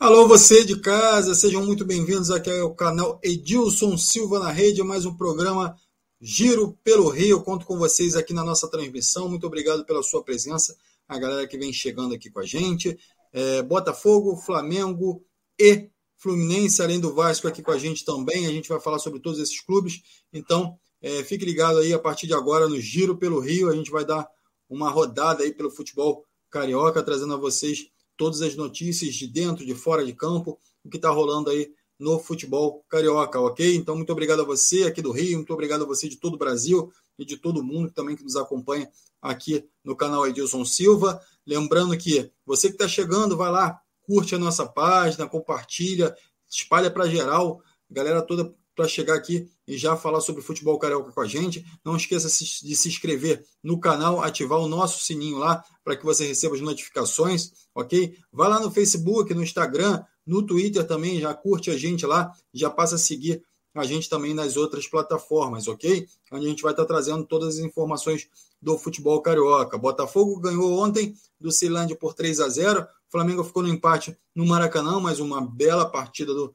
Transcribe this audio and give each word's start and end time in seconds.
Alô, 0.00 0.26
você 0.26 0.64
de 0.64 0.80
casa, 0.80 1.34
sejam 1.34 1.62
muito 1.62 1.84
bem-vindos 1.84 2.30
aqui 2.30 2.50
ao 2.50 2.74
canal 2.74 3.20
Edilson 3.22 3.98
Silva 3.98 4.38
na 4.38 4.50
Rede, 4.50 4.82
mais 4.82 5.04
um 5.04 5.14
programa 5.14 5.76
Giro 6.18 6.72
pelo 6.82 7.10
Rio. 7.10 7.42
Conto 7.42 7.66
com 7.66 7.76
vocês 7.76 8.16
aqui 8.16 8.32
na 8.32 8.42
nossa 8.42 8.66
transmissão. 8.66 9.28
Muito 9.28 9.46
obrigado 9.46 9.84
pela 9.84 10.02
sua 10.02 10.24
presença, 10.24 10.74
a 11.06 11.18
galera 11.18 11.46
que 11.46 11.58
vem 11.58 11.70
chegando 11.70 12.14
aqui 12.14 12.30
com 12.30 12.40
a 12.40 12.46
gente. 12.46 12.98
É, 13.30 13.60
Botafogo, 13.60 14.38
Flamengo 14.38 15.22
e 15.60 15.90
Fluminense, 16.16 16.80
além 16.80 16.98
do 16.98 17.12
Vasco 17.12 17.46
aqui 17.46 17.62
com 17.62 17.70
a 17.70 17.78
gente 17.78 18.02
também. 18.02 18.46
A 18.46 18.50
gente 18.50 18.70
vai 18.70 18.80
falar 18.80 19.00
sobre 19.00 19.20
todos 19.20 19.38
esses 19.38 19.60
clubes. 19.60 20.00
Então, 20.32 20.78
é, 21.02 21.22
fique 21.24 21.44
ligado 21.44 21.78
aí 21.78 21.92
a 21.92 21.98
partir 21.98 22.26
de 22.26 22.32
agora 22.32 22.66
no 22.66 22.80
Giro 22.80 23.18
pelo 23.18 23.38
Rio. 23.38 23.68
A 23.68 23.76
gente 23.76 23.90
vai 23.90 24.06
dar 24.06 24.26
uma 24.66 24.88
rodada 24.88 25.42
aí 25.44 25.52
pelo 25.52 25.70
futebol 25.70 26.24
carioca, 26.48 27.02
trazendo 27.02 27.34
a 27.34 27.36
vocês 27.36 27.90
todas 28.20 28.42
as 28.42 28.54
notícias 28.54 29.14
de 29.14 29.26
dentro, 29.26 29.64
de 29.64 29.74
fora 29.74 30.04
de 30.04 30.12
campo, 30.12 30.58
o 30.84 30.90
que 30.90 30.98
está 30.98 31.08
rolando 31.08 31.48
aí 31.48 31.72
no 31.98 32.18
futebol 32.18 32.84
carioca, 32.86 33.40
ok? 33.40 33.74
Então, 33.74 33.96
muito 33.96 34.12
obrigado 34.12 34.42
a 34.42 34.44
você 34.44 34.82
aqui 34.82 35.00
do 35.00 35.10
Rio, 35.10 35.38
muito 35.38 35.54
obrigado 35.54 35.84
a 35.84 35.86
você 35.86 36.06
de 36.06 36.16
todo 36.16 36.34
o 36.34 36.36
Brasil 36.36 36.92
e 37.18 37.24
de 37.24 37.38
todo 37.38 37.64
mundo 37.64 37.90
também 37.90 38.14
que 38.14 38.22
nos 38.22 38.36
acompanha 38.36 38.90
aqui 39.22 39.64
no 39.82 39.96
canal 39.96 40.26
Edilson 40.26 40.66
Silva. 40.66 41.18
Lembrando 41.46 41.96
que 41.96 42.30
você 42.44 42.68
que 42.68 42.74
está 42.74 42.86
chegando, 42.86 43.38
vai 43.38 43.50
lá, 43.50 43.80
curte 44.02 44.34
a 44.34 44.38
nossa 44.38 44.66
página, 44.66 45.26
compartilha, 45.26 46.14
espalha 46.46 46.90
para 46.90 47.08
geral, 47.08 47.62
galera 47.90 48.20
toda 48.20 48.54
para 48.76 48.86
chegar 48.86 49.14
aqui 49.14 49.48
e 49.70 49.78
já 49.78 49.96
falar 49.96 50.20
sobre 50.20 50.42
futebol 50.42 50.76
carioca 50.78 51.12
com 51.12 51.20
a 51.20 51.26
gente. 51.26 51.64
Não 51.84 51.96
esqueça 51.96 52.28
de 52.28 52.74
se 52.74 52.88
inscrever 52.88 53.44
no 53.62 53.78
canal, 53.78 54.20
ativar 54.20 54.58
o 54.58 54.66
nosso 54.66 55.04
sininho 55.04 55.38
lá 55.38 55.64
para 55.84 55.96
que 55.96 56.04
você 56.04 56.26
receba 56.26 56.56
as 56.56 56.60
notificações, 56.60 57.52
ok? 57.72 58.16
Vai 58.32 58.48
lá 58.48 58.58
no 58.58 58.70
Facebook, 58.70 59.32
no 59.32 59.44
Instagram, 59.44 60.02
no 60.26 60.44
Twitter 60.44 60.84
também, 60.84 61.20
já 61.20 61.32
curte 61.32 61.70
a 61.70 61.78
gente 61.78 62.04
lá, 62.04 62.32
já 62.52 62.68
passa 62.68 62.96
a 62.96 62.98
seguir 62.98 63.42
a 63.72 63.84
gente 63.84 64.08
também 64.08 64.34
nas 64.34 64.56
outras 64.56 64.88
plataformas, 64.88 65.68
ok? 65.68 66.08
Onde 66.32 66.46
a 66.46 66.48
gente 66.48 66.62
vai 66.64 66.72
estar 66.72 66.84
trazendo 66.84 67.24
todas 67.24 67.56
as 67.56 67.64
informações 67.64 68.28
do 68.60 68.76
futebol 68.76 69.22
carioca. 69.22 69.78
Botafogo 69.78 70.40
ganhou 70.40 70.78
ontem 70.80 71.14
do 71.38 71.52
Ceilândia 71.52 71.96
por 71.96 72.12
3 72.12 72.40
a 72.40 72.48
0. 72.48 72.84
Flamengo 73.08 73.44
ficou 73.44 73.62
no 73.62 73.68
empate 73.68 74.16
no 74.34 74.44
Maracanã, 74.44 74.98
mas 74.98 75.20
uma 75.20 75.40
bela 75.40 75.88
partida 75.88 76.34
do 76.34 76.52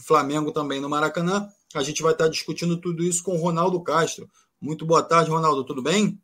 Flamengo 0.00 0.50
também 0.50 0.80
no 0.80 0.88
Maracanã. 0.88 1.48
A 1.78 1.82
gente 1.82 2.02
vai 2.02 2.12
estar 2.12 2.28
discutindo 2.28 2.80
tudo 2.80 3.02
isso 3.02 3.22
com 3.22 3.32
o 3.32 3.40
Ronaldo 3.40 3.82
Castro. 3.82 4.26
Muito 4.58 4.86
boa 4.86 5.02
tarde, 5.02 5.30
Ronaldo, 5.30 5.62
tudo 5.62 5.82
bem? 5.82 6.18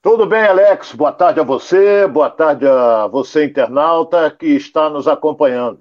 Tudo 0.00 0.26
bem, 0.26 0.44
Alex. 0.44 0.92
Boa 0.92 1.10
tarde 1.10 1.40
a 1.40 1.42
você, 1.42 2.06
boa 2.06 2.30
tarde 2.30 2.64
a 2.64 3.08
você, 3.08 3.46
internauta, 3.46 4.30
que 4.30 4.46
está 4.46 4.88
nos 4.88 5.08
acompanhando. 5.08 5.80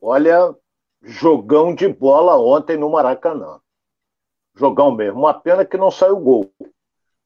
Olha, 0.00 0.54
jogão 1.02 1.74
de 1.74 1.86
bola 1.88 2.38
ontem 2.38 2.78
no 2.78 2.88
Maracanã. 2.88 3.60
Jogão 4.56 4.90
mesmo. 4.90 5.18
Uma 5.18 5.34
pena 5.34 5.62
que 5.62 5.76
não 5.76 5.90
saiu 5.90 6.16
gol, 6.16 6.50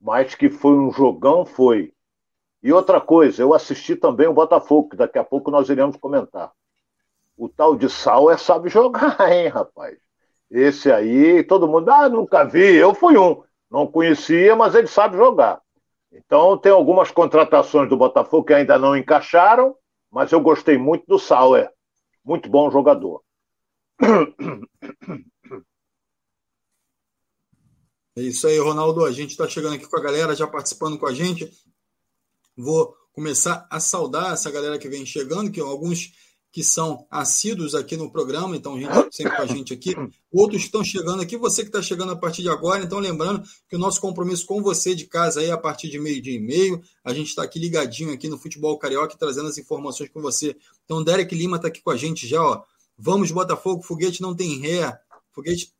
mas 0.00 0.34
que 0.34 0.50
foi 0.50 0.72
um 0.72 0.90
jogão, 0.90 1.46
foi. 1.46 1.94
E 2.60 2.72
outra 2.72 3.00
coisa, 3.00 3.42
eu 3.42 3.54
assisti 3.54 3.94
também 3.94 4.26
o 4.26 4.34
Botafogo, 4.34 4.88
que 4.88 4.96
daqui 4.96 5.18
a 5.18 5.24
pouco 5.24 5.52
nós 5.52 5.68
iremos 5.68 5.96
comentar. 5.96 6.52
O 7.36 7.48
tal 7.48 7.76
de 7.76 7.88
Sal 7.88 8.28
é 8.28 8.36
sabe 8.36 8.68
jogar, 8.68 9.16
hein, 9.32 9.46
rapaz? 9.46 9.96
Esse 10.54 10.92
aí, 10.92 11.42
todo 11.42 11.66
mundo, 11.66 11.90
ah, 11.90 12.10
nunca 12.10 12.44
vi, 12.44 12.74
eu 12.76 12.94
fui 12.94 13.16
um. 13.16 13.42
Não 13.70 13.86
conhecia, 13.86 14.54
mas 14.54 14.74
ele 14.74 14.86
sabe 14.86 15.16
jogar. 15.16 15.62
Então, 16.12 16.58
tem 16.58 16.70
algumas 16.70 17.10
contratações 17.10 17.88
do 17.88 17.96
Botafogo 17.96 18.44
que 18.44 18.52
ainda 18.52 18.78
não 18.78 18.94
encaixaram, 18.94 19.74
mas 20.10 20.30
eu 20.30 20.42
gostei 20.42 20.76
muito 20.76 21.06
do 21.06 21.18
Sauer. 21.18 21.70
Muito 22.22 22.50
bom 22.50 22.70
jogador. 22.70 23.22
É 28.14 28.20
isso 28.20 28.46
aí, 28.46 28.58
Ronaldo. 28.58 29.06
A 29.06 29.10
gente 29.10 29.30
está 29.30 29.48
chegando 29.48 29.76
aqui 29.76 29.88
com 29.88 29.96
a 29.96 30.02
galera, 30.02 30.36
já 30.36 30.46
participando 30.46 30.98
com 30.98 31.06
a 31.06 31.14
gente. 31.14 31.50
Vou 32.54 32.94
começar 33.14 33.66
a 33.70 33.80
saudar 33.80 34.34
essa 34.34 34.50
galera 34.50 34.78
que 34.78 34.86
vem 34.86 35.06
chegando, 35.06 35.50
que 35.50 35.60
alguns 35.60 36.12
que 36.52 36.62
são 36.62 37.06
assíduos 37.10 37.74
aqui 37.74 37.96
no 37.96 38.12
programa, 38.12 38.54
então 38.54 38.78
gente 38.78 39.16
sempre 39.16 39.34
com 39.34 39.42
a 39.42 39.46
gente 39.46 39.72
aqui. 39.72 39.94
Outros 40.30 40.62
estão 40.62 40.84
chegando 40.84 41.22
aqui, 41.22 41.34
você 41.34 41.62
que 41.62 41.70
está 41.70 41.80
chegando 41.80 42.12
a 42.12 42.16
partir 42.16 42.42
de 42.42 42.50
agora, 42.50 42.84
então 42.84 42.98
lembrando 42.98 43.42
que 43.70 43.74
o 43.74 43.78
nosso 43.78 43.98
compromisso 44.02 44.44
com 44.44 44.62
você 44.62 44.94
de 44.94 45.06
casa 45.06 45.42
é 45.42 45.50
a 45.50 45.56
partir 45.56 45.88
de 45.88 45.98
meio 45.98 46.20
dia 46.20 46.36
e 46.36 46.40
meio. 46.40 46.82
A 47.02 47.14
gente 47.14 47.28
está 47.28 47.42
aqui 47.42 47.58
ligadinho 47.58 48.12
aqui 48.12 48.28
no 48.28 48.36
Futebol 48.36 48.78
Carioca, 48.78 49.16
trazendo 49.16 49.48
as 49.48 49.56
informações 49.56 50.10
com 50.10 50.20
você. 50.20 50.54
Então, 50.84 51.02
Derek 51.02 51.34
Lima 51.34 51.56
está 51.56 51.68
aqui 51.68 51.80
com 51.80 51.90
a 51.90 51.96
gente 51.96 52.28
já, 52.28 52.42
ó. 52.42 52.62
Vamos, 52.98 53.30
Botafogo, 53.30 53.82
foguete 53.82 54.20
não 54.20 54.36
tem 54.36 54.58
ré. 54.58 54.94
Foguete 55.32 55.72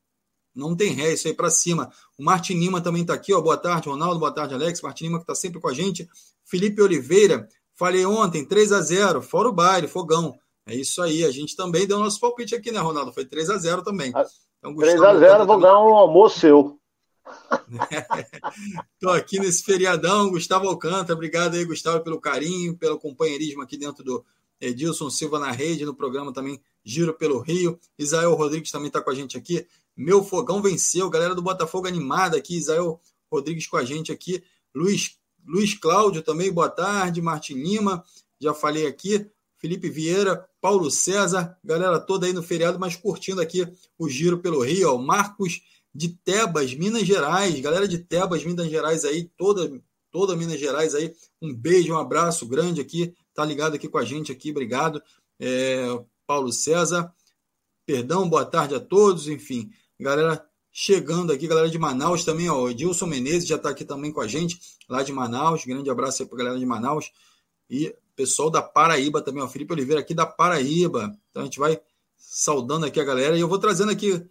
não 0.55 0.75
tem 0.75 0.95
ré, 0.95 1.13
isso 1.13 1.29
aí 1.29 1.35
para 1.35 1.51
cima. 1.51 1.93
O 2.19 2.25
Martin 2.25 2.55
Lima 2.55 2.81
também 2.81 3.03
está 3.03 3.13
aqui, 3.13 3.35
ó. 3.35 3.43
Boa 3.43 3.59
tarde, 3.59 3.91
Ronaldo. 3.91 4.19
Boa 4.19 4.33
tarde, 4.33 4.55
Alex. 4.55 4.81
Martin 4.81 5.05
Lima 5.05 5.19
que 5.19 5.25
está 5.25 5.35
sempre 5.35 5.61
com 5.61 5.69
a 5.69 5.75
gente. 5.75 6.09
Felipe 6.45 6.81
Oliveira, 6.81 7.47
falei 7.75 8.07
ontem, 8.07 8.43
3 8.43 8.73
a 8.73 8.81
0 8.81 9.21
fora 9.21 9.51
o 9.51 9.53
baile, 9.53 9.87
fogão. 9.87 10.39
É 10.67 10.75
isso 10.75 11.03
aí, 11.03 11.25
a 11.25 11.31
gente 11.31 11.57
também 11.57 11.87
deu 11.87 11.99
nosso 11.99 12.21
palpite 12.21 12.55
aqui, 12.55 12.71
né, 12.71 12.79
Ronaldo? 12.79 13.13
Foi 13.13 13.25
3 13.25 13.51
a 13.51 13.59
0 13.59 13.83
também. 13.83 14.13
Então, 14.59 14.75
3 14.77 15.03
a 15.03 15.19
0 15.19 15.47
vou 15.47 15.59
ganhar 15.59 15.81
um 15.81 15.97
almoço 15.97 16.39
seu. 16.39 16.79
Estou 18.95 19.13
aqui 19.13 19.39
nesse 19.39 19.65
feriadão, 19.65 20.31
Gustavo 20.31 20.69
Alcântara. 20.69 21.15
Obrigado 21.15 21.55
aí, 21.55 21.65
Gustavo, 21.65 22.03
pelo 22.03 22.21
carinho, 22.21 22.77
pelo 22.77 22.99
companheirismo 22.99 23.63
aqui 23.63 23.77
dentro 23.77 24.05
do 24.05 24.25
Edilson 24.61 25.11
Silva 25.11 25.39
na 25.39 25.51
rede, 25.51 25.85
no 25.85 25.95
programa 25.95 26.33
também 26.33 26.61
Giro 26.85 27.15
pelo 27.15 27.41
Rio. 27.41 27.79
Isael 27.99 28.35
Rodrigues 28.35 28.71
também 28.71 28.89
está 28.89 29.01
com 29.01 29.11
a 29.11 29.15
gente 29.15 29.37
aqui. 29.37 29.67
Meu 29.97 30.23
fogão 30.23 30.63
venceu, 30.63 31.11
galera 31.11 31.35
do 31.35 31.43
Botafogo 31.43 31.87
animada 31.87 32.37
aqui. 32.37 32.57
Isael 32.57 33.01
Rodrigues 33.31 33.67
com 33.67 33.77
a 33.77 33.85
gente 33.85 34.13
aqui. 34.13 34.43
Luiz, 34.75 35.17
Luiz 35.47 35.75
Cláudio 35.75 36.23
também, 36.23 36.53
boa 36.53 36.69
tarde. 36.69 37.21
Martin 37.21 37.55
Lima, 37.55 38.05
já 38.41 38.55
falei 38.55 38.87
aqui. 38.87 39.29
Felipe 39.63 39.89
Vieira, 39.89 40.45
Paulo 40.61 40.91
César, 40.91 41.57
galera 41.63 42.01
toda 42.01 42.27
aí 42.27 42.33
no 42.33 42.43
feriado, 42.43 42.81
mas 42.81 42.97
curtindo 42.97 43.41
aqui 43.41 43.65
o 43.97 44.09
giro 44.09 44.39
pelo 44.39 44.61
Rio. 44.61 44.93
Ó, 44.93 44.99
Marcos 44.99 45.63
de 45.95 46.09
Tebas, 46.09 46.75
Minas 46.75 47.07
Gerais, 47.07 47.59
galera 47.61 47.87
de 47.87 47.99
Tebas, 47.99 48.45
Minas 48.45 48.69
Gerais 48.69 49.05
aí, 49.05 49.31
toda, 49.37 49.81
toda 50.11 50.35
Minas 50.35 50.59
Gerais 50.59 50.97
aí. 50.97 51.15
Um 51.41 51.55
beijo, 51.55 51.93
um 51.93 51.99
abraço 51.99 52.45
grande 52.45 52.81
aqui, 52.81 53.15
tá 53.33 53.45
ligado 53.45 53.77
aqui 53.77 53.89
com 53.89 53.99
a 53.99 54.05
gente 54.05 54.33
aqui, 54.33 54.51
obrigado. 54.51 55.01
É, 55.39 55.87
Paulo 56.27 56.53
César, 56.53 57.15
perdão, 57.87 58.29
boa 58.29 58.45
tarde 58.45 58.75
a 58.75 58.81
todos, 58.81 59.29
enfim, 59.29 59.71
galera 60.01 60.45
chegando 60.73 61.33
aqui, 61.33 61.47
galera 61.47 61.71
de 61.71 61.79
Manaus 61.79 62.25
também, 62.25 62.49
ó, 62.49 62.69
Edilson 62.69 63.07
Menezes 63.07 63.47
já 63.47 63.57
está 63.57 63.69
aqui 63.69 63.85
também 63.85 64.11
com 64.11 64.23
a 64.23 64.27
gente, 64.27 64.59
lá 64.89 65.05
de 65.05 65.13
Manaus, 65.13 65.65
grande 65.65 65.89
abraço 65.89 66.23
aí 66.23 66.29
para 66.29 66.39
galera 66.39 66.59
de 66.59 66.67
Manaus. 66.67 67.13
E 67.71 67.95
pessoal 68.15 68.51
da 68.51 68.63
Paraíba 68.63 69.23
também, 69.23 69.43
o 69.43 69.49
Felipe 69.49 69.73
Oliveira 69.73 70.01
aqui 70.01 70.15
da 70.15 70.27
Paraíba. 70.27 71.17
Então 71.31 71.43
a 71.43 71.45
gente 71.45 71.59
vai 71.59 71.81
saudando 72.17 72.87
aqui 72.87 73.01
a 73.01 73.05
galera 73.05 73.37
e 73.37 73.41
eu 73.41 73.49
vou 73.49 73.59
trazendo 73.59 73.91
aqui 73.91 74.25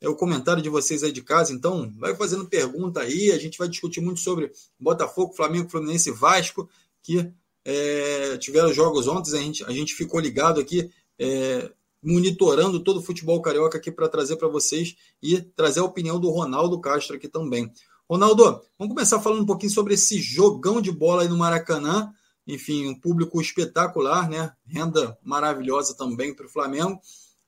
é, 0.00 0.08
o 0.08 0.14
comentário 0.14 0.62
de 0.62 0.68
vocês 0.68 1.02
aí 1.02 1.12
de 1.12 1.22
casa. 1.22 1.52
Então, 1.52 1.90
vai 1.98 2.14
fazendo 2.14 2.46
pergunta 2.46 3.00
aí. 3.00 3.32
A 3.32 3.38
gente 3.38 3.58
vai 3.58 3.68
discutir 3.68 4.00
muito 4.00 4.20
sobre 4.20 4.52
Botafogo, 4.78 5.34
Flamengo, 5.34 5.70
Fluminense 5.70 6.10
e 6.10 6.12
Vasco, 6.12 6.68
que 7.02 7.30
é, 7.64 8.36
tiveram 8.38 8.72
jogos 8.72 9.08
ontem. 9.08 9.36
A 9.36 9.40
gente, 9.40 9.64
a 9.64 9.70
gente 9.70 9.94
ficou 9.94 10.20
ligado 10.20 10.60
aqui, 10.60 10.90
é, 11.18 11.70
monitorando 12.02 12.80
todo 12.80 12.98
o 12.98 13.02
futebol 13.02 13.40
carioca 13.40 13.78
aqui 13.78 13.90
para 13.90 14.08
trazer 14.08 14.36
para 14.36 14.48
vocês 14.48 14.94
e 15.22 15.40
trazer 15.40 15.80
a 15.80 15.84
opinião 15.84 16.20
do 16.20 16.28
Ronaldo 16.30 16.78
Castro 16.80 17.16
aqui 17.16 17.28
também. 17.28 17.72
Ronaldo, 18.08 18.44
vamos 18.78 18.94
começar 18.94 19.18
falando 19.20 19.42
um 19.42 19.46
pouquinho 19.46 19.72
sobre 19.72 19.94
esse 19.94 20.18
jogão 20.20 20.82
de 20.82 20.92
bola 20.92 21.22
aí 21.22 21.28
no 21.28 21.38
Maracanã 21.38 22.12
enfim, 22.46 22.88
um 22.88 22.98
público 22.98 23.40
espetacular, 23.40 24.28
né? 24.28 24.52
Renda 24.66 25.18
maravilhosa 25.22 25.96
também 25.96 26.34
para 26.34 26.46
o 26.46 26.50
Flamengo. 26.50 27.00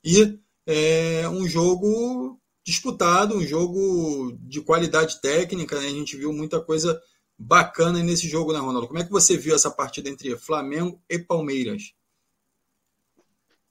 E 0.02 0.38
é, 0.66 1.28
um 1.28 1.46
jogo 1.46 2.40
disputado, 2.64 3.36
um 3.36 3.42
jogo 3.42 4.36
de 4.40 4.60
qualidade 4.60 5.20
técnica, 5.20 5.78
né? 5.78 5.86
A 5.86 5.90
gente 5.90 6.16
viu 6.16 6.32
muita 6.32 6.60
coisa 6.60 7.00
bacana 7.38 8.02
nesse 8.02 8.28
jogo, 8.28 8.52
né, 8.52 8.58
Ronaldo? 8.58 8.88
Como 8.88 8.98
é 8.98 9.04
que 9.04 9.10
você 9.12 9.36
viu 9.36 9.54
essa 9.54 9.70
partida 9.70 10.08
entre 10.08 10.36
Flamengo 10.36 11.00
e 11.08 11.18
Palmeiras? 11.18 11.92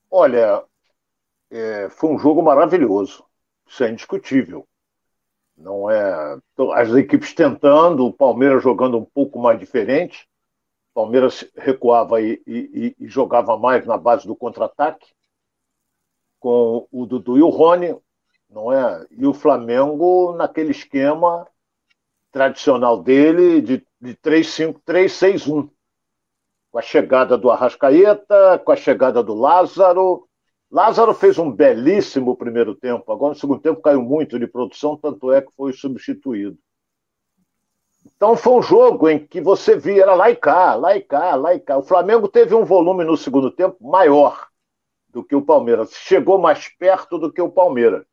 Olha, 0.09 0.63
é, 1.49 1.89
foi 1.89 2.11
um 2.11 2.19
jogo 2.19 2.41
maravilhoso, 2.41 3.25
isso 3.67 3.83
é 3.83 3.91
indiscutível. 3.91 4.67
Não 5.57 5.89
é 5.89 6.37
as 6.73 6.89
equipes 6.91 7.33
tentando, 7.33 8.05
o 8.05 8.13
Palmeiras 8.13 8.61
jogando 8.61 8.97
um 8.97 9.05
pouco 9.05 9.39
mais 9.39 9.59
diferente, 9.59 10.27
Palmeiras 10.95 11.45
recuava 11.57 12.21
e, 12.21 12.41
e, 12.47 12.95
e 12.97 13.07
jogava 13.09 13.57
mais 13.57 13.85
na 13.85 13.97
base 13.97 14.25
do 14.25 14.33
contra-ataque, 14.33 15.05
com 16.39 16.87
o 16.89 17.05
Dudu 17.05 17.37
e 17.37 17.41
o 17.41 17.49
Rony, 17.49 17.93
não 18.49 18.71
é? 18.71 19.05
E 19.11 19.27
o 19.27 19.33
Flamengo 19.33 20.33
naquele 20.37 20.71
esquema 20.71 21.45
tradicional 22.31 23.03
dele 23.03 23.61
de, 23.61 23.85
de 23.99 24.15
3-5-3-6-1, 24.15 25.69
com 26.71 26.79
a 26.79 26.81
chegada 26.81 27.37
do 27.37 27.51
Arrascaeta, 27.51 28.57
com 28.63 28.71
a 28.71 28.75
chegada 28.77 29.21
do 29.21 29.33
Lázaro. 29.33 30.29
Lázaro 30.71 31.13
fez 31.13 31.37
um 31.37 31.51
belíssimo 31.51 32.37
primeiro 32.37 32.73
tempo, 32.73 33.11
agora 33.11 33.33
no 33.33 33.39
segundo 33.39 33.61
tempo 33.61 33.81
caiu 33.81 34.01
muito 34.01 34.39
de 34.39 34.47
produção, 34.47 34.95
tanto 34.95 35.29
é 35.33 35.41
que 35.41 35.53
foi 35.57 35.73
substituído. 35.73 36.57
Então 38.15 38.35
foi 38.35 38.53
um 38.53 38.61
jogo 38.61 39.09
em 39.09 39.19
que 39.19 39.41
você 39.41 39.75
via, 39.75 40.03
era 40.03 40.13
lá 40.13 40.29
e 40.29 40.35
cá, 40.35 40.75
lá 40.75 40.95
e 40.95 41.01
cá, 41.01 41.35
lá 41.35 41.53
e 41.53 41.59
cá. 41.59 41.77
O 41.77 41.83
Flamengo 41.83 42.27
teve 42.27 42.55
um 42.55 42.63
volume 42.63 43.03
no 43.03 43.17
segundo 43.17 43.51
tempo 43.51 43.77
maior 43.81 44.47
do 45.09 45.23
que 45.23 45.35
o 45.35 45.41
Palmeiras, 45.41 45.91
chegou 45.91 46.37
mais 46.37 46.67
perto 46.69 47.17
do 47.17 47.31
que 47.31 47.41
o 47.41 47.51
Palmeiras. 47.51 48.05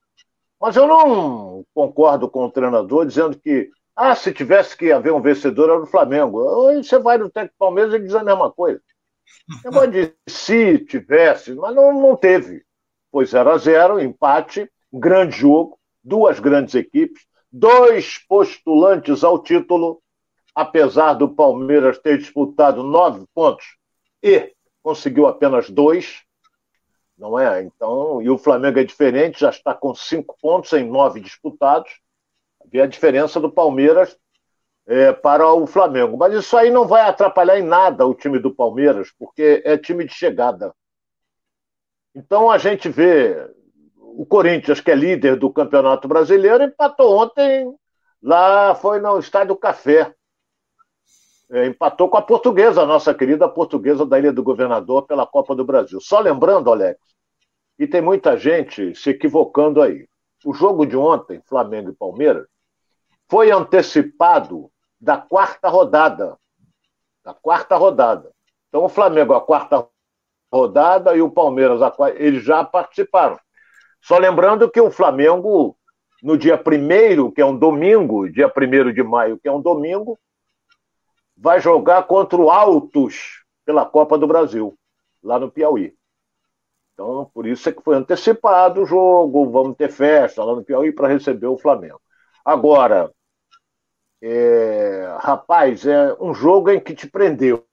Mas 0.60 0.76
eu 0.76 0.87
não 0.87 1.64
concordo 1.75 2.28
com 2.28 2.44
o 2.44 2.50
treinador 2.50 3.04
dizendo 3.04 3.37
que 3.38 3.70
ah, 3.94 4.14
se 4.14 4.32
tivesse 4.32 4.76
que 4.76 4.93
haver 4.93 5.12
um 5.12 5.20
vencedor 5.20 5.70
era 5.70 5.82
o 5.82 5.87
Flamengo. 5.87 6.38
Hoje 6.38 6.88
você 6.88 6.99
vai 6.99 7.19
no 7.19 7.28
técnico 7.28 7.56
Palmeiras 7.58 7.94
e 7.94 7.99
diz 7.99 8.14
a 8.14 8.25
mesma 8.25 8.50
coisa. 8.50 8.81
Eu 9.64 9.87
de 9.87 10.14
se 10.28 10.78
tivesse, 10.78 11.54
mas 11.54 11.75
não, 11.75 11.93
não 12.00 12.16
teve. 12.16 12.64
Foi 13.10 13.26
0 13.26 13.50
a 13.50 13.58
0 13.58 14.00
empate, 14.00 14.70
grande 14.93 15.37
jogo, 15.37 15.78
duas 16.02 16.38
grandes 16.40 16.75
equipes, 16.75 17.26
dois 17.52 18.19
postulantes 18.28 19.22
ao 19.22 19.43
título, 19.43 20.02
apesar 20.54 21.14
do 21.14 21.28
Palmeiras 21.28 21.99
ter 21.99 22.19
disputado 22.19 22.82
nove 22.82 23.26
pontos 23.34 23.76
e 24.22 24.52
conseguiu 24.82 25.26
apenas 25.26 25.69
dois, 25.70 26.22
não 27.16 27.38
é? 27.38 27.62
Então, 27.62 28.22
e 28.22 28.31
o 28.31 28.38
Flamengo 28.38 28.78
é 28.78 28.84
diferente, 28.84 29.40
já 29.40 29.50
está 29.50 29.75
com 29.75 29.94
cinco 29.94 30.37
pontos 30.40 30.72
em 30.72 30.88
nove 30.88 31.20
disputados 31.20 31.93
vê 32.72 32.81
a 32.81 32.87
diferença 32.87 33.38
do 33.38 33.52
Palmeiras 33.52 34.16
é, 34.87 35.12
para 35.12 35.52
o 35.52 35.66
Flamengo. 35.66 36.16
Mas 36.16 36.32
isso 36.34 36.56
aí 36.56 36.70
não 36.70 36.87
vai 36.87 37.02
atrapalhar 37.02 37.58
em 37.58 37.62
nada 37.62 38.06
o 38.06 38.14
time 38.14 38.38
do 38.38 38.54
Palmeiras, 38.54 39.12
porque 39.19 39.62
é 39.64 39.76
time 39.76 40.04
de 40.06 40.14
chegada. 40.14 40.75
Então 42.14 42.50
a 42.50 42.58
gente 42.58 42.88
vê 42.88 43.49
o 44.22 44.26
Corinthians, 44.26 44.80
que 44.80 44.88
é 44.88 44.94
líder 44.94 45.34
do 45.34 45.52
Campeonato 45.52 46.06
Brasileiro, 46.06 46.62
empatou 46.62 47.19
ontem 47.19 47.74
lá, 48.22 48.72
foi 48.72 49.00
no 49.00 49.19
Estádio 49.19 49.56
Café. 49.56 50.14
É, 51.50 51.66
empatou 51.66 52.08
com 52.08 52.16
a 52.16 52.22
portuguesa, 52.22 52.82
a 52.82 52.86
nossa 52.86 53.12
querida 53.12 53.48
portuguesa 53.48 54.06
da 54.06 54.20
Ilha 54.20 54.32
do 54.32 54.44
Governador 54.44 55.08
pela 55.08 55.26
Copa 55.26 55.56
do 55.56 55.64
Brasil. 55.64 56.00
Só 56.00 56.20
lembrando, 56.20 56.70
Alex, 56.70 57.00
que 57.76 57.84
tem 57.84 58.00
muita 58.00 58.36
gente 58.36 58.94
se 58.94 59.10
equivocando 59.10 59.82
aí. 59.82 60.06
O 60.44 60.54
jogo 60.54 60.86
de 60.86 60.96
ontem, 60.96 61.42
Flamengo 61.44 61.90
e 61.90 61.96
Palmeiras, 61.96 62.46
foi 63.28 63.50
antecipado 63.50 64.70
da 65.00 65.16
quarta 65.16 65.68
rodada. 65.68 66.38
Da 67.25 67.34
quarta 67.34 67.75
rodada. 67.75 68.30
Então 68.68 68.84
o 68.84 68.88
Flamengo, 68.88 69.34
a 69.34 69.40
quarta 69.40 69.84
rodada, 70.52 71.16
e 71.16 71.20
o 71.20 71.28
Palmeiras, 71.28 71.82
a 71.82 71.90
quarta, 71.90 72.22
eles 72.22 72.44
já 72.44 72.62
participaram. 72.62 73.36
Só 74.02 74.19
lembrando 74.19 74.69
que 74.69 74.81
o 74.81 74.90
Flamengo, 74.90 75.76
no 76.20 76.37
dia 76.37 76.58
primeiro, 76.58 77.31
que 77.31 77.40
é 77.40 77.46
um 77.46 77.56
domingo, 77.56 78.28
dia 78.28 78.49
primeiro 78.49 78.93
de 78.93 79.02
maio, 79.02 79.38
que 79.38 79.46
é 79.46 79.52
um 79.52 79.62
domingo, 79.62 80.19
vai 81.37 81.60
jogar 81.60 82.02
contra 82.02 82.37
o 82.37 82.50
Altos 82.50 83.44
pela 83.64 83.87
Copa 83.87 84.19
do 84.19 84.26
Brasil, 84.26 84.76
lá 85.22 85.38
no 85.38 85.50
Piauí. 85.50 85.94
Então, 86.93 87.31
por 87.32 87.46
isso 87.46 87.69
é 87.69 87.72
que 87.72 87.82
foi 87.82 87.94
antecipado 87.94 88.82
o 88.82 88.87
jogo, 88.87 89.49
vamos 89.49 89.76
ter 89.76 89.88
festa 89.88 90.44
lá 90.44 90.54
no 90.54 90.64
Piauí 90.64 90.93
para 90.93 91.08
receber 91.08 91.46
o 91.46 91.56
Flamengo. 91.58 92.00
Agora, 92.44 93.08
é, 94.20 95.16
rapaz, 95.20 95.87
é 95.87 96.16
um 96.20 96.34
jogo 96.34 96.70
em 96.70 96.81
que 96.81 96.93
te 96.93 97.08
prendeu. 97.08 97.64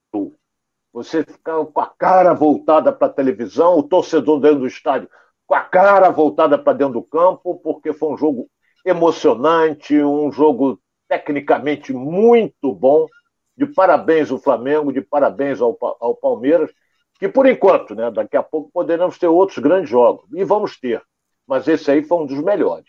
Você 0.92 1.24
fica 1.24 1.64
com 1.64 1.80
a 1.80 1.86
cara 1.86 2.34
voltada 2.34 2.92
para 2.92 3.08
a 3.08 3.12
televisão, 3.12 3.78
o 3.78 3.82
torcedor 3.82 4.40
dentro 4.40 4.60
do 4.60 4.66
estádio 4.66 5.08
com 5.50 5.56
a 5.56 5.62
cara 5.62 6.10
voltada 6.10 6.56
para 6.56 6.74
dentro 6.74 6.94
do 6.94 7.02
campo, 7.02 7.56
porque 7.56 7.92
foi 7.92 8.12
um 8.12 8.16
jogo 8.16 8.48
emocionante, 8.86 10.00
um 10.00 10.30
jogo 10.30 10.80
tecnicamente 11.08 11.92
muito 11.92 12.72
bom. 12.72 13.08
De 13.56 13.66
parabéns 13.66 14.30
ao 14.30 14.38
Flamengo, 14.38 14.92
de 14.92 15.00
parabéns 15.00 15.60
ao, 15.60 15.76
ao 15.98 16.14
Palmeiras, 16.14 16.70
que 17.18 17.28
por 17.28 17.46
enquanto, 17.46 17.96
né, 17.96 18.12
daqui 18.12 18.36
a 18.36 18.44
pouco 18.44 18.70
poderemos 18.72 19.18
ter 19.18 19.26
outros 19.26 19.58
grandes 19.58 19.90
jogos, 19.90 20.24
e 20.32 20.44
vamos 20.44 20.78
ter. 20.78 21.02
Mas 21.44 21.66
esse 21.66 21.90
aí 21.90 22.04
foi 22.04 22.18
um 22.18 22.26
dos 22.26 22.38
melhores, 22.38 22.88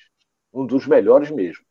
um 0.53 0.63
dos 0.63 0.85
melhores 0.85 1.31
mesmo. 1.31 1.65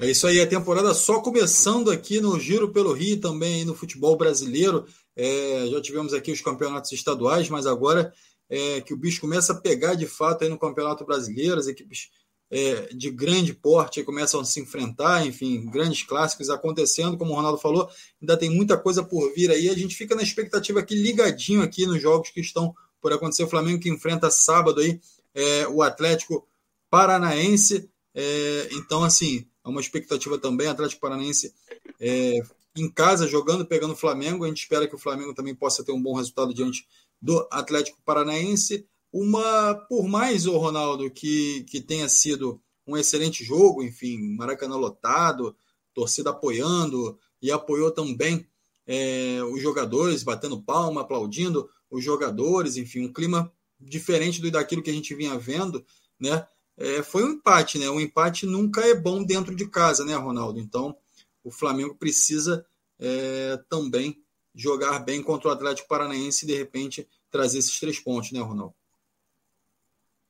É 0.00 0.06
isso 0.06 0.26
aí, 0.26 0.40
a 0.40 0.46
temporada 0.46 0.92
só 0.92 1.20
começando 1.20 1.92
aqui 1.92 2.20
no 2.20 2.38
Giro 2.40 2.72
pelo 2.72 2.92
Rio, 2.92 3.20
também 3.20 3.64
no 3.64 3.76
futebol 3.76 4.16
brasileiro. 4.16 4.86
É, 5.14 5.68
já 5.68 5.80
tivemos 5.80 6.12
aqui 6.12 6.32
os 6.32 6.40
campeonatos 6.40 6.90
estaduais, 6.90 7.48
mas 7.48 7.64
agora 7.64 8.12
é, 8.48 8.80
que 8.80 8.94
o 8.94 8.96
bicho 8.96 9.20
começa 9.20 9.52
a 9.52 9.60
pegar 9.60 9.94
de 9.94 10.06
fato 10.06 10.44
aí 10.44 10.50
no 10.50 10.58
Campeonato 10.58 11.04
Brasileiro, 11.04 11.58
as 11.58 11.66
equipes 11.66 12.10
é, 12.50 12.94
de 12.94 13.10
grande 13.10 13.52
porte 13.52 14.02
começam 14.02 14.40
a 14.40 14.44
se 14.44 14.60
enfrentar, 14.60 15.26
enfim, 15.26 15.66
grandes 15.70 16.02
clássicos 16.02 16.48
acontecendo, 16.48 17.18
como 17.18 17.32
o 17.32 17.34
Ronaldo 17.34 17.58
falou, 17.58 17.88
ainda 18.20 18.36
tem 18.36 18.50
muita 18.50 18.76
coisa 18.76 19.02
por 19.02 19.32
vir 19.34 19.50
aí. 19.50 19.68
A 19.68 19.74
gente 19.74 19.94
fica 19.94 20.14
na 20.14 20.22
expectativa 20.22 20.80
aqui, 20.80 20.94
ligadinho 20.94 21.62
aqui 21.62 21.86
nos 21.86 22.00
jogos 22.00 22.30
que 22.30 22.40
estão 22.40 22.74
por 23.00 23.12
acontecer. 23.12 23.44
O 23.44 23.48
Flamengo 23.48 23.80
que 23.80 23.90
enfrenta 23.90 24.30
sábado 24.30 24.80
aí 24.80 24.98
é, 25.34 25.68
o 25.68 25.82
Atlético 25.82 26.46
Paranaense. 26.90 27.88
É, 28.14 28.68
então, 28.72 29.04
assim, 29.04 29.46
é 29.64 29.68
uma 29.68 29.80
expectativa 29.80 30.38
também. 30.38 30.66
Atlético 30.66 31.00
Paranaense 31.00 31.54
é, 32.00 32.40
em 32.76 32.90
casa, 32.90 33.26
jogando, 33.26 33.66
pegando 33.66 33.92
o 33.92 33.96
Flamengo. 33.96 34.44
A 34.44 34.48
gente 34.48 34.62
espera 34.62 34.88
que 34.88 34.94
o 34.94 34.98
Flamengo 34.98 35.34
também 35.34 35.54
possa 35.54 35.84
ter 35.84 35.92
um 35.92 36.02
bom 36.02 36.14
resultado 36.14 36.54
diante 36.54 36.86
do 37.20 37.46
Atlético 37.50 38.00
Paranaense. 38.04 38.86
Uma, 39.12 39.74
por 39.74 40.06
mais, 40.06 40.46
o 40.46 40.56
Ronaldo, 40.56 41.10
que, 41.10 41.64
que 41.64 41.80
tenha 41.80 42.08
sido 42.08 42.60
um 42.86 42.96
excelente 42.96 43.44
jogo, 43.44 43.82
enfim, 43.82 44.36
Maracanã 44.36 44.76
lotado, 44.76 45.56
torcida 45.94 46.30
apoiando 46.30 47.18
e 47.40 47.50
apoiou 47.50 47.90
também 47.90 48.46
é, 48.86 49.40
os 49.52 49.60
jogadores, 49.60 50.22
batendo 50.22 50.62
palma, 50.62 51.02
aplaudindo 51.02 51.68
os 51.90 52.04
jogadores, 52.04 52.76
enfim, 52.76 53.04
um 53.04 53.12
clima 53.12 53.52
diferente 53.80 54.40
do 54.40 54.50
daquilo 54.50 54.82
que 54.82 54.90
a 54.90 54.94
gente 54.94 55.14
vinha 55.14 55.38
vendo, 55.38 55.84
né? 56.18 56.46
é, 56.78 57.02
foi 57.02 57.24
um 57.24 57.32
empate, 57.32 57.78
né? 57.78 57.90
O 57.90 58.00
empate 58.00 58.46
nunca 58.46 58.80
é 58.82 58.94
bom 58.94 59.22
dentro 59.22 59.54
de 59.54 59.68
casa, 59.68 60.04
né, 60.04 60.14
Ronaldo? 60.14 60.60
Então, 60.60 60.96
o 61.42 61.50
Flamengo 61.50 61.96
precisa 61.96 62.64
é, 62.98 63.58
também 63.68 64.22
jogar 64.54 64.98
bem 65.00 65.22
contra 65.22 65.48
o 65.48 65.52
Atlético 65.52 65.88
Paranaense 65.88 66.44
e, 66.44 66.48
de 66.48 66.56
repente, 66.56 67.08
trazer 67.30 67.58
esses 67.58 67.78
três 67.78 67.98
pontos, 67.98 68.32
né, 68.32 68.40
Ronaldo? 68.40 68.74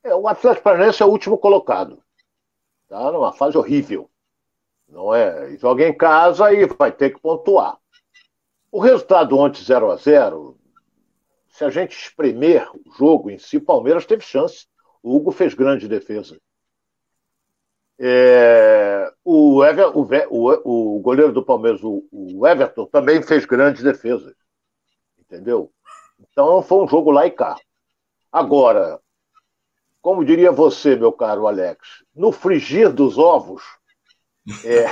É, 0.03 0.15
o 0.15 0.27
Atlético 0.27 0.63
Paranaense 0.63 1.01
é 1.01 1.05
o 1.05 1.09
último 1.09 1.37
colocado. 1.37 2.01
Tá 2.87 3.11
numa 3.11 3.33
fase 3.33 3.57
horrível. 3.57 4.09
Não 4.87 5.13
é? 5.13 5.55
Joga 5.57 5.87
em 5.87 5.95
casa 5.95 6.51
e 6.51 6.65
vai 6.65 6.91
ter 6.91 7.11
que 7.11 7.19
pontuar. 7.19 7.77
O 8.71 8.79
resultado 8.79 9.37
ontem 9.37 9.63
0 9.63 9.91
a 9.91 9.95
0 9.95 10.59
se 11.47 11.65
a 11.65 11.69
gente 11.69 11.91
espremer 11.91 12.69
o 12.71 12.91
jogo 12.97 13.29
em 13.29 13.37
si, 13.37 13.59
Palmeiras 13.59 14.05
teve 14.05 14.23
chance. 14.23 14.67
O 15.03 15.15
Hugo 15.15 15.31
fez 15.31 15.53
grande 15.53 15.87
defesa. 15.87 16.39
É, 18.01 19.11
o, 19.25 19.61
Ever, 19.63 19.89
o, 19.97 20.07
o, 20.29 20.95
o, 20.95 20.99
goleiro 21.01 21.33
do 21.33 21.43
Palmeiras, 21.43 21.83
o, 21.83 22.07
o, 22.09 22.47
Everton, 22.47 22.85
também 22.85 23.21
fez 23.21 23.45
grandes 23.45 23.83
defesas. 23.83 24.33
Entendeu? 25.19 25.69
Então 26.17 26.61
foi 26.61 26.83
um 26.83 26.87
jogo 26.87 27.11
lá 27.11 27.27
e 27.27 27.31
cá. 27.31 27.57
Agora, 28.31 29.01
como 30.01 30.23
diria 30.23 30.51
você, 30.51 30.95
meu 30.95 31.11
caro 31.11 31.45
Alex, 31.45 32.05
no 32.15 32.31
frigir 32.31 32.91
dos 32.93 33.17
ovos, 33.17 33.61
é, 34.63 34.85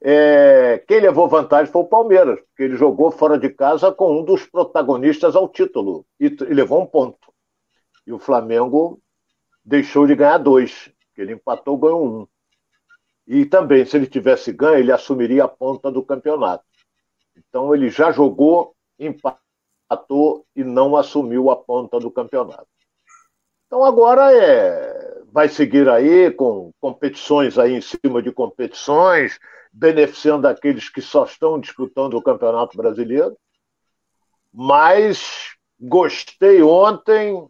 é, 0.00 0.78
quem 0.86 1.00
levou 1.00 1.28
vantagem 1.28 1.72
foi 1.72 1.82
o 1.82 1.88
Palmeiras, 1.88 2.38
porque 2.40 2.62
ele 2.62 2.76
jogou 2.76 3.10
fora 3.10 3.36
de 3.36 3.48
casa 3.50 3.90
com 3.90 4.20
um 4.20 4.24
dos 4.24 4.46
protagonistas 4.46 5.34
ao 5.34 5.48
título 5.48 6.06
e, 6.20 6.26
e 6.26 6.54
levou 6.54 6.80
um 6.80 6.86
ponto. 6.86 7.18
E 8.06 8.12
o 8.12 8.20
Flamengo 8.20 9.00
deixou 9.64 10.06
de 10.06 10.14
ganhar 10.14 10.38
dois, 10.38 10.90
ele 11.20 11.34
empatou, 11.34 11.76
ganhou 11.76 12.06
um. 12.06 12.28
E 13.26 13.44
também, 13.44 13.84
se 13.84 13.96
ele 13.96 14.06
tivesse 14.06 14.52
ganho, 14.52 14.78
ele 14.78 14.92
assumiria 14.92 15.44
a 15.44 15.48
ponta 15.48 15.90
do 15.90 16.02
campeonato. 16.02 16.64
Então 17.36 17.74
ele 17.74 17.90
já 17.90 18.10
jogou, 18.10 18.74
empatou 18.98 20.46
e 20.56 20.64
não 20.64 20.96
assumiu 20.96 21.50
a 21.50 21.56
ponta 21.56 21.98
do 22.00 22.10
campeonato. 22.10 22.66
Então 23.66 23.84
agora 23.84 24.32
é, 24.32 25.22
vai 25.30 25.48
seguir 25.48 25.88
aí 25.88 26.30
com 26.30 26.72
competições 26.80 27.58
aí 27.58 27.74
em 27.74 27.80
cima 27.82 28.22
de 28.22 28.32
competições, 28.32 29.38
beneficiando 29.72 30.48
aqueles 30.48 30.88
que 30.88 31.02
só 31.02 31.24
estão 31.24 31.60
disputando 31.60 32.14
o 32.14 32.22
Campeonato 32.22 32.76
Brasileiro. 32.76 33.36
Mas 34.52 35.54
gostei 35.78 36.62
ontem 36.62 37.46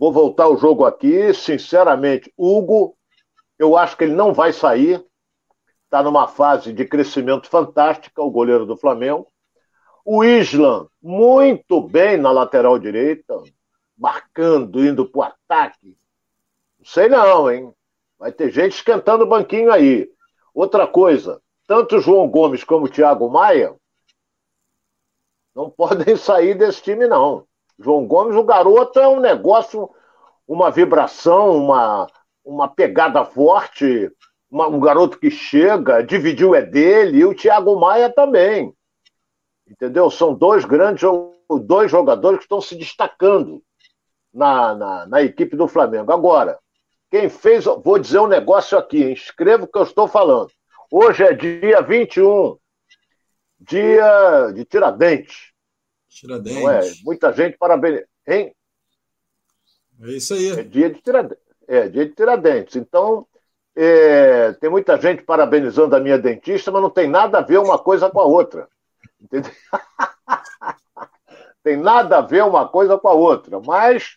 Vou 0.00 0.14
voltar 0.14 0.48
o 0.48 0.56
jogo 0.56 0.86
aqui. 0.86 1.34
Sinceramente, 1.34 2.32
Hugo, 2.34 2.96
eu 3.58 3.76
acho 3.76 3.98
que 3.98 4.04
ele 4.04 4.14
não 4.14 4.32
vai 4.32 4.50
sair. 4.50 5.04
está 5.84 6.02
numa 6.02 6.26
fase 6.26 6.72
de 6.72 6.86
crescimento 6.86 7.50
fantástica, 7.50 8.22
o 8.22 8.30
goleiro 8.30 8.64
do 8.64 8.78
Flamengo. 8.78 9.30
O 10.02 10.24
Islam, 10.24 10.88
muito 11.02 11.82
bem 11.82 12.16
na 12.16 12.32
lateral 12.32 12.78
direita, 12.78 13.42
marcando, 13.94 14.82
indo 14.82 15.04
para 15.04 15.18
o 15.18 15.22
ataque. 15.22 15.94
Não 16.78 16.86
sei 16.86 17.10
não, 17.10 17.50
hein? 17.50 17.70
Vai 18.18 18.32
ter 18.32 18.50
gente 18.50 18.72
esquentando 18.72 19.24
o 19.24 19.28
banquinho 19.28 19.70
aí. 19.70 20.10
Outra 20.54 20.86
coisa, 20.86 21.42
tanto 21.66 21.96
o 21.96 22.00
João 22.00 22.26
Gomes 22.26 22.64
como 22.64 22.86
o 22.86 22.88
Thiago 22.88 23.28
Maia 23.28 23.76
não 25.54 25.68
podem 25.76 26.16
sair 26.16 26.54
desse 26.56 26.82
time, 26.82 27.06
não. 27.06 27.46
João 27.80 28.06
Gomes, 28.06 28.36
o 28.36 28.44
garoto 28.44 28.98
é 29.00 29.08
um 29.08 29.18
negócio, 29.18 29.88
uma 30.46 30.70
vibração, 30.70 31.56
uma, 31.56 32.06
uma 32.44 32.68
pegada 32.68 33.24
forte, 33.24 34.10
uma, 34.50 34.68
um 34.68 34.78
garoto 34.78 35.18
que 35.18 35.30
chega, 35.30 36.02
dividiu 36.02 36.54
é 36.54 36.62
dele, 36.62 37.18
e 37.18 37.24
o 37.24 37.34
Thiago 37.34 37.78
Maia 37.80 38.10
também. 38.10 38.74
Entendeu? 39.66 40.10
São 40.10 40.34
dois 40.34 40.64
grandes 40.64 41.02
dois 41.58 41.90
jogadores 41.90 42.38
que 42.38 42.44
estão 42.44 42.60
se 42.60 42.76
destacando 42.76 43.62
na, 44.32 44.74
na, 44.74 45.06
na 45.06 45.22
equipe 45.22 45.56
do 45.56 45.66
Flamengo. 45.66 46.12
Agora, 46.12 46.58
quem 47.10 47.28
fez, 47.28 47.64
vou 47.64 47.98
dizer 47.98 48.20
um 48.20 48.28
negócio 48.28 48.78
aqui, 48.78 49.02
hein? 49.02 49.16
o 49.62 49.66
que 49.66 49.78
eu 49.78 49.82
estou 49.82 50.06
falando. 50.06 50.50
Hoje 50.90 51.24
é 51.24 51.32
dia 51.32 51.80
21, 51.80 52.56
dia 53.58 54.52
de 54.54 54.64
Tiradentes. 54.64 55.49
Tiradentes. 56.10 56.60
Não 56.60 56.70
é? 56.70 56.80
Muita 57.04 57.32
gente 57.32 57.56
parabéns. 57.56 58.04
Hein? 58.26 58.54
É 60.02 60.08
isso 60.10 60.34
aí. 60.34 60.50
É 60.50 60.62
dia 60.62 60.90
de 60.90 61.00
Tiradentes. 61.00 61.44
É, 61.66 61.88
dia 61.88 62.06
de 62.06 62.14
Tiradentes. 62.14 62.76
Então, 62.76 63.26
é, 63.76 64.52
tem 64.54 64.68
muita 64.68 65.00
gente 65.00 65.22
parabenizando 65.22 65.94
a 65.94 66.00
minha 66.00 66.18
dentista, 66.18 66.70
mas 66.70 66.82
não 66.82 66.90
tem 66.90 67.08
nada 67.08 67.38
a 67.38 67.42
ver 67.42 67.58
uma 67.58 67.78
coisa 67.78 68.10
com 68.10 68.20
a 68.20 68.24
outra. 68.24 68.68
Entendeu? 69.20 69.50
tem 71.62 71.76
nada 71.76 72.18
a 72.18 72.22
ver 72.22 72.42
uma 72.44 72.68
coisa 72.68 72.98
com 72.98 73.08
a 73.08 73.12
outra. 73.12 73.60
Mas, 73.60 74.16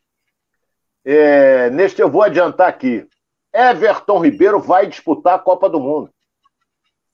é, 1.05 1.69
neste 1.69 2.01
eu 2.01 2.09
vou 2.09 2.23
adiantar 2.23 2.67
aqui. 2.67 3.07
Everton 3.53 4.19
Ribeiro 4.19 4.59
vai 4.59 4.87
disputar 4.87 5.35
a 5.35 5.39
Copa 5.39 5.69
do 5.69 5.79
Mundo. 5.79 6.09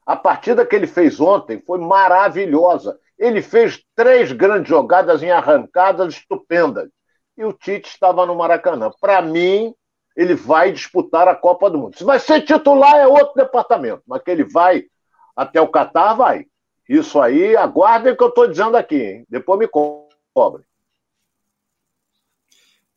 A 0.06 0.16
partida 0.16 0.66
que 0.66 0.76
ele 0.76 0.88
fez 0.88 1.20
ontem 1.20 1.62
foi 1.62 1.80
maravilhosa. 1.80 2.98
Ele 3.20 3.42
fez 3.42 3.84
três 3.96 4.32
grandes 4.32 4.70
jogadas 4.70 5.22
em 5.22 5.30
arrancadas 5.30 6.16
estupendas. 6.16 6.90
E 7.38 7.44
o 7.44 7.54
Tite 7.54 7.90
estava 7.90 8.26
no 8.26 8.36
Maracanã. 8.36 8.90
Para 9.00 9.22
mim, 9.22 9.76
ele 10.16 10.34
vai 10.34 10.72
disputar 10.72 11.28
a 11.28 11.36
Copa 11.36 11.70
do 11.70 11.78
Mundo. 11.78 11.98
Se 11.98 12.04
vai 12.04 12.20
ser 12.20 12.42
titular, 12.42 12.96
é 12.96 13.06
outro 13.06 13.34
departamento. 13.36 14.02
Mas 14.08 14.24
que 14.24 14.32
ele 14.32 14.46
vai 14.46 14.86
até 15.36 15.60
o 15.60 15.68
Catar, 15.68 16.14
vai. 16.14 16.46
Isso 16.88 17.20
aí, 17.20 17.56
aguardem 17.56 18.14
o 18.14 18.18
que 18.18 18.24
eu 18.24 18.30
estou 18.30 18.48
dizendo 18.48 18.76
aqui, 18.76 18.96
hein? 18.96 19.26
Depois 19.30 19.60
me 19.60 19.68
cobre. 19.68 20.64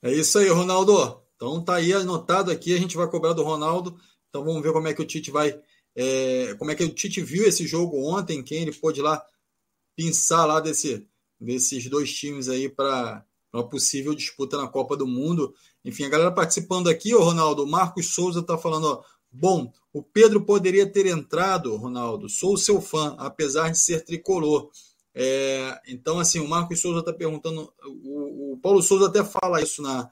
É 0.00 0.10
isso 0.10 0.38
aí, 0.38 0.48
Ronaldo. 0.48 1.22
Então 1.36 1.62
tá 1.64 1.76
aí 1.76 1.92
anotado 1.92 2.50
aqui, 2.50 2.74
a 2.74 2.78
gente 2.78 2.96
vai 2.96 3.08
cobrar 3.08 3.32
do 3.32 3.42
Ronaldo. 3.42 3.98
Então 4.28 4.44
vamos 4.44 4.62
ver 4.62 4.72
como 4.72 4.88
é 4.88 4.94
que 4.94 5.02
o 5.02 5.06
Tite 5.06 5.30
vai. 5.30 5.60
É, 5.94 6.54
como 6.58 6.70
é 6.70 6.74
que 6.74 6.84
o 6.84 6.88
Tite 6.88 7.20
viu 7.20 7.44
esse 7.44 7.66
jogo 7.66 8.08
ontem, 8.08 8.42
quem 8.42 8.62
ele 8.62 8.72
pôde 8.72 9.02
lá 9.02 9.22
pensar 9.96 10.44
lá 10.44 10.60
desse, 10.60 11.06
desses 11.40 11.88
dois 11.88 12.12
times 12.12 12.48
aí 12.48 12.68
para 12.68 13.24
uma 13.52 13.68
possível 13.68 14.14
disputa 14.14 14.56
na 14.56 14.66
Copa 14.66 14.96
do 14.96 15.06
Mundo. 15.06 15.54
Enfim, 15.84 16.04
a 16.04 16.08
galera 16.08 16.32
participando 16.32 16.88
aqui, 16.88 17.14
o 17.14 17.22
Ronaldo, 17.22 17.66
Marcos 17.66 18.14
Souza 18.14 18.40
está 18.40 18.56
falando, 18.56 18.86
ó, 18.86 19.02
bom, 19.30 19.72
o 19.92 20.02
Pedro 20.02 20.44
poderia 20.44 20.90
ter 20.90 21.06
entrado, 21.06 21.76
Ronaldo, 21.76 22.28
sou 22.28 22.56
seu 22.56 22.80
fã, 22.80 23.14
apesar 23.18 23.70
de 23.70 23.78
ser 23.78 24.04
tricolor. 24.04 24.70
É, 25.14 25.80
então, 25.86 26.18
assim, 26.18 26.40
o 26.40 26.48
Marcos 26.48 26.80
Souza 26.80 27.00
está 27.00 27.12
perguntando, 27.12 27.70
o, 28.04 28.54
o, 28.54 28.56
Paulo 28.58 28.82
Souza 28.82 29.06
até 29.06 29.22
fala 29.22 29.60
isso 29.60 29.82
na, 29.82 30.08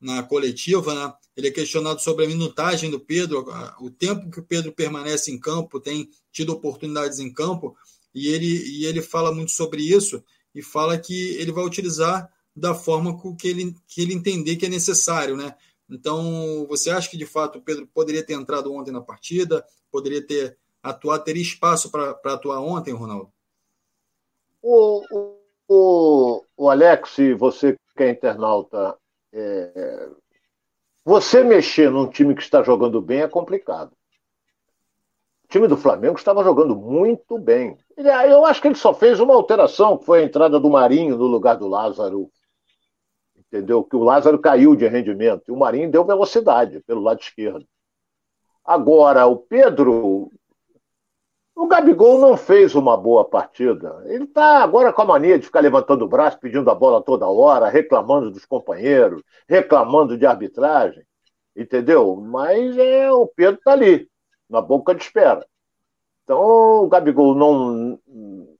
na 0.00 0.22
coletiva, 0.22 0.94
né? 0.94 1.12
Ele 1.36 1.48
é 1.48 1.50
questionado 1.50 2.00
sobre 2.00 2.24
a 2.24 2.28
minutagem 2.28 2.90
do 2.90 3.00
Pedro, 3.00 3.44
o 3.80 3.90
tempo 3.90 4.30
que 4.30 4.40
o 4.40 4.44
Pedro 4.44 4.72
permanece 4.72 5.30
em 5.30 5.38
campo, 5.38 5.80
tem 5.80 6.08
tido 6.32 6.52
oportunidades 6.52 7.18
em 7.18 7.32
campo, 7.32 7.76
e 8.16 8.28
ele, 8.28 8.46
e 8.46 8.86
ele 8.86 9.02
fala 9.02 9.30
muito 9.30 9.52
sobre 9.52 9.82
isso 9.82 10.24
e 10.54 10.62
fala 10.62 10.98
que 10.98 11.36
ele 11.36 11.52
vai 11.52 11.62
utilizar 11.62 12.32
da 12.56 12.74
forma 12.74 13.20
que 13.38 13.46
ele, 13.46 13.76
que 13.86 14.00
ele 14.00 14.14
entender 14.14 14.56
que 14.56 14.64
é 14.64 14.70
necessário, 14.70 15.36
né? 15.36 15.54
Então, 15.88 16.66
você 16.66 16.88
acha 16.88 17.10
que 17.10 17.16
de 17.18 17.26
fato 17.26 17.58
o 17.58 17.62
Pedro 17.62 17.86
poderia 17.88 18.24
ter 18.24 18.32
entrado 18.32 18.72
ontem 18.72 18.90
na 18.90 19.02
partida, 19.02 19.62
poderia 19.92 20.26
ter 20.26 20.56
atuado, 20.82 21.24
teria 21.24 21.42
espaço 21.42 21.90
para 21.90 22.18
atuar 22.24 22.60
ontem, 22.60 22.94
Ronaldo? 22.94 23.30
O, 24.62 25.02
o, 25.68 26.42
o 26.56 26.70
Alex, 26.70 27.16
você 27.38 27.76
que 27.94 28.02
é 28.02 28.10
internauta, 28.10 28.96
é, 29.30 30.08
você 31.04 31.44
mexer 31.44 31.90
num 31.90 32.08
time 32.08 32.34
que 32.34 32.42
está 32.42 32.62
jogando 32.62 33.00
bem 33.02 33.20
é 33.20 33.28
complicado. 33.28 33.92
O 35.46 35.48
time 35.48 35.68
do 35.68 35.76
Flamengo 35.76 36.18
estava 36.18 36.42
jogando 36.42 36.74
muito 36.74 37.38
bem. 37.38 37.78
Ele, 37.96 38.10
eu 38.10 38.44
acho 38.44 38.60
que 38.60 38.66
ele 38.66 38.74
só 38.74 38.92
fez 38.92 39.20
uma 39.20 39.32
alteração, 39.32 39.96
que 39.96 40.04
foi 40.04 40.20
a 40.20 40.24
entrada 40.24 40.58
do 40.58 40.68
Marinho 40.68 41.16
no 41.16 41.26
lugar 41.26 41.54
do 41.54 41.68
Lázaro. 41.68 42.28
Entendeu? 43.36 43.84
Que 43.84 43.94
o 43.94 44.02
Lázaro 44.02 44.40
caiu 44.40 44.74
de 44.74 44.88
rendimento 44.88 45.44
e 45.46 45.52
o 45.52 45.56
Marinho 45.56 45.88
deu 45.88 46.04
velocidade 46.04 46.80
pelo 46.80 47.00
lado 47.00 47.20
esquerdo. 47.20 47.64
Agora, 48.64 49.24
o 49.26 49.36
Pedro. 49.36 50.32
O 51.54 51.68
Gabigol 51.68 52.18
não 52.18 52.36
fez 52.36 52.74
uma 52.74 52.96
boa 52.96 53.24
partida. 53.24 54.02
Ele 54.06 54.24
está 54.24 54.64
agora 54.64 54.92
com 54.92 55.02
a 55.02 55.06
mania 55.06 55.38
de 55.38 55.46
ficar 55.46 55.60
levantando 55.60 56.04
o 56.04 56.08
braço, 56.08 56.40
pedindo 56.40 56.68
a 56.68 56.74
bola 56.74 57.00
toda 57.00 57.28
hora, 57.28 57.68
reclamando 57.68 58.32
dos 58.32 58.44
companheiros, 58.44 59.22
reclamando 59.48 60.18
de 60.18 60.26
arbitragem. 60.26 61.04
Entendeu? 61.56 62.16
Mas 62.16 62.76
é, 62.76 63.12
o 63.12 63.28
Pedro 63.28 63.58
está 63.58 63.72
ali 63.72 64.10
na 64.48 64.60
boca 64.60 64.94
de 64.94 65.02
espera. 65.02 65.46
Então, 66.24 66.40
o 66.84 66.88
Gabigol 66.88 67.34
não. 67.34 68.00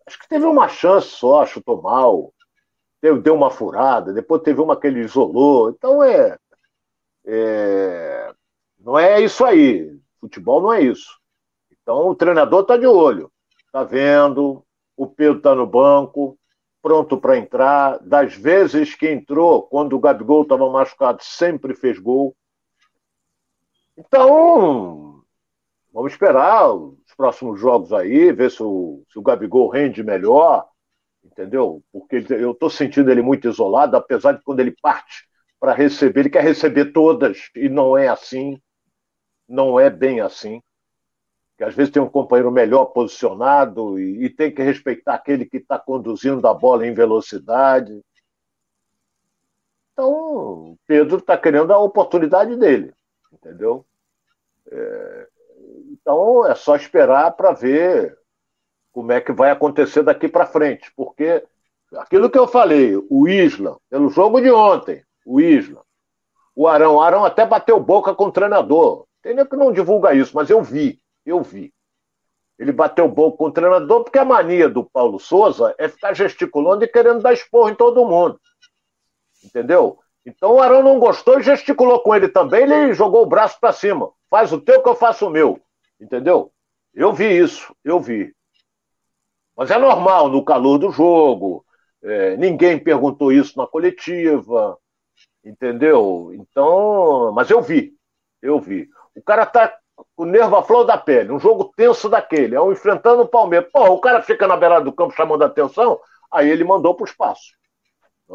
Acho 0.06 0.18
que 0.20 0.28
teve 0.28 0.44
uma 0.44 0.68
chance 0.68 1.08
só, 1.08 1.44
chutou 1.44 1.82
mal, 1.82 2.32
deu 3.00 3.34
uma 3.34 3.50
furada, 3.50 4.12
depois 4.12 4.42
teve 4.42 4.60
uma 4.60 4.78
que 4.78 4.86
ele 4.86 5.00
isolou. 5.00 5.70
Então, 5.70 6.02
é. 6.02 6.36
é 7.26 8.32
não 8.78 8.98
é 8.98 9.20
isso 9.20 9.44
aí. 9.44 9.98
Futebol 10.20 10.62
não 10.62 10.72
é 10.72 10.80
isso. 10.82 11.18
Então, 11.82 12.08
o 12.08 12.14
treinador 12.14 12.62
está 12.62 12.76
de 12.76 12.86
olho, 12.86 13.30
está 13.66 13.82
vendo, 13.82 14.64
o 14.96 15.06
Pedro 15.06 15.38
está 15.38 15.54
no 15.54 15.66
banco, 15.66 16.38
pronto 16.80 17.18
para 17.18 17.36
entrar. 17.36 17.98
Das 17.98 18.34
vezes 18.34 18.94
que 18.94 19.10
entrou, 19.10 19.62
quando 19.62 19.94
o 19.96 20.00
Gabigol 20.00 20.42
estava 20.42 20.70
machucado, 20.70 21.22
sempre 21.22 21.74
fez 21.74 21.98
gol. 21.98 22.36
Então, 23.96 25.15
Vamos 25.96 26.12
esperar 26.12 26.74
os 26.74 27.14
próximos 27.16 27.58
jogos 27.58 27.90
aí, 27.90 28.30
ver 28.30 28.50
se 28.50 28.62
o, 28.62 29.02
se 29.10 29.18
o 29.18 29.22
Gabigol 29.22 29.70
rende 29.70 30.04
melhor, 30.04 30.68
entendeu? 31.24 31.82
Porque 31.90 32.22
eu 32.28 32.50
estou 32.50 32.68
sentindo 32.68 33.10
ele 33.10 33.22
muito 33.22 33.48
isolado, 33.48 33.96
apesar 33.96 34.32
de 34.32 34.42
quando 34.42 34.60
ele 34.60 34.76
parte 34.82 35.26
para 35.58 35.72
receber, 35.72 36.20
ele 36.20 36.28
quer 36.28 36.44
receber 36.44 36.92
todas, 36.92 37.48
e 37.56 37.70
não 37.70 37.96
é 37.96 38.08
assim. 38.08 38.60
Não 39.48 39.80
é 39.80 39.88
bem 39.88 40.20
assim. 40.20 40.60
Que 41.56 41.64
às 41.64 41.74
vezes 41.74 41.90
tem 41.90 42.02
um 42.02 42.10
companheiro 42.10 42.52
melhor 42.52 42.84
posicionado 42.86 43.98
e, 43.98 44.26
e 44.26 44.28
tem 44.28 44.54
que 44.54 44.62
respeitar 44.62 45.14
aquele 45.14 45.46
que 45.46 45.56
está 45.56 45.78
conduzindo 45.78 46.46
a 46.46 46.52
bola 46.52 46.86
em 46.86 46.92
velocidade. 46.92 48.02
Então, 49.94 50.76
Pedro 50.86 51.16
está 51.16 51.38
querendo 51.38 51.72
a 51.72 51.78
oportunidade 51.78 52.54
dele, 52.54 52.92
entendeu? 53.32 53.86
É, 54.70 55.28
então 56.06 56.46
é 56.46 56.54
só 56.54 56.76
esperar 56.76 57.32
para 57.32 57.50
ver 57.50 58.16
como 58.92 59.10
é 59.10 59.20
que 59.20 59.32
vai 59.32 59.50
acontecer 59.50 60.04
daqui 60.04 60.28
para 60.28 60.46
frente, 60.46 60.92
porque 60.96 61.44
aquilo 61.96 62.30
que 62.30 62.38
eu 62.38 62.46
falei, 62.46 62.96
o 63.10 63.26
Isla, 63.26 63.76
pelo 63.90 64.08
jogo 64.08 64.40
de 64.40 64.48
ontem, 64.48 65.02
o 65.26 65.40
Isla, 65.40 65.82
o 66.54 66.68
Arão, 66.68 66.94
o 66.94 67.02
Arão 67.02 67.24
até 67.24 67.44
bateu 67.44 67.80
boca 67.80 68.14
com 68.14 68.26
o 68.26 68.32
treinador. 68.32 69.04
Tem 69.20 69.36
que 69.44 69.56
não 69.56 69.72
divulga 69.72 70.14
isso, 70.14 70.30
mas 70.32 70.48
eu 70.48 70.62
vi, 70.62 71.00
eu 71.24 71.42
vi. 71.42 71.74
Ele 72.56 72.70
bateu 72.70 73.08
boca 73.08 73.36
com 73.36 73.46
o 73.46 73.52
treinador 73.52 74.04
porque 74.04 74.18
a 74.20 74.24
mania 74.24 74.68
do 74.68 74.84
Paulo 74.84 75.18
Souza 75.18 75.74
é 75.76 75.88
ficar 75.88 76.14
gesticulando 76.14 76.84
e 76.84 76.88
querendo 76.88 77.20
dar 77.20 77.32
esporro 77.32 77.68
em 77.68 77.74
todo 77.74 78.06
mundo. 78.06 78.40
Entendeu? 79.44 79.98
Então 80.24 80.54
o 80.54 80.60
Arão 80.62 80.84
não 80.84 81.00
gostou 81.00 81.40
e 81.40 81.42
gesticulou 81.42 82.00
com 82.00 82.14
ele 82.14 82.28
também, 82.28 82.62
ele 82.62 82.94
jogou 82.94 83.24
o 83.24 83.28
braço 83.28 83.58
para 83.60 83.72
cima. 83.72 84.12
Faz 84.30 84.52
o 84.52 84.60
teu 84.60 84.80
que 84.80 84.88
eu 84.88 84.94
faço 84.94 85.26
o 85.26 85.30
meu. 85.30 85.60
Entendeu? 86.00 86.52
Eu 86.94 87.12
vi 87.12 87.38
isso, 87.38 87.74
eu 87.84 88.00
vi. 88.00 88.34
Mas 89.56 89.70
é 89.70 89.78
normal, 89.78 90.28
no 90.28 90.44
calor 90.44 90.78
do 90.78 90.90
jogo. 90.90 91.64
É, 92.02 92.36
ninguém 92.36 92.78
perguntou 92.78 93.32
isso 93.32 93.58
na 93.58 93.66
coletiva. 93.66 94.78
Entendeu? 95.44 96.32
Então, 96.34 97.32
mas 97.32 97.48
eu 97.50 97.62
vi, 97.62 97.94
eu 98.42 98.58
vi. 98.60 98.88
O 99.14 99.22
cara 99.22 99.46
tá 99.46 99.78
o 100.16 100.24
nervo 100.24 100.56
à 100.56 100.62
flor 100.62 100.84
da 100.84 100.98
pele, 100.98 101.32
um 101.32 101.38
jogo 101.38 101.72
tenso 101.76 102.08
daquele, 102.08 102.54
é 102.54 102.60
um 102.60 102.72
enfrentando 102.72 103.22
o 103.22 103.28
Palmeiras. 103.28 103.70
Pô, 103.72 103.84
o 103.90 104.00
cara 104.00 104.22
fica 104.22 104.46
na 104.46 104.56
beirada 104.56 104.84
do 104.84 104.92
campo 104.92 105.14
chamando 105.14 105.42
a 105.42 105.46
atenção, 105.46 106.00
aí 106.30 106.50
ele 106.50 106.64
mandou 106.64 106.94
para 106.94 107.04
o 107.04 107.06
espaço. 107.06 107.54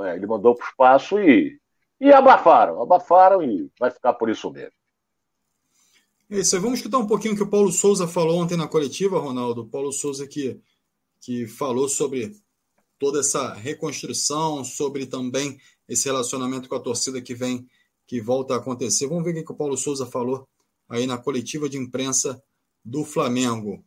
É? 0.05 0.15
Ele 0.15 0.25
mandou 0.25 0.55
para 0.55 0.65
o 0.65 0.67
espaço 0.67 1.19
e, 1.19 1.59
e 1.99 2.11
abafaram, 2.13 2.81
abafaram 2.81 3.43
e 3.43 3.69
vai 3.79 3.91
ficar 3.91 4.13
por 4.13 4.29
isso 4.29 4.49
mesmo. 4.51 4.71
Isso, 6.31 6.61
vamos 6.61 6.79
escutar 6.79 6.97
um 6.97 7.05
pouquinho 7.05 7.33
o 7.33 7.35
que 7.35 7.43
o 7.43 7.49
Paulo 7.49 7.69
Souza 7.73 8.07
falou 8.07 8.39
ontem 8.39 8.55
na 8.55 8.65
coletiva, 8.65 9.19
Ronaldo. 9.19 9.67
Paulo 9.67 9.91
Souza 9.91 10.25
que, 10.25 10.57
que 11.19 11.45
falou 11.45 11.89
sobre 11.89 12.33
toda 12.97 13.19
essa 13.19 13.53
reconstrução, 13.53 14.63
sobre 14.63 15.05
também 15.05 15.59
esse 15.89 16.05
relacionamento 16.05 16.69
com 16.69 16.75
a 16.75 16.79
torcida 16.79 17.21
que 17.21 17.35
vem, 17.35 17.67
que 18.07 18.21
volta 18.21 18.53
a 18.53 18.57
acontecer. 18.59 19.07
Vamos 19.07 19.25
ver 19.25 19.41
o 19.41 19.45
que 19.45 19.51
o 19.51 19.55
Paulo 19.55 19.75
Souza 19.75 20.05
falou 20.05 20.47
aí 20.87 21.05
na 21.05 21.17
coletiva 21.17 21.67
de 21.67 21.77
imprensa 21.77 22.41
do 22.81 23.03
Flamengo. 23.03 23.83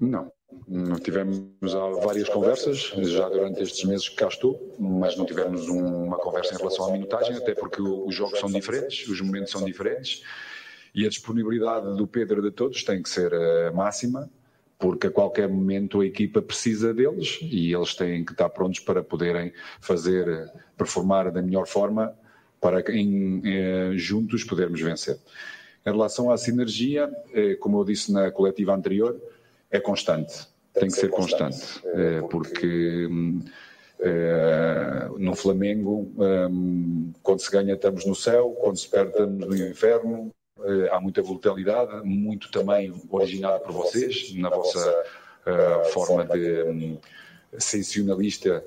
Não 0.00 0.32
tivemos 1.02 1.72
várias 2.04 2.28
conversas 2.28 2.92
já 3.02 3.28
durante 3.28 3.62
estes 3.62 3.84
meses 3.84 4.08
que 4.08 4.16
cá 4.16 4.28
estou, 4.28 4.74
mas 4.78 5.16
não 5.16 5.26
tivemos 5.26 5.68
uma 5.68 6.16
conversa 6.16 6.54
em 6.54 6.58
relação 6.58 6.86
à 6.86 6.92
minutagem, 6.92 7.36
até 7.36 7.54
porque 7.54 7.80
os 7.80 8.14
jogos 8.14 8.38
são 8.38 8.50
diferentes, 8.50 9.06
os 9.08 9.20
momentos 9.20 9.50
são 9.50 9.64
diferentes 9.64 10.22
e 10.94 11.06
a 11.06 11.08
disponibilidade 11.08 11.96
do 11.96 12.06
Pedro 12.06 12.42
de 12.42 12.50
todos 12.50 12.82
tem 12.84 13.02
que 13.02 13.08
ser 13.08 13.32
a 13.34 13.72
máxima, 13.72 14.30
porque 14.78 15.06
a 15.06 15.10
qualquer 15.10 15.48
momento 15.48 16.00
a 16.00 16.06
equipa 16.06 16.42
precisa 16.42 16.92
deles 16.92 17.38
e 17.42 17.72
eles 17.72 17.94
têm 17.94 18.24
que 18.24 18.32
estar 18.32 18.48
prontos 18.48 18.80
para 18.80 19.02
poderem 19.02 19.52
fazer, 19.80 20.50
performar 20.76 21.30
da 21.30 21.40
melhor 21.40 21.66
forma 21.66 22.14
para 22.60 22.80
em, 22.92 23.42
eh, 23.44 23.92
juntos 23.94 24.44
podermos 24.44 24.80
vencer. 24.80 25.18
Em 25.84 25.90
relação 25.90 26.30
à 26.30 26.36
sinergia, 26.36 27.10
eh, 27.32 27.54
como 27.56 27.78
eu 27.80 27.84
disse 27.84 28.12
na 28.12 28.30
coletiva 28.30 28.74
anterior, 28.74 29.20
é 29.72 29.80
constante, 29.80 30.46
tem 30.74 30.88
que 30.88 30.96
ser 30.96 31.08
constante, 31.08 31.82
eh, 31.86 32.22
porque 32.30 33.08
no 35.18 35.34
Flamengo, 35.36 36.10
quando 37.22 37.40
se 37.40 37.50
ganha 37.50 37.74
estamos 37.74 38.04
no 38.04 38.16
céu, 38.16 38.50
quando 38.60 38.76
se 38.76 38.88
perde 38.88 39.10
estamos 39.10 39.46
no 39.46 39.56
inferno, 39.56 40.30
há 40.90 41.00
muita 41.00 41.22
volatilidade, 41.22 42.04
muito 42.04 42.50
também 42.50 42.92
originado 43.08 43.60
por 43.60 43.72
vocês, 43.72 44.34
na 44.34 44.50
vossa 44.50 45.04
forma 45.92 46.24
de 46.26 46.64
um, 46.64 46.98
sensacionalista 47.56 48.64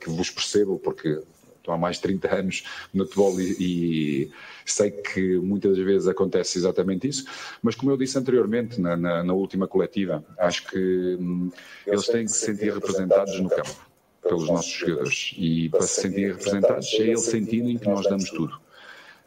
que 0.00 0.10
vos 0.10 0.30
percebo, 0.30 0.80
porque 0.80 1.20
estou 1.62 1.72
há 1.72 1.78
mais 1.78 1.96
de 1.96 2.02
30 2.02 2.34
anos 2.34 2.64
no 2.92 3.04
futebol 3.04 3.40
e, 3.40 3.56
e, 3.58 4.30
sei 4.66 4.90
que 4.90 5.38
muitas 5.38 5.78
vezes 5.78 6.08
acontece 6.08 6.58
exatamente 6.58 7.08
isso, 7.08 7.24
mas 7.62 7.74
como 7.74 7.92
eu 7.92 7.96
disse 7.96 8.18
anteriormente 8.18 8.80
na, 8.80 8.96
na, 8.96 9.22
na 9.22 9.32
última 9.32 9.66
coletiva, 9.66 10.24
acho 10.38 10.66
que 10.68 11.16
hum, 11.18 11.50
eles 11.86 12.06
têm 12.06 12.24
que 12.24 12.32
se 12.32 12.46
sentir 12.46 12.74
representados 12.74 13.40
no 13.40 13.48
campo 13.48 13.92
pelos 14.22 14.48
nossos 14.48 14.72
jogadores. 14.72 15.34
e 15.36 15.68
para 15.68 15.82
se 15.82 16.00
sentirem 16.02 16.32
representados 16.32 16.88
é 16.94 17.02
eles 17.02 17.22
sentirem 17.22 17.78
que 17.78 17.88
nós 17.88 18.06
damos 18.06 18.30
tudo. 18.30 18.60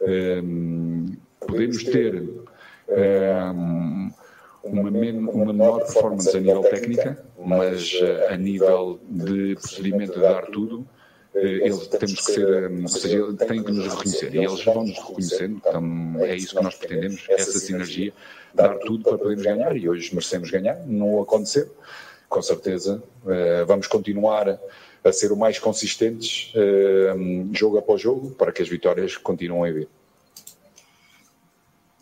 Hum, 0.00 1.16
podemos 1.40 1.84
ter 1.84 2.22
hum, 3.54 4.10
uma, 4.62 4.90
uma 4.90 5.46
menor 5.46 5.78
performance 5.80 6.36
a 6.36 6.40
nível 6.40 6.62
técnica, 6.62 7.24
mas 7.38 7.92
eh, 8.00 8.28
a 8.32 8.36
nível 8.36 8.98
de 9.08 9.54
procedimento 9.54 10.14
de 10.14 10.20
dar 10.20 10.46
tudo, 10.46 10.86
eh, 10.90 10.95
eles 11.36 11.86
temos 11.88 12.14
que 12.14 12.32
ser, 12.32 12.48
eh, 12.48 12.82
ou 12.82 12.88
seja, 12.88 13.32
têm 13.46 13.62
que 13.62 13.72
nos 13.72 13.86
reconhecer. 13.86 14.34
e 14.34 14.38
eles 14.38 14.64
vão 14.64 14.86
nos 14.86 14.96
reconhecendo, 14.96 15.56
então 15.56 16.24
é 16.24 16.36
isso 16.36 16.56
que 16.56 16.62
nós 16.62 16.74
pretendemos, 16.74 17.24
essa 17.28 17.58
sinergia, 17.58 18.12
dar 18.54 18.78
tudo 18.78 19.04
para 19.04 19.18
podermos 19.18 19.44
ganhar. 19.44 19.76
e 19.76 19.88
hoje 19.88 20.14
merecemos 20.14 20.50
ganhar, 20.50 20.86
não 20.86 21.20
aconteceu, 21.20 21.70
com 22.28 22.42
certeza 22.42 23.02
eh, 23.26 23.64
vamos 23.64 23.86
continuar 23.86 24.58
a 25.04 25.12
ser 25.12 25.30
o 25.30 25.36
mais 25.36 25.58
consistentes 25.58 26.52
jogo 27.52 27.78
após 27.78 28.00
jogo 28.00 28.30
para 28.32 28.50
que 28.50 28.60
as 28.60 28.68
vitórias 28.68 29.16
continuem 29.16 29.70
a 29.70 29.74
vir. 29.74 29.88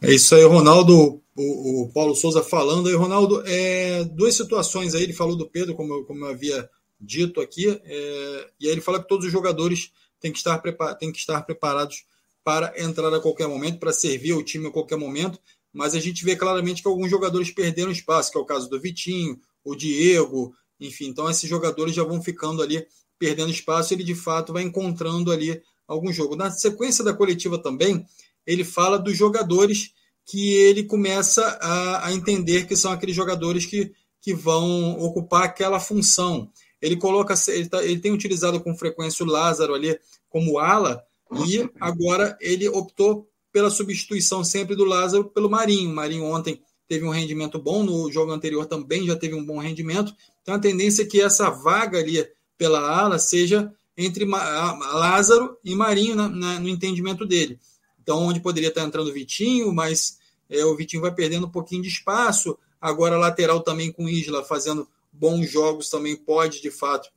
É 0.03 0.11
isso 0.11 0.35
aí, 0.35 0.45
Ronaldo. 0.45 1.21
O, 1.37 1.83
o 1.83 1.93
Paulo 1.93 2.15
Souza 2.15 2.43
falando. 2.43 2.89
Aí, 2.89 2.95
Ronaldo, 2.95 3.43
é, 3.47 4.05
duas 4.05 4.35
situações 4.35 4.95
aí, 4.95 5.03
ele 5.03 5.13
falou 5.13 5.37
do 5.37 5.49
Pedro, 5.49 5.75
como 5.75 5.93
eu, 5.93 6.05
como 6.05 6.25
eu 6.25 6.31
havia 6.31 6.69
dito 7.05 7.41
aqui, 7.41 7.69
é, 7.69 8.51
e 8.61 8.67
aí 8.67 8.73
ele 8.73 8.81
fala 8.81 9.01
que 9.01 9.09
todos 9.09 9.27
os 9.27 9.33
jogadores 9.33 9.93
têm 10.21 10.33
que, 10.33 10.39
estar 10.39 10.59
têm 10.99 11.13
que 11.13 11.19
estar 11.19 11.43
preparados 11.43 12.05
para 12.43 12.73
entrar 12.81 13.13
a 13.13 13.21
qualquer 13.21 13.49
momento, 13.49 13.79
para 13.79 13.93
servir 13.93 14.33
o 14.33 14.43
time 14.43 14.69
a 14.69 14.71
qualquer 14.71 14.97
momento, 14.97 15.39
mas 15.73 15.95
a 15.95 16.01
gente 16.01 16.25
vê 16.25 16.37
claramente 16.37 16.83
que 16.83 16.89
alguns 16.89 17.11
jogadores 17.11 17.51
perderam 17.51 17.91
espaço, 17.91 18.31
que 18.31 18.39
é 18.39 18.41
o 18.41 18.45
caso 18.45 18.69
do 18.69 18.81
Vitinho, 18.81 19.39
o 19.65 19.75
Diego, 19.75 20.55
enfim, 20.79 21.07
então 21.07 21.29
esses 21.29 21.49
jogadores 21.49 21.95
já 21.95 22.05
vão 22.05 22.23
ficando 22.23 22.63
ali 22.63 22.87
perdendo 23.19 23.51
espaço, 23.51 23.95
ele 23.95 24.05
de 24.05 24.15
fato 24.15 24.53
vai 24.53 24.63
encontrando 24.63 25.33
ali 25.33 25.61
algum 25.87 26.13
jogo. 26.13 26.37
Na 26.37 26.51
sequência 26.51 27.03
da 27.03 27.15
coletiva 27.15 27.59
também, 27.59 28.05
ele 28.47 28.65
fala 28.65 28.99
dos 28.99 29.17
jogadores 29.17 29.93
que 30.27 30.55
ele 30.55 30.85
começa 30.85 31.43
a, 31.61 32.07
a 32.07 32.13
entender 32.13 32.67
que 32.67 32.77
são 32.77 32.93
aqueles 32.93 33.15
jogadores 33.15 33.67
que, 33.67 33.93
que 34.21 34.35
vão 34.35 34.99
ocupar 35.01 35.45
aquela 35.45 35.79
função. 35.79 36.51
Ele 36.85 36.97
coloca, 36.97 37.35
ele, 37.49 37.69
tá, 37.69 37.83
ele 37.83 37.99
tem 37.99 38.13
utilizado 38.13 38.61
com 38.61 38.77
frequência 38.77 39.25
o 39.25 39.29
Lázaro 39.29 39.75
ali 39.75 39.99
como 40.29 40.59
ala, 40.59 41.03
e 41.47 41.67
agora 41.81 42.37
ele 42.41 42.69
optou 42.69 43.27
pela 43.51 43.71
substituição 43.71 44.45
sempre 44.45 44.77
do 44.77 44.85
Lázaro 44.85 45.25
pelo 45.25 45.49
Marinho. 45.49 45.91
O 45.91 45.95
Marinho 45.95 46.25
ontem 46.25 46.61
teve 46.87 47.07
um 47.07 47.11
rendimento 47.11 47.59
bom, 47.59 47.83
no 47.83 48.13
jogo 48.13 48.33
anterior 48.33 48.67
também 48.67 49.07
já 49.07 49.17
teve 49.17 49.35
um 49.35 49.45
bom 49.45 49.59
rendimento. 49.59 50.15
Então 50.43 50.55
a 50.55 50.59
tendência 50.59 51.03
é 51.03 51.07
que 51.07 51.23
essa 51.23 51.49
vaga 51.49 51.99
ali 51.99 52.29
pela 52.59 52.81
ala 52.81 53.19
seja 53.19 53.73
entre 53.97 54.27
Lázaro 54.27 55.57
e 55.65 55.75
Marinho 55.75 56.15
na, 56.15 56.29
na, 56.29 56.61
no 56.61 56.69
entendimento 56.69 57.25
dele. 57.25 57.59
Então, 58.03 58.19
onde 58.19 58.41
poderia 58.41 58.69
estar 58.69 58.83
entrando 58.83 59.09
o 59.09 59.13
Vitinho, 59.13 59.73
mas 59.73 60.19
é, 60.51 60.63
o 60.67 60.77
Vitinho 60.77 61.01
vai 61.01 61.15
perdendo 61.15 61.47
um 61.47 61.51
pouquinho 61.51 61.81
de 61.81 61.89
espaço. 61.89 62.59
Agora, 62.79 63.17
lateral 63.17 63.61
também 63.61 63.91
com 63.91 64.07
Isla 64.07 64.45
fazendo 64.45 64.87
bons 65.15 65.51
jogos 65.51 65.89
também 65.89 66.17
pode, 66.17 66.61
de 66.61 66.71
fato, 66.71 67.09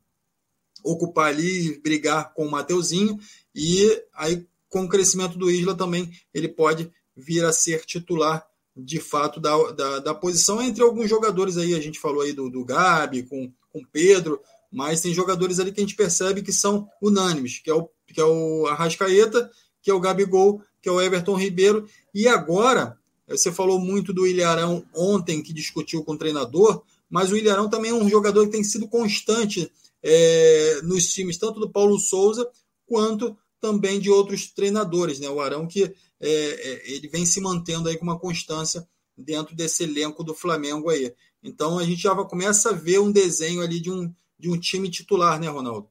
ocupar 0.84 1.26
ali 1.26 1.66
e 1.66 1.80
brigar 1.80 2.32
com 2.32 2.46
o 2.46 2.50
Mateuzinho. 2.50 3.18
E 3.54 4.02
aí, 4.14 4.46
com 4.68 4.84
o 4.84 4.88
crescimento 4.88 5.36
do 5.36 5.50
Isla 5.50 5.74
também, 5.74 6.10
ele 6.32 6.48
pode 6.48 6.90
vir 7.16 7.44
a 7.44 7.52
ser 7.52 7.84
titular 7.84 8.46
de 8.76 9.00
fato 9.00 9.40
da, 9.40 9.72
da, 9.72 9.98
da 9.98 10.14
posição. 10.14 10.62
Entre 10.62 10.82
alguns 10.82 11.10
jogadores 11.10 11.56
aí, 11.56 11.74
a 11.74 11.80
gente 11.80 11.98
falou 11.98 12.22
aí 12.22 12.32
do, 12.32 12.48
do 12.48 12.64
Gabi, 12.64 13.24
com, 13.24 13.52
com 13.70 13.84
Pedro, 13.84 14.40
mas 14.70 15.00
tem 15.00 15.12
jogadores 15.12 15.58
ali 15.58 15.72
que 15.72 15.80
a 15.80 15.82
gente 15.82 15.96
percebe 15.96 16.42
que 16.42 16.52
são 16.52 16.88
unânimes, 17.02 17.58
que 17.58 17.70
é 17.70 17.74
o, 17.74 17.88
que 18.06 18.20
é 18.20 18.24
o 18.24 18.66
Arrascaeta, 18.66 19.50
que 19.82 19.90
é 19.90 19.94
o 19.94 20.00
Gabigol, 20.00 20.62
que 20.80 20.88
é 20.88 20.92
o 20.92 21.00
Everton 21.00 21.34
Ribeiro. 21.34 21.88
E 22.14 22.28
agora, 22.28 22.96
você 23.26 23.50
falou 23.50 23.80
muito 23.80 24.12
do 24.12 24.26
Ilharão 24.26 24.86
ontem, 24.94 25.42
que 25.42 25.52
discutiu 25.52 26.04
com 26.04 26.12
o 26.12 26.18
treinador, 26.18 26.84
mas 27.08 27.30
o 27.30 27.36
Ilharão 27.36 27.68
também 27.68 27.90
é 27.90 27.94
um 27.94 28.08
jogador 28.08 28.44
que 28.46 28.52
tem 28.52 28.64
sido 28.64 28.88
constante 28.88 29.70
é, 30.02 30.80
nos 30.82 31.12
times, 31.12 31.38
tanto 31.38 31.60
do 31.60 31.70
Paulo 31.70 31.98
Souza 31.98 32.48
quanto 32.86 33.36
também 33.60 33.98
de 33.98 34.10
outros 34.10 34.50
treinadores. 34.50 35.20
Né? 35.20 35.28
O 35.28 35.40
Arão 35.40 35.66
que 35.66 35.84
é, 35.84 35.92
é, 36.20 36.92
ele 36.92 37.08
vem 37.08 37.24
se 37.24 37.40
mantendo 37.40 37.88
aí 37.88 37.96
com 37.96 38.04
uma 38.04 38.18
constância 38.18 38.86
dentro 39.16 39.54
desse 39.54 39.84
elenco 39.84 40.22
do 40.22 40.34
Flamengo 40.34 40.90
aí. 40.90 41.14
Então 41.42 41.78
a 41.78 41.84
gente 41.84 42.02
já 42.02 42.14
começa 42.24 42.70
a 42.70 42.74
ver 42.74 42.98
um 43.00 43.10
desenho 43.10 43.62
ali 43.62 43.80
de 43.80 43.90
um, 43.90 44.12
de 44.38 44.50
um 44.50 44.58
time 44.58 44.90
titular, 44.90 45.40
né, 45.40 45.48
Ronaldo? 45.48 45.88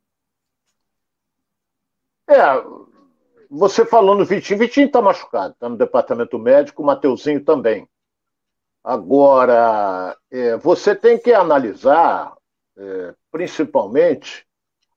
É, 2.29 2.37
você 3.49 3.85
falando 3.85 4.25
Vitinho, 4.25 4.59
Vitinho 4.59 4.87
está 4.87 5.01
machucado, 5.01 5.53
está 5.53 5.69
no 5.69 5.77
departamento 5.77 6.37
médico, 6.37 6.83
o 6.83 6.85
Mateuzinho 6.85 7.43
também. 7.43 7.87
Agora, 8.83 10.17
é, 10.31 10.57
você 10.57 10.95
tem 10.95 11.17
que 11.17 11.33
analisar, 11.33 12.35
é, 12.77 13.13
principalmente, 13.31 14.47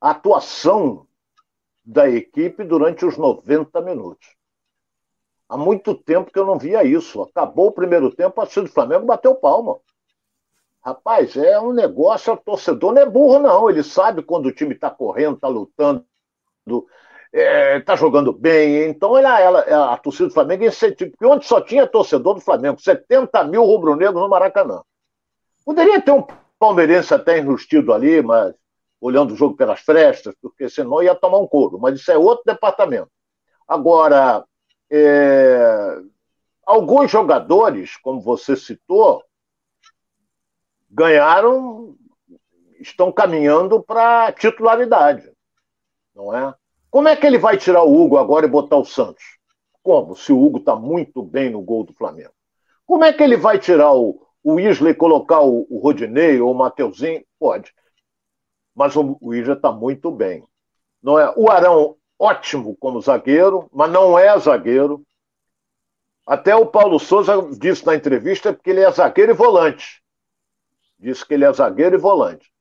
a 0.00 0.10
atuação 0.10 1.06
da 1.84 2.08
equipe 2.08 2.64
durante 2.64 3.04
os 3.04 3.16
90 3.16 3.80
minutos. 3.80 4.36
Há 5.48 5.56
muito 5.56 5.94
tempo 5.94 6.30
que 6.30 6.38
eu 6.38 6.46
não 6.46 6.56
via 6.56 6.84
isso. 6.84 7.22
Acabou 7.22 7.68
o 7.68 7.72
primeiro 7.72 8.14
tempo, 8.14 8.40
a 8.40 8.44
do 8.44 8.68
Flamengo 8.68 9.04
bateu 9.04 9.34
palma. 9.34 9.80
Rapaz, 10.82 11.36
é 11.36 11.60
um 11.60 11.72
negócio, 11.72 12.32
o 12.32 12.36
torcedor 12.36 12.94
não 12.94 13.02
é 13.02 13.06
burro, 13.06 13.40
não. 13.40 13.68
Ele 13.68 13.82
sabe 13.82 14.22
quando 14.22 14.46
o 14.46 14.52
time 14.52 14.74
está 14.74 14.88
correndo, 14.88 15.34
está 15.34 15.48
lutando, 15.48 16.06
está 17.32 17.92
é, 17.92 17.96
jogando 17.96 18.32
bem. 18.32 18.88
Então, 18.88 19.16
ela, 19.16 19.40
ela, 19.40 19.94
a 19.94 19.96
torcida 19.96 20.28
do 20.28 20.34
Flamengo 20.34 20.64
incentiva, 20.64 21.10
porque 21.10 21.26
onde 21.26 21.46
só 21.46 21.60
tinha 21.60 21.86
torcedor 21.86 22.34
do 22.34 22.40
Flamengo, 22.40 22.80
70 22.80 23.44
mil 23.44 23.64
rubro-negros 23.64 24.20
no 24.20 24.28
Maracanã. 24.28 24.82
Poderia 25.64 26.00
ter 26.00 26.10
um 26.10 26.26
palmeirense 26.58 27.14
até 27.14 27.38
enrustido 27.38 27.92
ali, 27.92 28.20
mas 28.22 28.54
olhando 29.00 29.32
o 29.32 29.36
jogo 29.36 29.56
pelas 29.56 29.80
frestas, 29.80 30.34
porque 30.42 30.68
senão 30.68 31.02
ia 31.02 31.14
tomar 31.14 31.38
um 31.38 31.46
couro. 31.46 31.78
Mas 31.78 32.00
isso 32.00 32.10
é 32.10 32.18
outro 32.18 32.44
departamento. 32.44 33.10
Agora, 33.66 34.44
é, 34.90 35.98
alguns 36.66 37.10
jogadores, 37.10 37.96
como 37.96 38.20
você 38.20 38.56
citou, 38.56 39.22
ganharam, 40.90 41.96
estão 42.80 43.12
caminhando 43.12 43.80
para 43.82 44.32
titularidade, 44.32 45.30
não 46.14 46.34
é? 46.34 46.54
Como 46.90 47.08
é 47.08 47.14
que 47.14 47.26
ele 47.26 47.38
vai 47.38 47.56
tirar 47.56 47.84
o 47.84 47.94
Hugo 47.94 48.18
agora 48.18 48.46
e 48.46 48.50
botar 48.50 48.76
o 48.76 48.84
Santos? 48.84 49.22
Como? 49.82 50.16
Se 50.16 50.32
o 50.32 50.42
Hugo 50.42 50.58
está 50.58 50.74
muito 50.74 51.22
bem 51.22 51.50
no 51.50 51.62
gol 51.62 51.84
do 51.84 51.94
Flamengo. 51.94 52.32
Como 52.84 53.04
é 53.04 53.12
que 53.12 53.22
ele 53.22 53.36
vai 53.36 53.58
tirar 53.58 53.94
o, 53.94 54.26
o 54.42 54.58
e 54.58 54.94
colocar 54.94 55.40
o, 55.40 55.66
o 55.70 55.78
Rodinei 55.78 56.40
ou 56.40 56.50
o 56.50 56.54
Mateuzinho? 56.54 57.24
Pode. 57.38 57.72
Mas 58.74 58.96
o, 58.96 59.16
o 59.20 59.34
está 59.34 59.70
muito 59.70 60.10
bem. 60.10 60.44
Não 61.00 61.18
é? 61.18 61.32
O 61.36 61.48
Arão, 61.48 61.96
ótimo 62.18 62.76
como 62.76 63.00
zagueiro, 63.00 63.68
mas 63.72 63.90
não 63.90 64.18
é 64.18 64.36
zagueiro. 64.38 65.04
Até 66.26 66.54
o 66.54 66.66
Paulo 66.66 66.98
Souza 66.98 67.34
disse 67.58 67.86
na 67.86 67.94
entrevista 67.94 68.52
que 68.52 68.70
ele 68.70 68.80
é 68.80 68.90
zagueiro 68.90 69.32
e 69.32 69.34
volante. 69.34 70.02
Disse 70.98 71.24
que 71.24 71.34
ele 71.34 71.44
é 71.44 71.52
zagueiro 71.52 71.96
e 71.96 71.98
volante. 71.98 72.52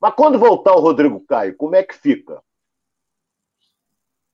Mas 0.00 0.14
quando 0.14 0.38
voltar 0.38 0.74
o 0.74 0.80
Rodrigo 0.80 1.20
Caio, 1.26 1.56
como 1.56 1.74
é 1.74 1.82
que 1.82 1.94
fica? 1.94 2.42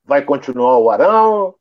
Vai 0.05 0.23
continuar 0.23 0.79
o 0.79 0.91
Arão 0.91 1.55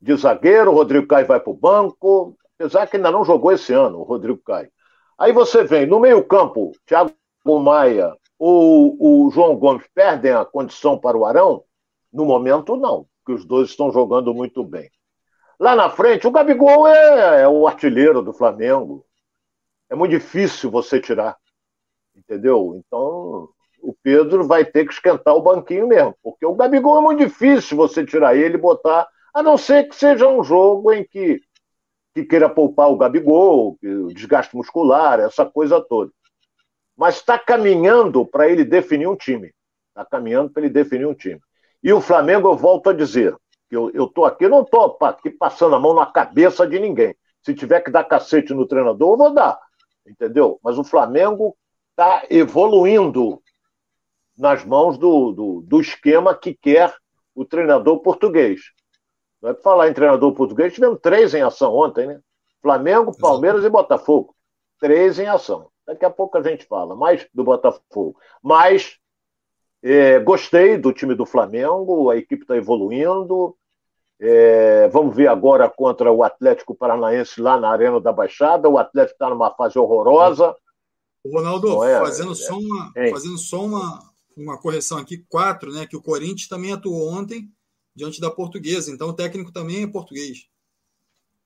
de 0.00 0.16
zagueiro, 0.16 0.70
o 0.70 0.74
Rodrigo 0.74 1.06
Caio 1.06 1.26
vai 1.26 1.40
para 1.40 1.50
o 1.50 1.56
banco, 1.56 2.36
apesar 2.58 2.86
que 2.86 2.96
ainda 2.96 3.10
não 3.10 3.24
jogou 3.24 3.52
esse 3.52 3.72
ano, 3.72 3.98
o 3.98 4.04
Rodrigo 4.04 4.38
Caio. 4.38 4.70
Aí 5.18 5.32
você 5.32 5.64
vem 5.64 5.86
no 5.86 5.98
meio-campo, 5.98 6.72
Thiago 6.86 7.12
Maia 7.44 8.14
ou 8.38 8.96
o 9.00 9.30
João 9.30 9.56
Gomes 9.56 9.86
perdem 9.92 10.32
a 10.32 10.44
condição 10.44 10.98
para 10.98 11.18
o 11.18 11.24
Arão? 11.24 11.64
No 12.12 12.24
momento, 12.24 12.76
não, 12.76 13.06
porque 13.18 13.32
os 13.32 13.44
dois 13.44 13.70
estão 13.70 13.90
jogando 13.90 14.32
muito 14.32 14.62
bem. 14.62 14.90
Lá 15.58 15.74
na 15.74 15.90
frente, 15.90 16.26
o 16.26 16.30
Gabigol 16.30 16.86
é, 16.86 17.42
é 17.42 17.48
o 17.48 17.66
artilheiro 17.66 18.22
do 18.22 18.32
Flamengo. 18.32 19.04
É 19.90 19.96
muito 19.96 20.12
difícil 20.12 20.70
você 20.70 21.00
tirar. 21.00 21.36
Entendeu? 22.14 22.74
Então, 22.76 23.48
o 23.88 23.96
Pedro 24.02 24.46
vai 24.46 24.66
ter 24.66 24.84
que 24.84 24.92
esquentar 24.92 25.34
o 25.34 25.40
banquinho 25.40 25.88
mesmo, 25.88 26.14
porque 26.22 26.44
o 26.44 26.54
Gabigol 26.54 26.98
é 26.98 27.00
muito 27.00 27.20
difícil 27.20 27.74
você 27.74 28.04
tirar 28.04 28.36
ele 28.36 28.56
e 28.56 28.60
botar, 28.60 29.08
a 29.32 29.42
não 29.42 29.56
ser 29.56 29.88
que 29.88 29.96
seja 29.96 30.28
um 30.28 30.44
jogo 30.44 30.92
em 30.92 31.02
que, 31.02 31.40
que 32.14 32.22
queira 32.22 32.50
poupar 32.50 32.90
o 32.90 32.98
Gabigol, 32.98 33.78
o 33.82 34.12
desgaste 34.12 34.54
muscular, 34.54 35.20
essa 35.20 35.46
coisa 35.46 35.80
toda. 35.80 36.12
Mas 36.94 37.16
está 37.16 37.38
caminhando 37.38 38.26
para 38.26 38.46
ele 38.46 38.62
definir 38.62 39.06
um 39.06 39.16
time. 39.16 39.54
Está 39.88 40.04
caminhando 40.04 40.50
para 40.50 40.64
ele 40.64 40.70
definir 40.70 41.06
um 41.06 41.14
time. 41.14 41.40
E 41.82 41.90
o 41.90 42.02
Flamengo, 42.02 42.46
eu 42.46 42.56
volto 42.58 42.90
a 42.90 42.92
dizer, 42.92 43.34
que 43.70 43.76
eu 43.76 43.90
estou 43.94 44.26
aqui, 44.26 44.46
não 44.48 44.64
estou 44.64 44.98
aqui 45.00 45.30
passando 45.30 45.74
a 45.76 45.80
mão 45.80 45.94
na 45.94 46.04
cabeça 46.04 46.66
de 46.66 46.78
ninguém. 46.78 47.16
Se 47.42 47.54
tiver 47.54 47.80
que 47.80 47.90
dar 47.90 48.04
cacete 48.04 48.52
no 48.52 48.66
treinador, 48.66 49.14
eu 49.14 49.16
vou 49.16 49.32
dar. 49.32 49.58
Entendeu? 50.06 50.60
Mas 50.62 50.76
o 50.76 50.84
Flamengo 50.84 51.56
está 51.92 52.24
evoluindo 52.28 53.40
nas 54.38 54.64
mãos 54.64 54.96
do, 54.96 55.32
do, 55.32 55.60
do, 55.62 55.80
esquema 55.80 56.34
que 56.34 56.54
quer 56.54 56.94
o 57.34 57.44
treinador 57.44 57.98
português. 58.00 58.60
Não 59.42 59.50
é 59.50 59.54
para 59.54 59.62
falar 59.62 59.88
em 59.88 59.92
treinador 59.94 60.32
português, 60.32 60.72
tivemos 60.72 61.00
três 61.02 61.34
em 61.34 61.42
ação 61.42 61.74
ontem, 61.74 62.06
né? 62.06 62.20
Flamengo, 62.62 63.16
Palmeiras 63.16 63.60
Exato. 63.60 63.72
e 63.72 63.82
Botafogo. 63.82 64.34
Três 64.80 65.18
em 65.18 65.26
ação. 65.26 65.68
Daqui 65.86 66.04
a 66.04 66.10
pouco 66.10 66.38
a 66.38 66.42
gente 66.42 66.64
fala 66.66 66.94
mais 66.94 67.26
do 67.34 67.44
Botafogo. 67.44 68.16
Mas 68.42 68.98
é, 69.82 70.18
gostei 70.18 70.76
do 70.76 70.92
time 70.92 71.14
do 71.14 71.26
Flamengo, 71.26 72.10
a 72.10 72.16
equipe 72.16 72.42
está 72.42 72.56
evoluindo. 72.56 73.56
É, 74.20 74.88
vamos 74.88 75.14
ver 75.14 75.28
agora 75.28 75.68
contra 75.70 76.10
o 76.10 76.24
Atlético 76.24 76.74
Paranaense 76.74 77.40
lá 77.40 77.58
na 77.58 77.70
Arena 77.70 78.00
da 78.00 78.12
Baixada. 78.12 78.68
O 78.68 78.78
Atlético 78.78 79.14
está 79.14 79.30
numa 79.30 79.54
fase 79.54 79.78
horrorosa. 79.78 80.54
Ronaldo, 81.24 81.84
é, 81.84 81.98
fazendo, 81.98 82.34
só 82.34 82.58
uma, 82.58 82.92
fazendo 83.10 83.38
só 83.38 83.64
uma, 83.64 84.07
uma 84.42 84.58
correção 84.58 84.98
aqui, 84.98 85.18
quatro, 85.28 85.72
né? 85.72 85.86
Que 85.86 85.96
o 85.96 86.02
Corinthians 86.02 86.48
também 86.48 86.72
atuou 86.72 87.10
ontem 87.10 87.50
diante 87.94 88.20
da 88.20 88.30
portuguesa, 88.30 88.90
então 88.92 89.08
o 89.08 89.12
técnico 89.12 89.52
também 89.52 89.82
é 89.82 89.86
português. 89.86 90.46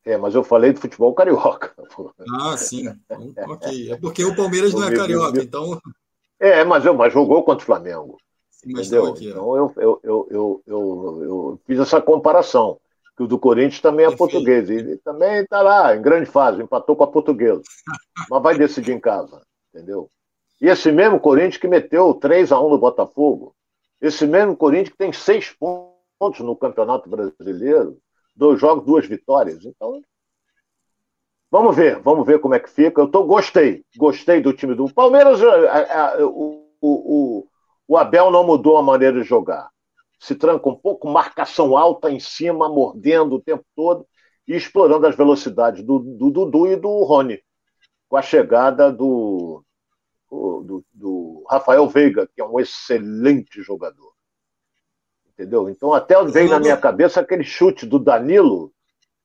É, 0.05 0.17
mas 0.17 0.35
eu 0.35 0.43
falei 0.43 0.73
do 0.73 0.81
futebol 0.81 1.15
carioca. 1.15 1.75
Ah, 2.41 2.57
sim. 2.57 2.89
Então, 3.11 3.51
ok. 3.51 3.93
É 3.93 3.97
porque 3.97 4.25
o 4.25 4.35
Palmeiras 4.35 4.75
não 4.75 4.85
é 4.85 4.95
carioca, 4.95 5.41
então. 5.41 5.81
É, 6.41 6.65
mas, 6.65 6.85
eu, 6.85 6.93
mas 6.93 7.13
jogou 7.13 7.45
contra 7.45 7.63
o 7.63 7.67
Flamengo. 7.67 8.17
Sim, 8.51 8.73
entendeu? 8.73 9.07
Aqui, 9.07 9.29
então 9.29 9.57
eu, 9.57 9.73
eu, 9.77 10.01
eu, 10.03 10.63
eu, 10.67 11.23
eu, 11.23 11.61
fiz 11.67 11.79
essa 11.79 12.01
comparação. 12.01 12.79
Que 13.17 13.23
o 13.23 13.27
do 13.27 13.39
Corinthians 13.39 13.81
também 13.81 14.07
é 14.07 14.09
Perfeito. 14.09 14.33
português. 14.33 14.71
E 14.71 14.97
também 14.99 15.43
está 15.43 15.63
lá, 15.63 15.95
em 15.95 16.03
grande 16.03 16.27
fase, 16.29 16.63
empatou 16.63 16.97
com 16.97 17.05
a 17.05 17.09
portuguesa. 17.09 17.63
mas 18.29 18.43
vai 18.43 18.59
decidir 18.59 18.93
em 18.93 19.01
casa, 19.01 19.43
entendeu? 19.73 20.09
E 20.63 20.69
esse 20.69 20.93
mesmo 20.93 21.19
Corinthians 21.19 21.57
que 21.57 21.67
meteu 21.67 22.15
3 22.15 22.53
a 22.53 22.61
1 22.61 22.71
no 22.71 22.79
Botafogo, 22.79 23.53
esse 24.01 24.25
mesmo 24.29 24.57
Corinthians 24.57 24.91
que 24.91 24.97
tem 24.97 25.13
seis 25.13 25.51
pontos 25.51 26.39
no 26.39 26.55
Campeonato 26.55 27.11
Brasileiro, 27.11 27.99
dois 28.37 28.61
jogos, 28.61 28.87
duas 28.87 29.05
vitórias. 29.05 29.65
Então, 29.65 30.01
vamos 31.51 31.75
ver, 31.75 31.99
vamos 31.99 32.25
ver 32.25 32.39
como 32.39 32.55
é 32.55 32.61
que 32.61 32.71
fica. 32.71 33.01
Eu 33.01 33.09
tô, 33.09 33.25
gostei, 33.25 33.85
gostei 33.97 34.41
do 34.41 34.53
time 34.53 34.77
do 34.77 34.89
Palmeiras. 34.95 35.43
A, 35.43 36.13
a, 36.13 36.27
o, 36.27 36.65
o, 36.81 37.47
o 37.89 37.97
Abel 37.97 38.31
não 38.31 38.47
mudou 38.47 38.77
a 38.77 38.85
maneira 38.85 39.21
de 39.21 39.27
jogar. 39.27 39.69
Se 40.21 40.37
tranca 40.37 40.69
um 40.69 40.77
pouco, 40.77 41.09
marcação 41.09 41.77
alta 41.77 42.09
em 42.09 42.21
cima, 42.21 42.69
mordendo 42.69 43.35
o 43.35 43.43
tempo 43.43 43.65
todo 43.75 44.07
e 44.47 44.55
explorando 44.55 45.09
as 45.09 45.17
velocidades 45.17 45.83
do 45.83 45.99
Dudu 45.99 46.69
e 46.69 46.77
do 46.77 47.03
Rony. 47.03 47.43
Com 48.09 48.17
a 48.17 48.23
chegada 48.23 48.93
do, 48.93 49.65
do, 50.33 50.85
do, 50.93 51.45
Rafael 51.49 51.87
Veiga, 51.89 52.27
que 52.27 52.41
é 52.41 52.45
um 52.45 52.59
excelente 52.59 53.63
jogador. 53.63 54.13
Entendeu? 55.29 55.69
Então 55.69 55.93
até 55.93 56.23
veio 56.25 56.51
na 56.51 56.61
minha 56.61 56.77
cabeça 56.77 57.21
aquele 57.21 57.45
chute 57.45 57.85
do 57.87 57.99
Danilo, 57.99 58.73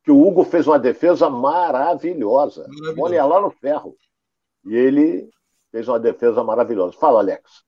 que 0.04 0.12
o 0.12 0.26
Hugo 0.26 0.44
fez 0.44 0.68
uma 0.68 0.80
defesa 0.80 1.30
maravilhosa. 1.30 2.68
Olha 2.98 3.26
lá 3.26 3.42
no 3.42 3.52
ferro. 3.52 3.96
E 4.66 4.76
ele 4.76 5.30
fez 5.72 5.88
uma 5.88 6.00
defesa 6.00 6.44
maravilhosa. 6.44 6.98
Fala, 6.98 7.20
Alex. 7.20 7.64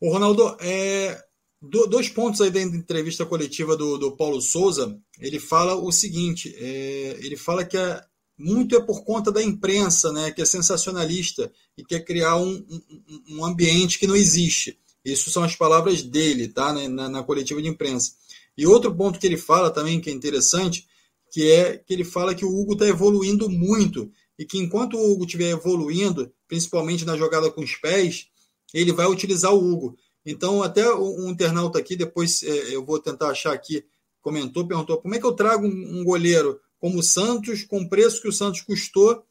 O 0.00 0.12
Ronaldo, 0.12 0.56
é, 0.60 1.20
dois 1.60 2.08
pontos 2.08 2.40
aí 2.40 2.50
da 2.50 2.60
entrevista 2.60 3.24
coletiva 3.26 3.76
do, 3.76 3.98
do 3.98 4.16
Paulo 4.16 4.40
Souza. 4.40 4.96
Ele 5.18 5.38
fala 5.38 5.74
o 5.74 5.90
seguinte: 5.90 6.54
é, 6.56 7.18
ele 7.24 7.36
fala 7.36 7.64
que 7.64 7.76
a, 7.76 8.04
muito 8.36 8.76
é 8.76 8.80
por 8.80 9.04
conta 9.04 9.30
da 9.30 9.42
imprensa, 9.42 10.12
né, 10.12 10.30
que 10.30 10.42
é 10.42 10.44
sensacionalista 10.44 11.50
e 11.76 11.84
quer 11.84 12.00
criar 12.00 12.36
um, 12.36 12.64
um, 12.68 13.38
um 13.38 13.44
ambiente 13.44 13.98
que 13.98 14.06
não 14.06 14.16
existe. 14.16 14.78
Isso 15.04 15.30
são 15.30 15.42
as 15.42 15.54
palavras 15.54 16.02
dele, 16.02 16.48
tá, 16.48 16.72
né, 16.72 16.88
na, 16.88 17.08
na, 17.08 17.22
coletiva 17.22 17.60
de 17.60 17.68
imprensa. 17.68 18.12
E 18.56 18.66
outro 18.66 18.94
ponto 18.94 19.18
que 19.18 19.26
ele 19.26 19.36
fala 19.36 19.70
também, 19.70 20.00
que 20.00 20.08
é 20.08 20.12
interessante, 20.12 20.86
que 21.30 21.50
é 21.50 21.76
que 21.76 21.92
ele 21.92 22.04
fala 22.04 22.34
que 22.34 22.44
o 22.44 22.60
Hugo 22.60 22.72
está 22.72 22.86
evoluindo 22.86 23.48
muito 23.48 24.10
e 24.38 24.44
que 24.44 24.58
enquanto 24.58 24.96
o 24.96 25.12
Hugo 25.12 25.24
estiver 25.24 25.50
evoluindo, 25.50 26.32
principalmente 26.48 27.04
na 27.04 27.16
jogada 27.16 27.50
com 27.50 27.60
os 27.60 27.76
pés, 27.76 28.28
ele 28.72 28.92
vai 28.92 29.06
utilizar 29.06 29.52
o 29.52 29.72
Hugo. 29.72 29.96
Então, 30.24 30.62
até 30.62 30.92
um 30.94 31.28
internauta 31.28 31.78
aqui, 31.78 31.96
depois 31.96 32.42
é, 32.42 32.74
eu 32.74 32.84
vou 32.84 32.98
tentar 32.98 33.28
achar 33.28 33.52
aqui, 33.52 33.84
comentou, 34.22 34.66
perguntou 34.66 34.96
como 34.98 35.14
é 35.14 35.18
que 35.18 35.26
eu 35.26 35.32
trago 35.32 35.66
um, 35.66 36.00
um 36.00 36.04
goleiro 36.04 36.58
como 36.84 36.98
o 36.98 37.02
Santos, 37.02 37.64
com 37.64 37.80
o 37.80 37.88
preço 37.88 38.20
que 38.20 38.28
o 38.28 38.32
Santos 38.32 38.60
custou, 38.60 39.24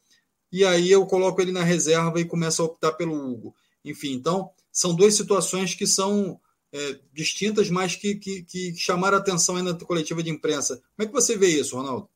e 0.50 0.64
aí 0.64 0.90
eu 0.90 1.06
coloco 1.06 1.40
ele 1.40 1.52
na 1.52 1.62
reserva 1.62 2.18
e 2.18 2.24
começo 2.24 2.60
a 2.60 2.64
optar 2.64 2.94
pelo 2.94 3.14
Hugo. 3.14 3.54
Enfim, 3.84 4.12
então, 4.14 4.50
são 4.72 4.92
duas 4.92 5.14
situações 5.14 5.72
que 5.72 5.86
são 5.86 6.40
é, 6.72 6.98
distintas, 7.12 7.70
mas 7.70 7.94
que, 7.94 8.16
que, 8.16 8.42
que 8.42 8.74
chamaram 8.74 9.18
atenção 9.18 9.54
aí 9.54 9.62
na 9.62 9.72
coletiva 9.72 10.20
de 10.20 10.30
imprensa. 10.30 10.82
Como 10.96 11.04
é 11.04 11.06
que 11.06 11.12
você 11.12 11.36
vê 11.36 11.46
isso, 11.46 11.76
Ronaldo? 11.76 12.08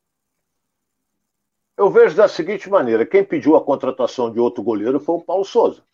Eu 1.76 1.88
vejo 1.88 2.16
da 2.16 2.26
seguinte 2.26 2.68
maneira: 2.68 3.06
quem 3.06 3.22
pediu 3.22 3.54
a 3.54 3.64
contratação 3.64 4.32
de 4.32 4.40
outro 4.40 4.64
goleiro 4.64 4.98
foi 4.98 5.14
o 5.14 5.22
Paulo 5.22 5.44
Souza, 5.44 5.84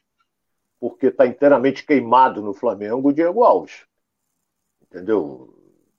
porque 0.80 1.08
está 1.08 1.26
inteiramente 1.26 1.84
queimado 1.84 2.40
no 2.40 2.54
Flamengo 2.54 3.10
o 3.10 3.12
Diego 3.12 3.44
Alves. 3.44 3.84
Entendeu? 4.80 5.53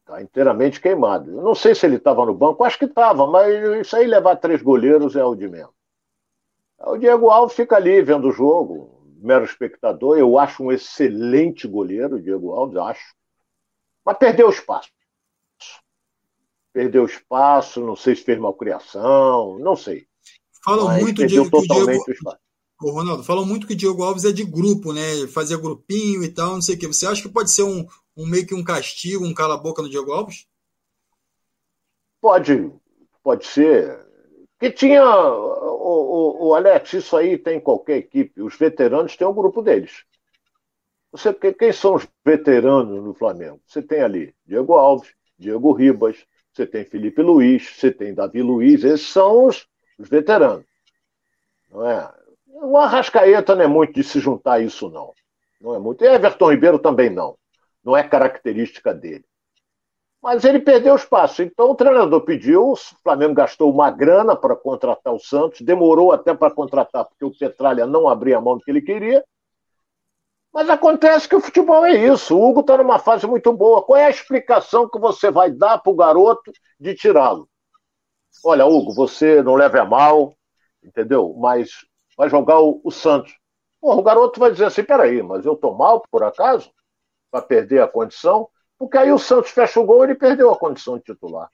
Está 0.06 0.22
inteiramente 0.22 0.80
queimado. 0.80 1.32
Eu 1.32 1.42
não 1.42 1.56
sei 1.56 1.74
se 1.74 1.84
ele 1.84 1.96
estava 1.96 2.24
no 2.28 2.36
banco, 2.36 2.64
acho 2.64 2.78
que 2.78 2.86
estava, 2.86 3.26
mas 3.26 3.52
isso 3.82 3.96
aí 3.96 4.06
levar 4.06 4.36
três 4.36 4.62
goleiros 4.62 5.16
é 5.16 5.26
o 5.26 5.34
de 5.34 5.48
menos. 5.48 5.74
O 6.80 6.96
Diego 6.96 7.32
Alves 7.32 7.56
fica 7.56 7.76
ali 7.76 8.04
vendo 8.04 8.28
o 8.28 8.32
jogo, 8.32 9.02
mero 9.18 9.44
espectador. 9.44 10.16
Eu 10.16 10.38
acho 10.38 10.64
um 10.64 10.72
excelente 10.72 11.68
goleiro, 11.68 12.18
o 12.18 12.22
Diego 12.22 12.52
Alves, 12.52 12.78
acho. 12.78 13.16
Mas 14.06 14.18
perdeu 14.20 14.48
espaço. 14.48 14.90
Perdeu 16.72 17.06
espaço, 17.06 17.82
não 17.82 17.96
sei 17.96 18.16
se 18.16 18.22
fez 18.22 18.38
malcriação, 18.38 19.58
não 19.58 19.76
sei. 19.76 20.06
Falam 20.64 20.86
mas 20.86 21.02
muito 21.02 21.26
de 21.26 21.50
totalmente 21.50 21.88
Diego... 21.88 22.04
o 22.08 22.12
espaço. 22.12 22.40
Ô, 22.80 22.92
Ronaldo, 22.92 23.24
falam 23.24 23.46
muito 23.46 23.66
que 23.66 23.74
o 23.74 23.78
Diego 23.78 24.04
Alves 24.04 24.26
é 24.26 24.32
de 24.32 24.44
grupo, 24.44 24.94
né? 24.94 25.26
Fazia 25.34 25.58
grupinho 25.58 26.24
e 26.24 26.30
tal, 26.30 26.54
não 26.54 26.62
sei 26.62 26.76
o 26.76 26.78
quê. 26.78 26.86
Você 26.86 27.08
acha 27.08 27.24
que 27.24 27.30
pode 27.30 27.50
ser 27.50 27.64
um, 27.64 27.88
um 28.16 28.26
meio 28.26 28.46
que 28.48 28.56
um 28.56 28.64
castigo, 28.64 29.26
um 29.26 29.34
cala-boca 29.34 29.82
no 29.82 29.90
Diego 29.90 30.12
Alves? 30.12 30.48
Pode, 32.22 32.72
pode 33.24 33.46
ser. 33.46 34.06
Que 34.60 34.72
tinha. 34.72 35.04
O, 35.04 36.38
o, 36.42 36.48
o, 36.48 36.56
Alex, 36.56 36.94
isso 36.94 37.16
aí 37.18 37.38
tem 37.38 37.58
em 37.58 37.62
qualquer 37.62 37.98
equipe. 37.98 38.42
Os 38.42 38.56
veteranos 38.56 39.16
têm 39.16 39.28
um 39.28 39.34
grupo 39.34 39.62
deles. 39.62 40.04
Você, 41.12 41.34
quem 41.34 41.72
são 41.72 41.96
os 41.96 42.08
veteranos 42.26 43.04
no 43.04 43.14
Flamengo? 43.14 43.62
Você 43.66 43.82
tem 43.82 44.02
ali 44.02 44.36
Diego 44.46 44.74
Alves, 44.74 45.14
Diego 45.38 45.72
Ribas, 45.72 46.26
você 46.52 46.66
tem 46.66 46.86
Felipe 46.86 47.22
Luiz, 47.22 47.70
você 47.76 47.92
tem 47.92 48.14
Davi 48.14 48.42
Luiz, 48.42 48.84
esses 48.84 49.08
são 49.08 49.46
os, 49.46 49.68
os 49.98 50.10
veteranos. 50.10 50.66
Não 51.70 51.90
é? 51.90 52.12
O 52.48 52.78
Arrascaeta 52.78 53.56
não 53.56 53.64
é 53.64 53.68
muito 53.68 53.94
de 53.94 54.04
se 54.04 54.20
juntar 54.20 54.54
a 54.54 54.60
isso, 54.60 54.90
não. 54.90 55.14
Não 55.60 55.76
é 55.76 55.80
muito. 55.80 56.04
E 56.04 56.08
Everton 56.08 56.52
Ribeiro 56.52 56.80
também 56.80 57.10
não. 57.10 57.38
Não 57.86 57.96
é 57.96 58.04
característica 58.04 58.94
dele. 58.94 59.24
Mas 60.22 60.44
ele 60.44 60.60
perdeu 60.60 60.96
espaço. 60.96 61.44
Então 61.44 61.70
o 61.70 61.76
treinador 61.76 62.22
pediu, 62.22 62.72
o 62.72 62.76
Flamengo 62.76 63.36
gastou 63.36 63.72
uma 63.72 63.92
grana 63.92 64.36
para 64.36 64.56
contratar 64.56 65.14
o 65.14 65.20
Santos, 65.20 65.62
demorou 65.62 66.12
até 66.12 66.34
para 66.34 66.54
contratar, 66.54 67.06
porque 67.06 67.24
o 67.24 67.38
Petralha 67.38 67.86
não 67.86 68.10
abria 68.10 68.40
a 68.40 68.42
mão 68.42 68.58
do 68.58 68.64
que 68.64 68.72
ele 68.72 68.82
queria. 68.82 69.24
Mas 70.52 70.68
acontece 70.68 71.30
que 71.30 71.36
o 71.36 71.42
futebol 71.42 71.86
é 71.86 71.94
isso. 71.96 72.36
O 72.36 72.50
Hugo 72.50 72.62
está 72.62 72.78
numa 72.78 72.98
fase 72.98 73.28
muito 73.28 73.54
boa. 73.54 73.84
Qual 73.84 74.00
é 74.00 74.06
a 74.06 74.10
explicação 74.10 74.90
que 74.90 74.98
você 74.98 75.30
vai 75.30 75.52
dar 75.52 75.78
para 75.78 75.92
o 75.92 75.96
garoto 75.96 76.52
de 76.80 76.96
tirá-lo? 76.96 77.48
Olha, 78.44 78.66
Hugo, 78.66 78.96
você 78.96 79.44
não 79.44 79.54
leva 79.54 79.82
a 79.82 79.86
mal, 79.86 80.34
entendeu? 80.84 81.36
Mas 81.38 81.86
vai 82.18 82.30
jogar 82.30 82.60
o, 82.62 82.82
o 82.84 82.90
Santos. 82.90 83.38
Porra, 83.82 84.00
o 84.00 84.04
garoto 84.04 84.40
vai 84.40 84.50
dizer 84.50 84.66
assim: 84.66 84.84
peraí, 84.84 85.22
mas 85.22 85.46
eu 85.46 85.56
tô 85.56 85.74
mal 85.74 86.02
por 86.10 86.24
acaso? 86.24 86.72
Para 87.36 87.42
perder 87.42 87.82
a 87.82 87.88
condição? 87.88 88.48
Porque 88.80 88.98
aí 88.98 89.12
o 89.12 89.20
Santos 89.20 89.52
fecha 89.52 89.78
o 89.78 89.86
gol 89.86 90.04
e 90.04 90.08
ele 90.08 90.16
perdeu 90.16 90.50
a 90.54 90.58
condição 90.58 90.98
de 90.98 91.04
titular. 91.04 91.50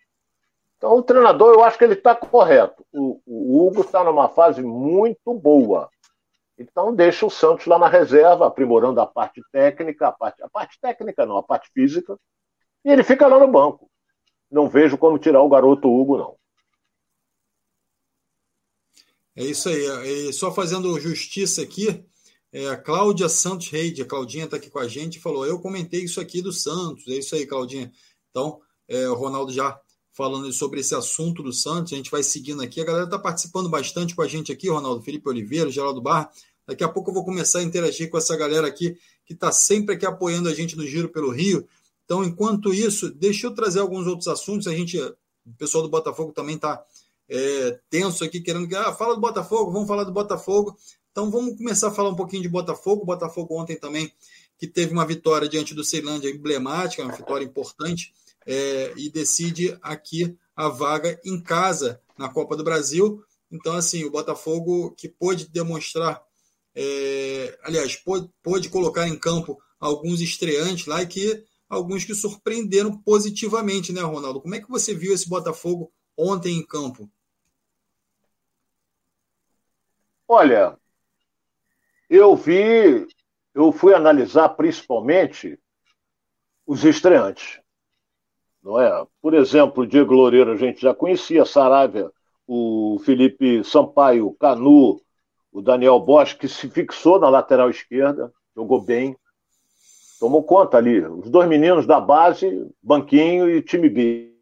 Então 0.78 0.96
o 0.96 1.02
treinador, 1.02 1.56
eu 1.56 1.64
acho 1.64 1.76
que 1.76 1.84
ele 1.84 1.96
está 1.96 2.14
correto. 2.14 2.86
O, 2.94 3.20
o 3.26 3.66
Hugo 3.66 3.82
está 3.82 4.04
numa 4.04 4.30
fase 4.30 4.62
muito 4.62 5.34
boa. 5.34 5.90
Então 6.56 6.94
deixa 6.94 7.26
o 7.26 7.32
Santos 7.32 7.66
lá 7.66 7.80
na 7.80 7.88
reserva, 7.88 8.46
aprimorando 8.46 9.02
a 9.02 9.08
parte 9.08 9.42
técnica, 9.52 10.10
a 10.10 10.12
parte, 10.12 10.44
a 10.44 10.50
parte 10.50 10.80
técnica 10.80 11.26
não, 11.26 11.38
a 11.38 11.42
parte 11.42 11.72
física, 11.74 12.16
e 12.86 12.92
ele 12.92 13.04
fica 13.04 13.26
lá 13.26 13.40
no 13.40 13.48
banco. 13.48 13.90
Não 14.52 14.70
vejo 14.70 15.00
como 15.00 15.18
tirar 15.18 15.42
o 15.42 15.50
garoto 15.50 15.90
Hugo, 15.90 16.16
não. 16.16 16.36
É 19.36 19.42
isso 19.46 19.68
aí. 19.68 20.30
E 20.30 20.32
só 20.32 20.52
fazendo 20.52 21.00
justiça 21.00 21.64
aqui, 21.64 22.06
é, 22.54 22.68
a 22.68 22.78
Cláudia 22.78 23.30
Santos 23.30 23.70
Reide, 23.70 24.02
a 24.02 24.06
Claudinha 24.06 24.46
está 24.46 24.58
aqui 24.58 24.70
com 24.70 24.80
a 24.80 24.88
gente 24.88 25.20
falou: 25.20 25.46
Eu 25.46 25.60
comentei 25.60 26.04
isso 26.04 26.20
aqui 26.20 26.42
do 26.42 26.52
Santos. 26.52 27.08
É 27.08 27.14
isso 27.14 27.34
aí, 27.36 27.46
Claudinha. 27.46 27.92
Então, 28.30 28.60
é, 28.88 29.08
o 29.08 29.16
Ronaldo 29.16 29.54
já 29.54 29.80
falando 30.12 30.52
sobre 30.52 30.82
esse 30.82 30.94
assunto 30.94 31.42
do 31.42 31.54
Santos, 31.54 31.94
a 31.94 31.96
gente 31.96 32.12
vai 32.12 32.22
seguindo 32.22 32.62
aqui. 32.62 32.82
A 32.82 32.86
galera 32.86 33.06
está 33.06 33.18
participando 33.18 33.70
bastante 33.70 34.14
com 34.14 34.22
a 34.22 34.28
gente 34.28 34.52
aqui, 34.52 34.70
Ronaldo, 34.70 35.02
Felipe 35.02 35.30
Oliveira, 35.30 35.72
Geraldo 35.72 36.02
Barra. 36.02 36.30
Daqui 36.68 36.84
a 36.84 36.90
pouco 36.90 37.10
eu 37.10 37.14
vou 37.14 37.24
começar 37.24 37.60
a 37.60 37.64
interagir 37.64 38.10
com 38.10 38.18
essa 38.18 38.36
galera 38.36 38.68
aqui 38.68 38.98
que 39.26 39.34
está 39.34 39.52
sempre 39.52 39.96
aqui 39.96 40.06
apoiando 40.06 40.50
a 40.50 40.54
gente 40.54 40.76
no 40.76 40.86
Giro 40.86 41.08
pelo 41.08 41.32
Rio. 41.32 41.66
Então, 42.04 42.24
enquanto 42.24 42.74
isso, 42.74 43.10
deixa 43.10 43.48
eu 43.48 43.56
trazer 43.56 43.80
alguns 43.80 44.06
outros 44.06 44.28
assuntos. 44.28 44.68
A 44.68 44.76
gente, 44.76 45.00
o 45.00 45.54
pessoal 45.58 45.84
do 45.84 45.90
Botafogo 45.90 46.34
também 46.34 46.56
está 46.56 46.84
é, 47.30 47.80
tenso 47.90 48.26
aqui, 48.26 48.42
querendo 48.42 48.68
que 48.68 48.76
ah, 48.76 48.92
fala 48.92 49.16
do 49.16 49.22
Botafogo, 49.22 49.72
vamos 49.72 49.88
falar 49.88 50.04
do 50.04 50.12
Botafogo. 50.12 50.78
Então 51.12 51.30
vamos 51.30 51.58
começar 51.58 51.90
a 51.90 51.94
falar 51.94 52.10
um 52.10 52.16
pouquinho 52.16 52.42
de 52.42 52.50
Botafogo. 52.50 53.04
O 53.04 53.06
Botafogo 53.06 53.60
ontem 53.60 53.76
também, 53.76 54.12
que 54.58 54.66
teve 54.66 54.94
uma 54.94 55.06
vitória 55.06 55.48
diante 55.48 55.74
do 55.74 55.84
Ceilândia 55.84 56.30
emblemática, 56.30 57.04
uma 57.04 57.16
vitória 57.16 57.44
importante, 57.44 58.14
é, 58.46 58.94
e 58.96 59.10
decide 59.10 59.78
aqui 59.82 60.38
a 60.56 60.70
vaga 60.70 61.20
em 61.26 61.42
casa 61.42 62.02
na 62.18 62.30
Copa 62.30 62.56
do 62.56 62.64
Brasil. 62.64 63.24
Então, 63.52 63.76
assim, 63.76 64.06
o 64.06 64.12
Botafogo 64.12 64.92
que 64.92 65.10
pôde 65.10 65.50
demonstrar, 65.50 66.24
é, 66.74 67.60
aliás, 67.64 67.98
pôde, 67.98 68.30
pôde 68.42 68.70
colocar 68.70 69.08
em 69.08 69.20
campo 69.20 69.62
alguns 69.80 70.22
estreantes 70.22 70.86
lá 70.86 71.02
e 71.02 71.08
que 71.08 71.44
alguns 71.68 72.06
que 72.06 72.16
surpreenderam 72.16 72.98
positivamente, 72.98 73.92
né, 73.92 74.02
Ronaldo? 74.02 74.42
Como 74.42 74.56
é 74.56 74.62
que 74.62 74.70
você 74.70 74.94
viu 74.94 75.14
esse 75.14 75.28
Botafogo 75.28 75.92
ontem 76.18 76.58
em 76.58 76.66
campo? 76.66 77.10
Olha, 80.28 80.78
eu 82.12 82.36
vi, 82.36 83.08
eu 83.56 83.72
fui 83.72 83.94
analisar 83.94 84.50
principalmente 84.50 85.58
os 86.68 86.84
estreantes. 86.84 87.62
Não 88.62 88.78
é? 88.78 89.08
Por 89.22 89.34
exemplo, 89.34 89.84
o 89.84 89.88
Diego 89.88 90.14
Loureiro 90.14 90.52
a 90.52 90.58
gente 90.58 90.82
já 90.82 90.94
conhecia, 90.94 91.46
Saravia, 91.46 92.12
o 92.46 93.00
Felipe 93.06 93.64
Sampaio, 93.64 94.28
o 94.28 94.34
Canu, 94.34 95.02
o 95.54 95.62
Daniel 95.62 96.02
Bosch, 96.02 96.34
que 96.34 96.50
se 96.50 96.70
fixou 96.70 97.18
na 97.18 97.30
lateral 97.30 97.70
esquerda, 97.70 98.30
jogou 98.54 98.82
bem, 98.82 99.16
tomou 100.20 100.44
conta 100.44 100.78
ali. 100.78 101.00
Os 101.00 101.30
dois 101.30 101.48
meninos 101.48 101.88
da 101.88 102.00
base, 102.02 102.70
banquinho 102.84 103.50
e 103.50 103.62
time 103.62 103.90
B. 103.90 104.36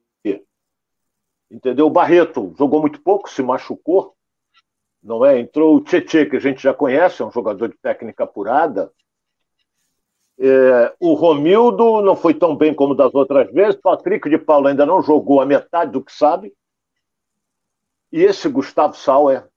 Entendeu? 1.52 1.86
O 1.86 1.92
Barreto 1.92 2.54
jogou 2.58 2.82
muito 2.82 3.00
pouco, 3.02 3.30
se 3.30 3.44
machucou, 3.44 4.16
não 5.10 5.26
é? 5.26 5.40
Entrou 5.40 5.76
o 5.76 5.82
Tietê, 5.82 6.28
que 6.28 6.38
a 6.38 6.40
gente 6.40 6.62
já 6.62 6.72
conhece, 6.72 7.24
é 7.24 7.26
um 7.26 7.32
jogador 7.32 7.68
de 7.68 7.78
técnica 7.80 8.26
apurada. 8.26 8.92
É, 10.40 10.94
o 11.00 11.16
Romildo 11.16 12.04
não 12.04 12.16
foi 12.16 12.36
tão 12.36 12.56
bem 12.56 12.76
como 12.76 12.94
das 12.94 13.14
outras 13.16 13.52
vezes. 13.52 13.82
Patrick 13.82 14.30
de 14.30 14.38
Paulo 14.38 14.68
ainda 14.68 14.86
não 14.86 15.02
jogou 15.02 15.42
a 15.42 15.48
metade 15.48 15.94
do 15.94 16.04
que 16.04 16.14
sabe. 16.14 16.54
E 18.12 18.22
esse 18.22 18.48
Gustavo 18.48 18.96
Sauer 18.96 19.48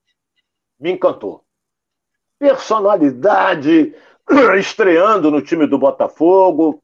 me 0.81 0.93
encantou. 0.93 1.45
Personalidade, 2.39 3.95
estreando 4.59 5.31
no 5.31 5.43
time 5.43 5.67
do 5.67 5.79
Botafogo. 5.79 6.83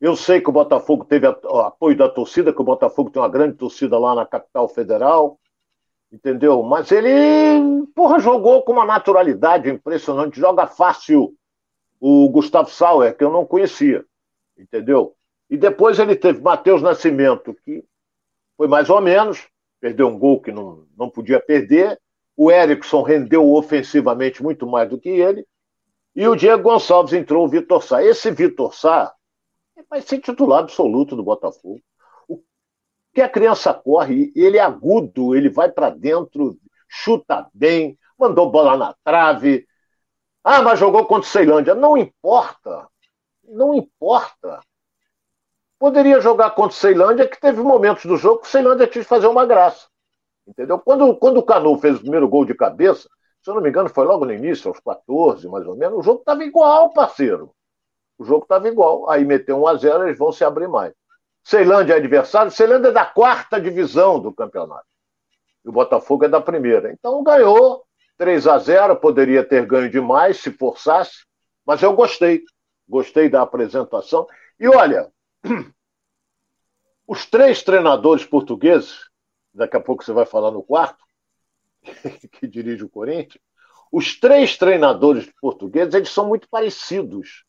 Eu 0.00 0.16
sei 0.16 0.40
que 0.40 0.48
o 0.48 0.52
Botafogo 0.52 1.04
teve 1.04 1.26
apoio 1.26 1.94
da 1.94 2.08
torcida, 2.08 2.54
que 2.54 2.60
o 2.62 2.64
Botafogo 2.64 3.10
tem 3.10 3.20
uma 3.20 3.28
grande 3.28 3.58
torcida 3.58 3.98
lá 3.98 4.14
na 4.14 4.24
capital 4.24 4.66
federal 4.66 5.38
entendeu? 6.12 6.62
Mas 6.62 6.90
ele, 6.90 7.86
porra, 7.94 8.18
jogou 8.18 8.62
com 8.62 8.72
uma 8.72 8.84
naturalidade 8.84 9.70
impressionante, 9.70 10.40
joga 10.40 10.66
fácil 10.66 11.34
o 12.00 12.28
Gustavo 12.30 12.70
Sauer, 12.70 13.16
que 13.16 13.22
eu 13.22 13.30
não 13.30 13.44
conhecia, 13.44 14.04
entendeu? 14.58 15.14
E 15.48 15.56
depois 15.56 15.98
ele 15.98 16.16
teve 16.16 16.40
Matheus 16.40 16.82
Nascimento, 16.82 17.54
que 17.64 17.84
foi 18.56 18.66
mais 18.66 18.88
ou 18.88 19.00
menos, 19.00 19.48
perdeu 19.80 20.08
um 20.08 20.18
gol 20.18 20.40
que 20.40 20.52
não, 20.52 20.86
não 20.96 21.10
podia 21.10 21.40
perder. 21.40 22.00
O 22.36 22.50
Erickson 22.50 23.02
rendeu 23.02 23.52
ofensivamente 23.52 24.42
muito 24.42 24.66
mais 24.66 24.88
do 24.88 24.98
que 24.98 25.08
ele. 25.08 25.46
E 26.14 26.26
o 26.26 26.34
Diego 26.34 26.62
Gonçalves 26.62 27.12
entrou 27.12 27.44
o 27.44 27.48
Vitor 27.48 27.82
Sá. 27.82 28.02
Esse 28.02 28.30
Vitor 28.30 28.74
Sá 28.74 29.12
vai 29.88 30.00
ser 30.00 30.20
titular 30.20 30.60
absoluto 30.60 31.16
do 31.16 31.22
Botafogo 31.22 31.80
que 33.12 33.20
a 33.20 33.28
criança 33.28 33.74
corre, 33.74 34.32
ele 34.34 34.56
é 34.56 34.60
agudo, 34.60 35.34
ele 35.34 35.48
vai 35.48 35.70
para 35.70 35.90
dentro, 35.90 36.56
chuta 36.88 37.48
bem, 37.52 37.98
mandou 38.18 38.50
bola 38.50 38.76
na 38.76 38.94
trave. 39.04 39.66
Ah, 40.44 40.62
mas 40.62 40.78
jogou 40.78 41.04
contra 41.06 41.28
o 41.28 41.32
Ceilândia. 41.32 41.74
Não 41.74 41.96
importa. 41.96 42.88
Não 43.44 43.74
importa. 43.74 44.60
Poderia 45.78 46.20
jogar 46.20 46.50
contra 46.50 46.76
o 46.76 46.80
Ceilândia, 46.80 47.26
que 47.26 47.40
teve 47.40 47.62
momentos 47.62 48.04
do 48.04 48.16
jogo 48.16 48.40
que 48.40 48.46
o 48.46 48.50
Ceilândia 48.50 48.86
tinha 48.86 49.02
que 49.02 49.08
fazer 49.08 49.26
uma 49.26 49.46
graça. 49.46 49.88
Entendeu? 50.46 50.78
Quando, 50.78 51.16
quando 51.16 51.38
o 51.38 51.42
Canu 51.42 51.78
fez 51.78 51.96
o 51.96 52.00
primeiro 52.00 52.28
gol 52.28 52.44
de 52.44 52.54
cabeça, 52.54 53.08
se 53.42 53.50
eu 53.50 53.54
não 53.54 53.62
me 53.62 53.70
engano, 53.70 53.88
foi 53.88 54.04
logo 54.04 54.24
no 54.24 54.32
início, 54.32 54.68
aos 54.68 54.80
14, 54.80 55.48
mais 55.48 55.66
ou 55.66 55.76
menos, 55.76 55.98
o 55.98 56.02
jogo 56.02 56.20
estava 56.20 56.44
igual, 56.44 56.92
parceiro. 56.92 57.54
O 58.18 58.24
jogo 58.24 58.42
estava 58.42 58.68
igual. 58.68 59.08
Aí 59.08 59.24
meteu 59.24 59.62
1 59.62 59.66
a 59.66 59.74
0 59.76 60.04
eles 60.04 60.18
vão 60.18 60.30
se 60.32 60.44
abrir 60.44 60.68
mais. 60.68 60.92
Ceilândia 61.50 61.94
é 61.94 61.96
adversário, 61.96 62.52
Ceilândia 62.52 62.90
é 62.90 62.92
da 62.92 63.04
quarta 63.04 63.60
divisão 63.60 64.20
do 64.20 64.32
campeonato. 64.32 64.86
E 65.64 65.68
o 65.68 65.72
Botafogo 65.72 66.24
é 66.24 66.28
da 66.28 66.40
primeira. 66.40 66.92
Então 66.92 67.24
ganhou 67.24 67.84
3 68.16 68.46
a 68.46 68.56
0 68.56 68.94
poderia 68.94 69.42
ter 69.42 69.66
ganho 69.66 69.90
demais 69.90 70.36
se 70.36 70.52
forçasse, 70.52 71.26
mas 71.66 71.82
eu 71.82 71.92
gostei. 71.92 72.44
Gostei 72.88 73.28
da 73.28 73.42
apresentação. 73.42 74.28
E 74.60 74.68
olha, 74.68 75.10
os 77.04 77.26
três 77.26 77.64
treinadores 77.64 78.24
portugueses, 78.24 79.10
daqui 79.52 79.76
a 79.76 79.80
pouco 79.80 80.04
você 80.04 80.12
vai 80.12 80.26
falar 80.26 80.52
no 80.52 80.62
quarto, 80.62 81.04
que 82.30 82.46
dirige 82.46 82.84
o 82.84 82.88
Corinthians, 82.88 83.42
os 83.90 84.20
três 84.20 84.56
treinadores 84.56 85.28
portugueses, 85.40 85.94
eles 85.94 86.10
são 86.10 86.28
muito 86.28 86.48
parecidos. 86.48 87.44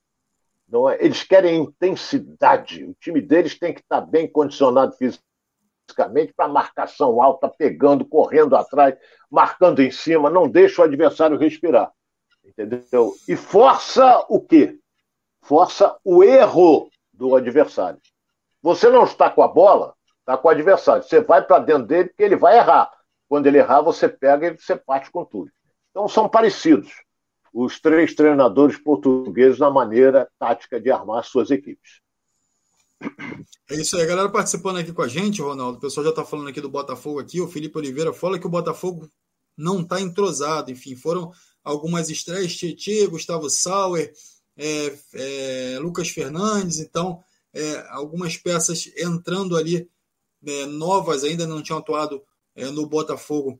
Não 0.71 0.89
é? 0.89 0.97
Eles 1.03 1.21
querem 1.23 1.63
intensidade. 1.63 2.85
O 2.85 2.93
time 2.93 3.19
deles 3.19 3.59
tem 3.59 3.73
que 3.73 3.81
estar 3.81 3.99
bem 3.99 4.25
condicionado 4.25 4.95
fisicamente 4.95 6.33
para 6.33 6.47
marcação 6.47 7.21
alta, 7.21 7.49
pegando, 7.49 8.05
correndo 8.05 8.55
atrás, 8.55 8.95
marcando 9.29 9.81
em 9.81 9.91
cima, 9.91 10.29
não 10.29 10.47
deixa 10.47 10.81
o 10.81 10.85
adversário 10.85 11.37
respirar. 11.37 11.91
Entendeu? 12.45 13.13
E 13.27 13.35
força 13.35 14.25
o 14.29 14.39
quê? 14.39 14.79
Força 15.41 15.97
o 16.05 16.23
erro 16.23 16.89
do 17.11 17.35
adversário. 17.35 17.99
Você 18.61 18.89
não 18.89 19.03
está 19.03 19.29
com 19.29 19.43
a 19.43 19.47
bola, 19.49 19.93
está 20.19 20.37
com 20.37 20.47
o 20.47 20.51
adversário. 20.51 21.03
Você 21.03 21.19
vai 21.19 21.43
para 21.43 21.59
dentro 21.59 21.85
dele 21.85 22.07
porque 22.09 22.23
ele 22.23 22.37
vai 22.37 22.57
errar. 22.57 22.89
quando 23.27 23.47
ele 23.47 23.57
errar, 23.57 23.81
você 23.81 24.07
pega 24.07 24.47
e 24.47 24.57
você 24.57 24.75
parte 24.75 25.11
com 25.11 25.25
tudo. 25.25 25.51
Então 25.89 26.07
são 26.07 26.29
parecidos 26.29 26.93
os 27.53 27.79
três 27.79 28.13
treinadores 28.13 28.77
portugueses 28.77 29.59
na 29.59 29.69
maneira 29.69 30.29
tática 30.39 30.79
de 30.79 30.89
armar 30.91 31.23
suas 31.23 31.51
equipes. 31.51 32.01
É 33.69 33.75
isso 33.75 33.97
aí, 33.97 34.03
a 34.03 34.07
galera 34.07 34.29
participando 34.29 34.77
aqui 34.77 34.93
com 34.93 35.01
a 35.01 35.07
gente, 35.07 35.41
Ronaldo. 35.41 35.77
O 35.77 35.81
pessoal 35.81 36.03
já 36.03 36.11
está 36.11 36.23
falando 36.23 36.49
aqui 36.49 36.61
do 36.61 36.69
Botafogo 36.69 37.19
aqui. 37.19 37.41
O 37.41 37.47
Felipe 37.47 37.77
Oliveira 37.77 38.13
fala 38.13 38.37
que 38.37 38.45
o 38.45 38.49
Botafogo 38.49 39.09
não 39.57 39.81
está 39.81 39.99
entrosado. 39.99 40.71
Enfim, 40.71 40.95
foram 40.95 41.31
algumas 41.63 42.09
estreias, 42.09 42.55
Tietchan, 42.55 43.09
Gustavo 43.09 43.49
Sauer, 43.49 44.13
é, 44.57 44.97
é, 45.13 45.79
Lucas 45.79 46.09
Fernandes, 46.09 46.79
então 46.79 47.23
é, 47.53 47.85
algumas 47.89 48.37
peças 48.37 48.91
entrando 48.97 49.57
ali 49.57 49.89
é, 50.45 50.65
novas 50.65 51.23
ainda 51.23 51.47
não 51.47 51.61
tinham 51.61 51.79
atuado 51.79 52.23
é, 52.55 52.65
no 52.65 52.85
Botafogo 52.85 53.59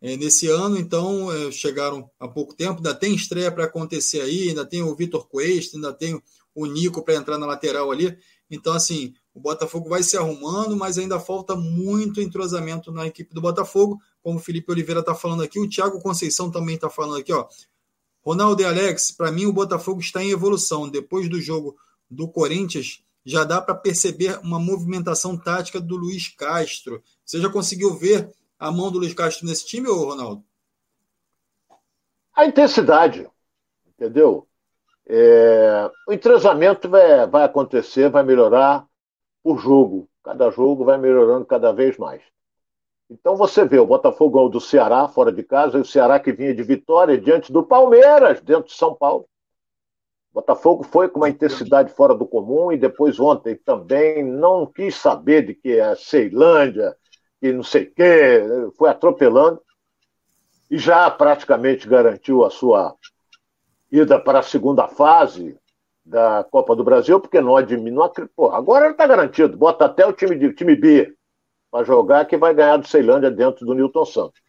é, 0.00 0.16
nesse 0.16 0.48
ano, 0.48 0.78
então 0.78 1.28
chegaram 1.52 2.10
há 2.18 2.26
pouco 2.26 2.54
tempo, 2.54 2.76
ainda 2.76 2.94
tem 2.94 3.14
estreia 3.14 3.52
para 3.52 3.64
acontecer 3.64 4.20
aí, 4.20 4.48
ainda 4.48 4.64
tem 4.64 4.82
o 4.82 4.94
Vitor 4.94 5.28
Cuesta, 5.28 5.76
ainda 5.76 5.92
tem 5.92 6.20
o 6.54 6.66
Nico 6.66 7.02
para 7.02 7.14
entrar 7.14 7.38
na 7.38 7.46
lateral 7.46 7.90
ali, 7.90 8.16
então 8.50 8.72
assim, 8.72 9.12
o 9.34 9.40
Botafogo 9.40 9.88
vai 9.88 10.02
se 10.02 10.16
arrumando, 10.16 10.76
mas 10.76 10.98
ainda 10.98 11.20
falta 11.20 11.54
muito 11.54 12.20
entrosamento 12.20 12.90
na 12.90 13.06
equipe 13.06 13.34
do 13.34 13.40
Botafogo, 13.40 14.00
como 14.22 14.38
o 14.38 14.42
Felipe 14.42 14.72
Oliveira 14.72 15.00
está 15.00 15.14
falando 15.14 15.42
aqui, 15.42 15.60
o 15.60 15.68
Thiago 15.68 16.00
Conceição 16.00 16.50
também 16.50 16.74
está 16.74 16.90
falando 16.90 17.20
aqui, 17.20 17.32
ó. 17.32 17.46
Ronaldo 18.22 18.60
e 18.60 18.66
Alex, 18.66 19.12
para 19.12 19.32
mim 19.32 19.46
o 19.46 19.52
Botafogo 19.52 19.98
está 20.00 20.22
em 20.22 20.30
evolução. 20.30 20.88
Depois 20.88 21.26
do 21.28 21.40
jogo 21.40 21.74
do 22.10 22.28
Corinthians, 22.28 23.02
já 23.24 23.44
dá 23.44 23.62
para 23.62 23.74
perceber 23.74 24.38
uma 24.42 24.58
movimentação 24.58 25.38
tática 25.38 25.80
do 25.80 25.96
Luiz 25.96 26.28
Castro. 26.28 27.02
Você 27.24 27.40
já 27.40 27.48
conseguiu 27.48 27.94
ver 27.96 28.30
a 28.60 28.70
mão 28.70 28.92
do 28.92 28.98
Luiz 28.98 29.14
Castro 29.14 29.46
nesse 29.46 29.66
time, 29.66 29.88
ou 29.88 30.04
Ronaldo? 30.04 30.44
A 32.36 32.44
intensidade, 32.44 33.26
entendeu? 33.86 34.46
É, 35.06 35.90
o 36.06 36.12
entrosamento 36.12 36.86
vai, 36.88 37.26
vai 37.26 37.44
acontecer, 37.44 38.10
vai 38.10 38.22
melhorar 38.22 38.86
por 39.42 39.58
jogo. 39.58 40.08
Cada 40.22 40.50
jogo 40.50 40.84
vai 40.84 40.98
melhorando 40.98 41.46
cada 41.46 41.72
vez 41.72 41.96
mais. 41.96 42.22
Então 43.08 43.34
você 43.34 43.64
vê 43.64 43.78
o 43.78 43.86
Botafogo 43.86 44.34
ganhou 44.34 44.50
do 44.50 44.60
Ceará 44.60 45.08
fora 45.08 45.32
de 45.32 45.42
casa, 45.42 45.78
e 45.78 45.80
o 45.80 45.84
Ceará 45.84 46.20
que 46.20 46.30
vinha 46.30 46.54
de 46.54 46.62
vitória 46.62 47.18
diante 47.18 47.50
do 47.50 47.64
Palmeiras, 47.64 48.42
dentro 48.42 48.66
de 48.66 48.74
São 48.74 48.94
Paulo. 48.94 49.26
O 50.32 50.34
Botafogo 50.34 50.84
foi 50.84 51.08
com 51.08 51.18
uma 51.18 51.30
intensidade 51.30 51.92
fora 51.92 52.14
do 52.14 52.26
comum 52.26 52.70
e 52.70 52.76
depois 52.76 53.18
ontem 53.18 53.56
também 53.56 54.22
não 54.22 54.64
quis 54.66 54.94
saber 54.94 55.46
de 55.46 55.54
que 55.54 55.80
é 55.80 55.96
Ceilândia, 55.96 56.94
que 57.40 57.52
não 57.52 57.62
sei 57.62 57.84
o 57.84 57.94
quê, 57.94 58.42
foi 58.76 58.90
atropelando 58.90 59.60
e 60.70 60.78
já 60.78 61.10
praticamente 61.10 61.88
garantiu 61.88 62.44
a 62.44 62.50
sua 62.50 62.94
ida 63.90 64.20
para 64.20 64.38
a 64.38 64.42
segunda 64.42 64.86
fase 64.86 65.58
da 66.04 66.44
Copa 66.44 66.76
do 66.76 66.84
Brasil, 66.84 67.18
porque 67.20 67.40
não 67.40 67.56
admite. 67.56 68.26
Pô, 68.36 68.50
agora 68.50 68.90
está 68.90 69.06
garantido, 69.06 69.56
bota 69.56 69.86
até 69.86 70.06
o 70.06 70.12
time, 70.12 70.36
de, 70.36 70.52
time 70.52 70.76
B 70.76 71.14
para 71.70 71.84
jogar 71.84 72.24
que 72.24 72.36
vai 72.36 72.52
ganhar 72.52 72.76
do 72.76 72.86
Ceilândia 72.86 73.30
dentro 73.30 73.64
do 73.64 73.74
Newton 73.74 74.04
Santos. 74.04 74.40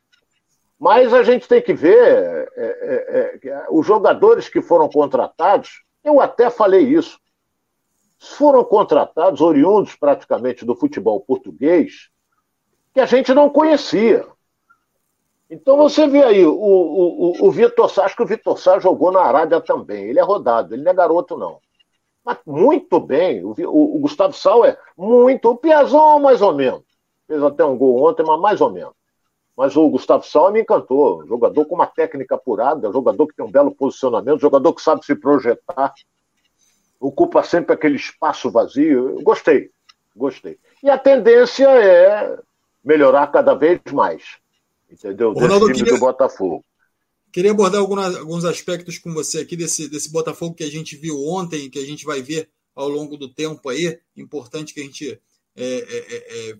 Mas 0.80 1.13
a 1.13 1.21
gente 1.21 1.47
tem 1.47 1.62
que 1.62 1.73
ver 1.73 1.95
é, 1.95 2.49
é, 2.58 3.39
é, 3.47 3.65
os 3.69 3.86
jogadores 3.86 4.49
que 4.49 4.62
foram 4.62 4.89
contratados, 4.89 5.84
eu 6.04 6.19
até 6.19 6.49
falei 6.49 6.82
isso, 6.82 7.19
foram 8.17 8.63
contratados 8.63 9.41
oriundos 9.41 9.95
praticamente 9.95 10.65
do 10.65 10.75
futebol 10.75 11.21
português, 11.21 12.10
que 12.93 12.99
a 12.99 13.06
gente 13.06 13.34
não 13.34 13.49
conhecia. 13.49 14.25
Então 15.49 15.75
você 15.75 16.08
vê 16.08 16.23
aí, 16.23 16.45
o, 16.45 16.54
o, 16.54 17.47
o 17.47 17.51
Vitor 17.51 17.89
Sá, 17.89 18.06
acho 18.06 18.15
que 18.15 18.23
o 18.23 18.27
Vitor 18.27 18.58
Sá 18.58 18.80
jogou 18.80 19.12
na 19.12 19.21
Arábia 19.21 19.60
também. 19.60 20.06
Ele 20.06 20.19
é 20.19 20.23
rodado, 20.23 20.73
ele 20.73 20.84
não 20.84 20.91
é 20.91 20.95
garoto, 20.95 21.38
não. 21.38 21.60
Mas 22.23 22.38
muito 22.45 22.99
bem. 22.99 23.43
O, 23.43 23.54
o, 23.67 23.99
Gustavo 23.99 24.34
Sal 24.34 24.63
é 24.63 24.77
muito. 24.95 25.49
O 25.49 25.58
Piazão, 25.58 26.19
mais 26.19 26.41
ou 26.41 26.54
menos. 26.54 26.84
Fez 27.27 27.41
até 27.41 27.65
um 27.65 27.77
gol 27.77 28.04
ontem, 28.08 28.23
mas 28.23 28.39
mais 28.39 28.62
ou 28.62 28.71
menos. 28.71 28.93
Mas 29.58 29.75
o 29.75 29.89
Gustavo 29.89 30.23
Sal 30.23 30.51
me 30.51 30.62
encantou. 30.62 31.25
Jogador 31.25 31.65
com 31.65 31.75
uma 31.75 31.88
técnica 31.88 32.36
apurada, 32.36 32.91
jogador 32.91 33.27
que 33.27 33.36
tem 33.36 33.45
um 33.45 33.51
belo 33.51 33.71
posicionamento, 33.71 34.39
jogador 34.39 34.73
que 34.73 34.82
sabe 34.82 35.06
se 35.06 35.15
projetar, 35.15 35.93
ocupa 36.99 37.43
sempre 37.43 37.73
aquele 37.73 37.95
espaço 37.95 38.51
vazio. 38.51 39.17
Eu 39.17 39.23
gostei, 39.23 39.71
gostei. 40.15 40.60
E 40.84 40.89
a 40.89 40.97
tendência 40.97 41.67
é 41.69 42.39
melhorar 42.84 43.28
cada 43.28 43.54
vez 43.54 43.80
mais. 43.91 44.24
Entendeu? 44.89 45.34
Desse 45.34 45.41
Ronaldo, 45.41 45.65
time 45.67 45.80
queria, 45.80 45.94
do 45.94 46.00
Botafogo. 46.00 46.65
Queria 47.32 47.52
abordar 47.52 47.80
algumas, 47.80 48.15
alguns 48.15 48.46
aspectos 48.46 48.98
com 48.98 49.13
você 49.13 49.39
aqui 49.39 49.56
desse, 49.56 49.88
desse 49.88 50.12
Botafogo 50.12 50.56
que 50.56 50.63
a 50.63 50.70
gente 50.70 50.96
viu 50.96 51.17
ontem, 51.26 51.70
que 51.70 51.80
a 51.80 51.86
gente 51.86 52.06
vai 52.06 52.22
ver 52.22 52.50
ao 52.76 52.89
longo 52.89 53.15
do 53.17 53.30
tempo 53.34 53.70
aí. 53.70 54.00
Importante 54.17 54.74
que 54.74 54.82
a 54.82 54.84
gente 54.84 55.20
é, 55.56 55.63
é, 55.63 56.15
é, 56.15 56.50
é 56.52 56.58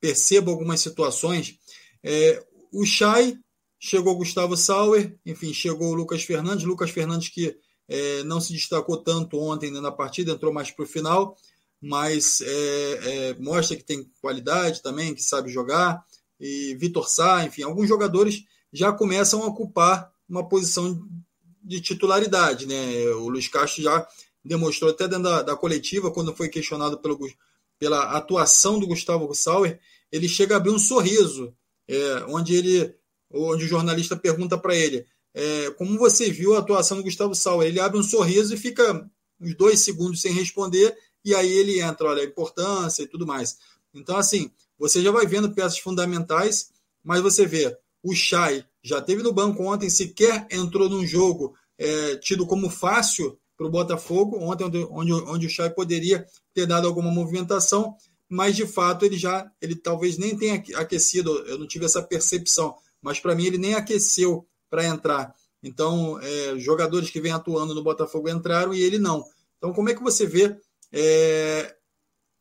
percebo 0.00 0.50
algumas 0.50 0.80
situações. 0.80 1.58
É, 2.02 2.44
o 2.70 2.84
Chay 2.84 3.38
chegou 3.78 4.16
Gustavo 4.16 4.56
Sauer, 4.56 5.16
enfim, 5.24 5.52
chegou 5.52 5.88
o 5.88 5.94
Lucas 5.94 6.22
Fernandes. 6.22 6.64
Lucas 6.64 6.90
Fernandes 6.90 7.28
que 7.28 7.56
é, 7.88 8.22
não 8.24 8.40
se 8.40 8.52
destacou 8.52 8.98
tanto 8.98 9.38
ontem 9.38 9.70
né, 9.70 9.80
na 9.80 9.90
partida, 9.90 10.32
entrou 10.32 10.52
mais 10.52 10.70
para 10.70 10.84
o 10.84 10.88
final, 10.88 11.36
mas 11.84 12.40
é, 12.40 13.00
é, 13.02 13.34
mostra 13.34 13.76
que 13.76 13.84
tem 13.84 14.10
qualidade 14.20 14.82
também, 14.82 15.14
que 15.14 15.22
sabe 15.22 15.52
jogar. 15.52 16.02
E 16.40 16.74
Vitor 16.80 17.08
Sá, 17.08 17.44
enfim, 17.44 17.62
alguns 17.62 17.86
jogadores 17.86 18.42
já 18.72 18.90
começam 18.92 19.42
a 19.42 19.46
ocupar 19.46 20.10
uma 20.26 20.48
posição 20.48 21.06
de 21.62 21.82
titularidade. 21.82 22.66
Né? 22.66 23.06
O 23.16 23.28
Luiz 23.28 23.48
Castro 23.48 23.82
já 23.82 24.06
demonstrou 24.42 24.90
até 24.90 25.06
dentro 25.06 25.24
da, 25.24 25.42
da 25.42 25.56
coletiva, 25.56 26.10
quando 26.10 26.34
foi 26.34 26.48
questionado 26.48 26.98
pelo, 26.98 27.18
pela 27.78 28.16
atuação 28.16 28.78
do 28.78 28.86
Gustavo 28.86 29.34
Sauer, 29.34 29.78
ele 30.10 30.28
chega 30.28 30.54
a 30.54 30.56
abrir 30.56 30.70
um 30.70 30.78
sorriso, 30.78 31.54
é, 31.86 32.24
onde 32.28 32.54
ele, 32.54 32.94
onde 33.30 33.64
o 33.64 33.68
jornalista 33.68 34.16
pergunta 34.16 34.56
para 34.56 34.74
ele 34.74 35.06
é, 35.34 35.70
como 35.72 35.98
você 35.98 36.30
viu 36.30 36.54
a 36.54 36.60
atuação 36.60 36.96
do 36.96 37.02
Gustavo 37.02 37.34
Sauer. 37.34 37.68
Ele 37.68 37.80
abre 37.80 37.98
um 37.98 38.02
sorriso 38.02 38.54
e 38.54 38.56
fica 38.56 39.06
uns 39.40 39.54
dois 39.56 39.80
segundos 39.80 40.22
sem 40.22 40.32
responder, 40.32 40.96
e 41.24 41.34
aí 41.34 41.50
ele 41.52 41.80
entra, 41.80 42.08
olha, 42.08 42.22
a 42.22 42.26
importância 42.26 43.02
e 43.02 43.06
tudo 43.06 43.26
mais. 43.26 43.58
Então, 43.94 44.16
assim, 44.16 44.50
você 44.78 45.00
já 45.02 45.10
vai 45.10 45.26
vendo 45.26 45.52
peças 45.52 45.78
fundamentais, 45.78 46.70
mas 47.02 47.20
você 47.20 47.46
vê, 47.46 47.76
o 48.02 48.14
Chay 48.14 48.64
já 48.82 49.00
teve 49.00 49.22
no 49.22 49.32
banco 49.32 49.62
ontem, 49.64 49.88
sequer 49.88 50.46
entrou 50.50 50.88
num 50.88 51.06
jogo 51.06 51.54
é, 51.78 52.16
tido 52.16 52.46
como 52.46 52.68
fácil 52.68 53.38
para 53.56 53.66
o 53.66 53.70
Botafogo, 53.70 54.38
ontem 54.38 54.64
onde, 54.90 55.12
onde, 55.12 55.46
o 55.46 55.50
Chay 55.50 55.70
poderia 55.70 56.26
ter 56.52 56.66
dado 56.66 56.86
alguma 56.86 57.10
movimentação, 57.10 57.96
mas 58.28 58.56
de 58.56 58.66
fato 58.66 59.04
ele 59.04 59.16
já, 59.16 59.50
ele 59.60 59.76
talvez 59.76 60.18
nem 60.18 60.36
tenha 60.36 60.62
aquecido, 60.76 61.30
eu 61.46 61.58
não 61.58 61.66
tive 61.66 61.84
essa 61.84 62.02
percepção, 62.02 62.76
mas 63.00 63.20
para 63.20 63.34
mim 63.34 63.46
ele 63.46 63.58
nem 63.58 63.74
aqueceu 63.74 64.46
para 64.68 64.84
entrar. 64.84 65.34
Então, 65.62 66.18
é, 66.20 66.58
jogadores 66.58 67.10
que 67.10 67.20
vêm 67.20 67.32
atuando 67.32 67.74
no 67.74 67.82
Botafogo 67.82 68.28
entraram 68.28 68.74
e 68.74 68.82
ele 68.82 68.98
não. 68.98 69.24
Então, 69.56 69.72
como 69.72 69.88
é 69.88 69.94
que 69.94 70.02
você 70.02 70.26
vê 70.26 70.54
é, 70.96 71.76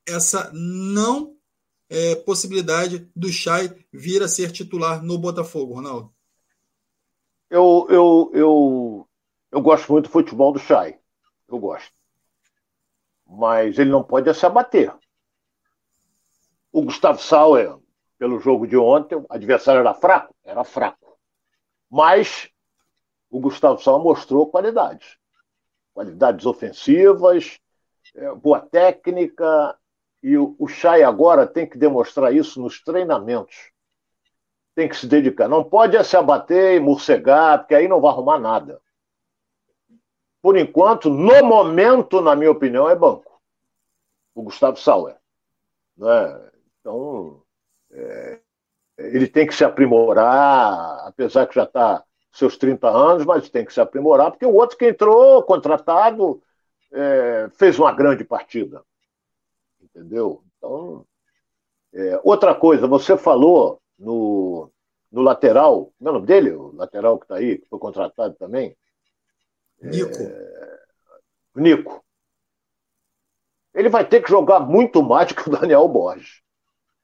essa 0.08 0.52
não 0.54 1.36
é, 1.90 2.16
possibilidade 2.18 3.10
do 3.16 3.32
Chay 3.32 3.86
vir 3.92 4.22
a 4.22 4.28
ser 4.28 4.52
titular 4.52 5.02
no 5.04 5.18
Botafogo, 5.18 5.74
Ronaldo? 5.74 6.14
Eu, 7.50 7.88
eu, 7.90 8.32
eu, 8.34 9.10
eu 9.52 9.62
gosto 9.62 9.92
muito 9.92 10.06
do 10.06 10.12
futebol 10.12 10.52
do 10.54 10.60
Chay. 10.60 11.00
Eu 11.48 11.58
gosto. 11.58 11.92
Mas 13.26 13.80
ele 13.80 13.90
não 13.90 14.04
pode 14.04 14.32
se 14.36 14.46
abater. 14.46 14.94
O 16.72 16.84
Gustavo 16.84 17.20
Sauer, 17.20 17.76
pelo 18.20 18.40
jogo 18.40 18.68
de 18.68 18.78
ontem, 18.78 19.16
o 19.16 19.26
adversário 19.30 19.80
era 19.80 19.94
fraco? 19.96 20.36
Era 20.44 20.64
fraco. 20.64 21.18
Mas 21.90 22.50
o 23.32 23.40
Gustavo 23.40 23.82
Sauer 23.82 24.04
mostrou 24.04 24.50
qualidades. 24.50 25.18
Qualidades 25.94 26.46
ofensivas, 26.46 27.60
boa 28.42 28.60
técnica. 28.60 29.78
E 30.22 30.38
o, 30.38 30.68
Chay 30.68 31.04
agora 31.04 31.46
tem 31.46 31.68
que 31.68 31.78
demonstrar 31.78 32.34
isso 32.34 32.62
nos 32.62 32.82
treinamentos. 32.82 33.72
Tem 34.74 34.88
que 34.88 34.96
se 34.96 35.06
dedicar. 35.06 35.48
Não 35.48 35.64
pode 35.64 36.02
se 36.04 36.16
abater 36.16 36.76
e 36.76 36.80
morcegar, 36.80 37.60
porque 37.60 37.76
aí 37.76 37.88
não 37.88 38.00
vai 38.00 38.12
arrumar 38.12 38.40
nada. 38.40 38.82
Por 40.42 40.58
enquanto, 40.58 41.10
no 41.10 41.44
momento, 41.44 42.22
na 42.22 42.36
minha 42.36 42.52
opinião, 42.52 42.90
é 42.90 42.96
banco. 42.96 43.42
O 44.34 44.44
Gustavo 44.44 44.78
Sauer. 44.78 45.18
Né? 45.98 46.52
Então, 46.80 47.42
é, 47.92 48.40
ele 48.98 49.28
tem 49.28 49.46
que 49.46 49.54
se 49.54 49.64
aprimorar, 49.64 51.08
apesar 51.08 51.48
que 51.48 51.56
já 51.56 51.64
está 51.64 52.04
seus 52.32 52.58
30 52.58 52.90
anos, 52.90 53.26
mas 53.26 53.50
tem 53.50 53.64
que 53.64 53.74
se 53.74 53.80
aprimorar, 53.80 54.32
porque 54.32 54.46
o 54.46 54.56
outro 54.56 54.78
que 54.78 54.88
entrou, 54.88 55.44
contratado, 55.44 56.42
é, 56.94 57.50
fez 57.58 57.78
uma 57.78 57.92
grande 57.92 58.24
partida. 58.24 58.84
Entendeu? 59.82 60.44
Então, 60.58 61.06
é, 61.94 62.20
outra 62.24 62.56
coisa, 62.56 62.88
você 62.88 63.18
falou 63.18 63.82
no, 63.98 64.72
no 65.12 65.22
lateral, 65.22 65.92
não 66.00 66.10
é 66.10 66.12
o 66.12 66.14
nome 66.16 66.28
dele? 66.28 66.52
O 66.52 66.74
lateral 66.76 67.18
que 67.18 67.26
está 67.26 67.36
aí, 67.36 67.58
que 67.58 67.68
foi 67.68 67.80
contratado 67.80 68.36
também. 68.36 68.76
Nico. 69.82 70.22
É... 70.22 70.80
Nico. 71.56 72.04
Ele 73.74 73.90
vai 73.90 74.08
ter 74.08 74.22
que 74.22 74.30
jogar 74.30 74.60
muito 74.60 75.02
mais 75.02 75.28
do 75.28 75.36
que 75.36 75.50
o 75.50 75.52
Daniel 75.52 75.88
Borges. 75.88 76.42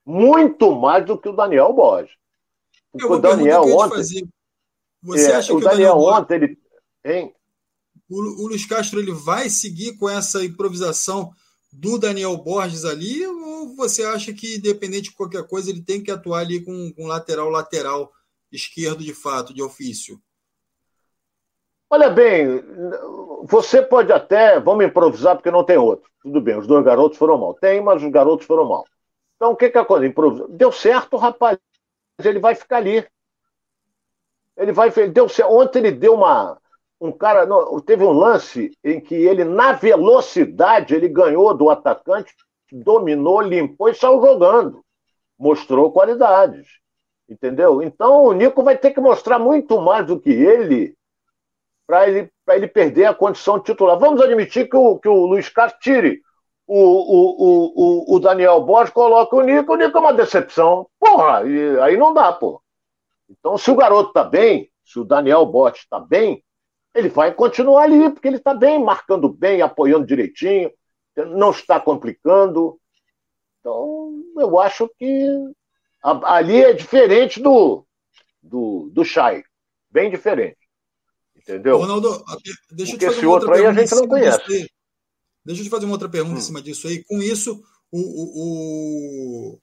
Muito 0.06 0.72
mais 0.72 1.06
do 1.06 1.18
que 1.18 1.30
o 1.30 1.36
Daniel 1.36 1.74
Borges. 1.74 2.16
Porque 2.92 3.08
o 3.08 3.20
Daniel 3.20 3.64
ontem. 3.64 4.30
Você 5.02 5.32
é, 5.32 5.36
acha 5.36 5.54
o 5.54 5.60
que 5.60 5.66
o 5.66 5.70
Daniel, 5.70 5.96
Daniel 5.96 6.14
ontem, 6.14 6.36
ele. 6.36 6.60
Hein? 7.04 7.36
O, 8.10 8.44
o 8.44 8.48
Luiz 8.48 8.66
Castro 8.66 9.00
ele 9.00 9.12
vai 9.12 9.50
seguir 9.50 9.98
com 9.98 10.10
essa 10.10 10.44
improvisação 10.44 11.32
do 11.72 12.00
Daniel 12.00 12.36
Borges 12.38 12.84
ali, 12.84 13.26
ou 13.28 13.76
você 13.76 14.04
acha 14.04 14.34
que, 14.34 14.56
independente 14.56 15.10
de 15.10 15.16
qualquer 15.16 15.48
coisa, 15.48 15.70
ele 15.70 15.82
tem 15.82 16.02
que 16.02 16.10
atuar 16.10 16.40
ali 16.40 16.62
com, 16.62 16.92
com 16.94 17.06
lateral 17.06 17.50
lateral 17.50 18.12
esquerdo 18.52 19.04
de 19.04 19.14
fato, 19.14 19.54
de 19.54 19.62
ofício? 19.62 20.20
Olha 21.92 22.10
bem, 22.10 22.64
você 23.44 23.82
pode 23.82 24.12
até, 24.12 24.60
vamos 24.60 24.86
improvisar 24.86 25.36
porque 25.36 25.52
não 25.52 25.64
tem 25.64 25.78
outro. 25.78 26.10
Tudo 26.22 26.42
bem, 26.42 26.58
os 26.58 26.68
dois 26.68 26.84
garotos 26.84 27.18
foram 27.18 27.38
mal. 27.38 27.54
Tem, 27.56 27.82
mas 27.82 28.04
os 28.04 28.12
garotos 28.12 28.46
foram 28.46 28.66
mal. 28.66 28.86
Então 29.36 29.52
o 29.52 29.56
que 29.56 29.70
que 29.70 29.84
coisa? 29.86 30.06
Improvisa. 30.06 30.48
Deu 30.50 30.72
certo, 30.72 31.18
rapaz. 31.18 31.58
Ele 32.24 32.40
vai 32.40 32.54
ficar 32.54 32.78
ali. 32.78 33.08
Ele 34.58 34.72
vai. 34.72 34.92
Deu 35.10 35.30
certo. 35.30 35.52
Ontem 35.52 35.80
ele 35.80 35.92
deu 35.92 36.14
uma 36.14 36.60
um 37.00 37.12
cara. 37.12 37.48
Teve 37.86 38.04
um 38.04 38.12
lance 38.12 38.72
em 38.84 39.00
que 39.00 39.16
ele, 39.16 39.44
na 39.44 39.74
velocidade, 39.74 40.94
ele 40.94 41.08
ganhou 41.08 41.54
do 41.56 41.70
atacante, 41.70 42.34
dominou, 42.72 43.42
limpou 43.42 43.90
e 43.90 43.96
saiu 43.96 44.22
jogando. 44.22 44.84
Mostrou 45.38 45.92
qualidades. 45.92 46.68
Entendeu? 47.30 47.82
Então 47.84 48.24
o 48.24 48.34
Nico 48.34 48.64
vai 48.64 48.78
ter 48.78 48.92
que 48.92 49.00
mostrar 49.00 49.38
muito 49.38 49.80
mais 49.80 50.06
do 50.06 50.20
que 50.20 50.32
ele 50.32 50.96
para 51.86 52.08
ele, 52.08 52.32
ele 52.50 52.68
perder 52.68 53.06
a 53.06 53.14
condição 53.14 53.60
titular. 53.60 53.98
Vamos 53.98 54.22
admitir 54.22 54.70
que 54.70 54.78
o, 54.78 55.00
que 55.00 55.08
o 55.08 55.26
Luiz 55.26 55.50
Castro 55.50 55.80
tire 55.80 56.22
o, 56.68 56.78
o, 56.78 58.14
o, 58.14 58.16
o 58.16 58.20
Daniel 58.20 58.62
Borges, 58.62 58.94
coloca 58.94 59.36
o 59.36 59.42
Nico, 59.42 59.74
o 59.74 59.76
Nico 59.76 59.98
é 59.98 60.02
uma 60.02 60.14
decepção. 60.14 60.88
Porra, 61.00 61.40
aí 61.84 61.98
não 61.98 62.14
dá, 62.14 62.32
pô. 62.32 62.62
Então, 63.28 63.58
se 63.58 63.72
o 63.72 63.76
garoto 63.76 64.14
tá 64.14 64.24
bem, 64.24 64.70
se 64.86 65.00
o 65.00 65.04
Daniel 65.04 65.48
Borges 65.48 65.82
está 65.82 66.00
bem, 66.00 66.44
ele 66.94 67.10
vai 67.10 67.34
continuar 67.34 67.84
ali, 67.84 68.10
porque 68.10 68.28
ele 68.28 68.38
está 68.38 68.54
bem, 68.54 68.84
marcando 68.84 69.30
bem, 69.30 69.62
apoiando 69.62 70.06
direitinho, 70.06 70.72
não 71.16 71.52
está 71.52 71.80
complicando. 71.80 72.80
Então, 73.60 74.22
eu 74.38 74.60
acho 74.60 74.90
que 74.98 75.28
ali 76.02 76.62
é 76.64 76.74
diferente 76.74 77.42
do, 77.42 77.86
do, 78.42 78.90
do 78.92 79.04
Chay. 79.04 79.44
Bem 79.92 80.10
diferente. 80.10 80.58
Entendeu? 81.36 81.78
Ronaldo, 81.78 82.24
deixa 82.72 82.94
porque 82.94 83.06
eu 83.06 83.10
te 83.10 83.16
fazer 83.16 83.26
uma 83.26 83.34
outra 83.34 83.52
pergunta. 83.52 83.70
a 83.70 83.82
gente 83.82 83.96
não 83.96 84.08
conhece. 84.08 84.72
Deixa 85.46 85.62
eu 85.62 85.66
te 85.66 85.70
fazer 85.70 85.86
uma 85.86 85.94
outra 85.94 86.10
pergunta 86.10 86.36
hum. 86.36 86.40
em 86.40 86.42
cima 86.42 86.62
disso 86.62 86.88
aí. 86.88 87.04
Com 87.06 87.22
isso, 87.22 87.64
o, 87.92 88.00
o, 88.00 89.60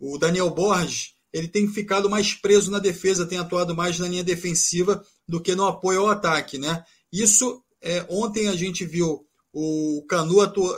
o, 0.00 0.14
o 0.14 0.18
Daniel 0.18 0.50
Borges 0.50 1.14
ele 1.32 1.48
tem 1.48 1.66
ficado 1.66 2.08
mais 2.08 2.32
preso 2.32 2.70
na 2.70 2.78
defesa, 2.78 3.26
tem 3.26 3.38
atuado 3.38 3.74
mais 3.74 3.98
na 3.98 4.06
linha 4.06 4.22
defensiva 4.22 5.04
do 5.28 5.40
que 5.40 5.54
no 5.54 5.66
apoio 5.66 6.02
ao 6.02 6.10
ataque, 6.10 6.58
né? 6.58 6.84
Isso 7.12 7.62
é, 7.80 8.04
ontem 8.08 8.48
a 8.48 8.56
gente 8.56 8.84
viu 8.84 9.26
o 9.52 10.04
Canu 10.08 10.36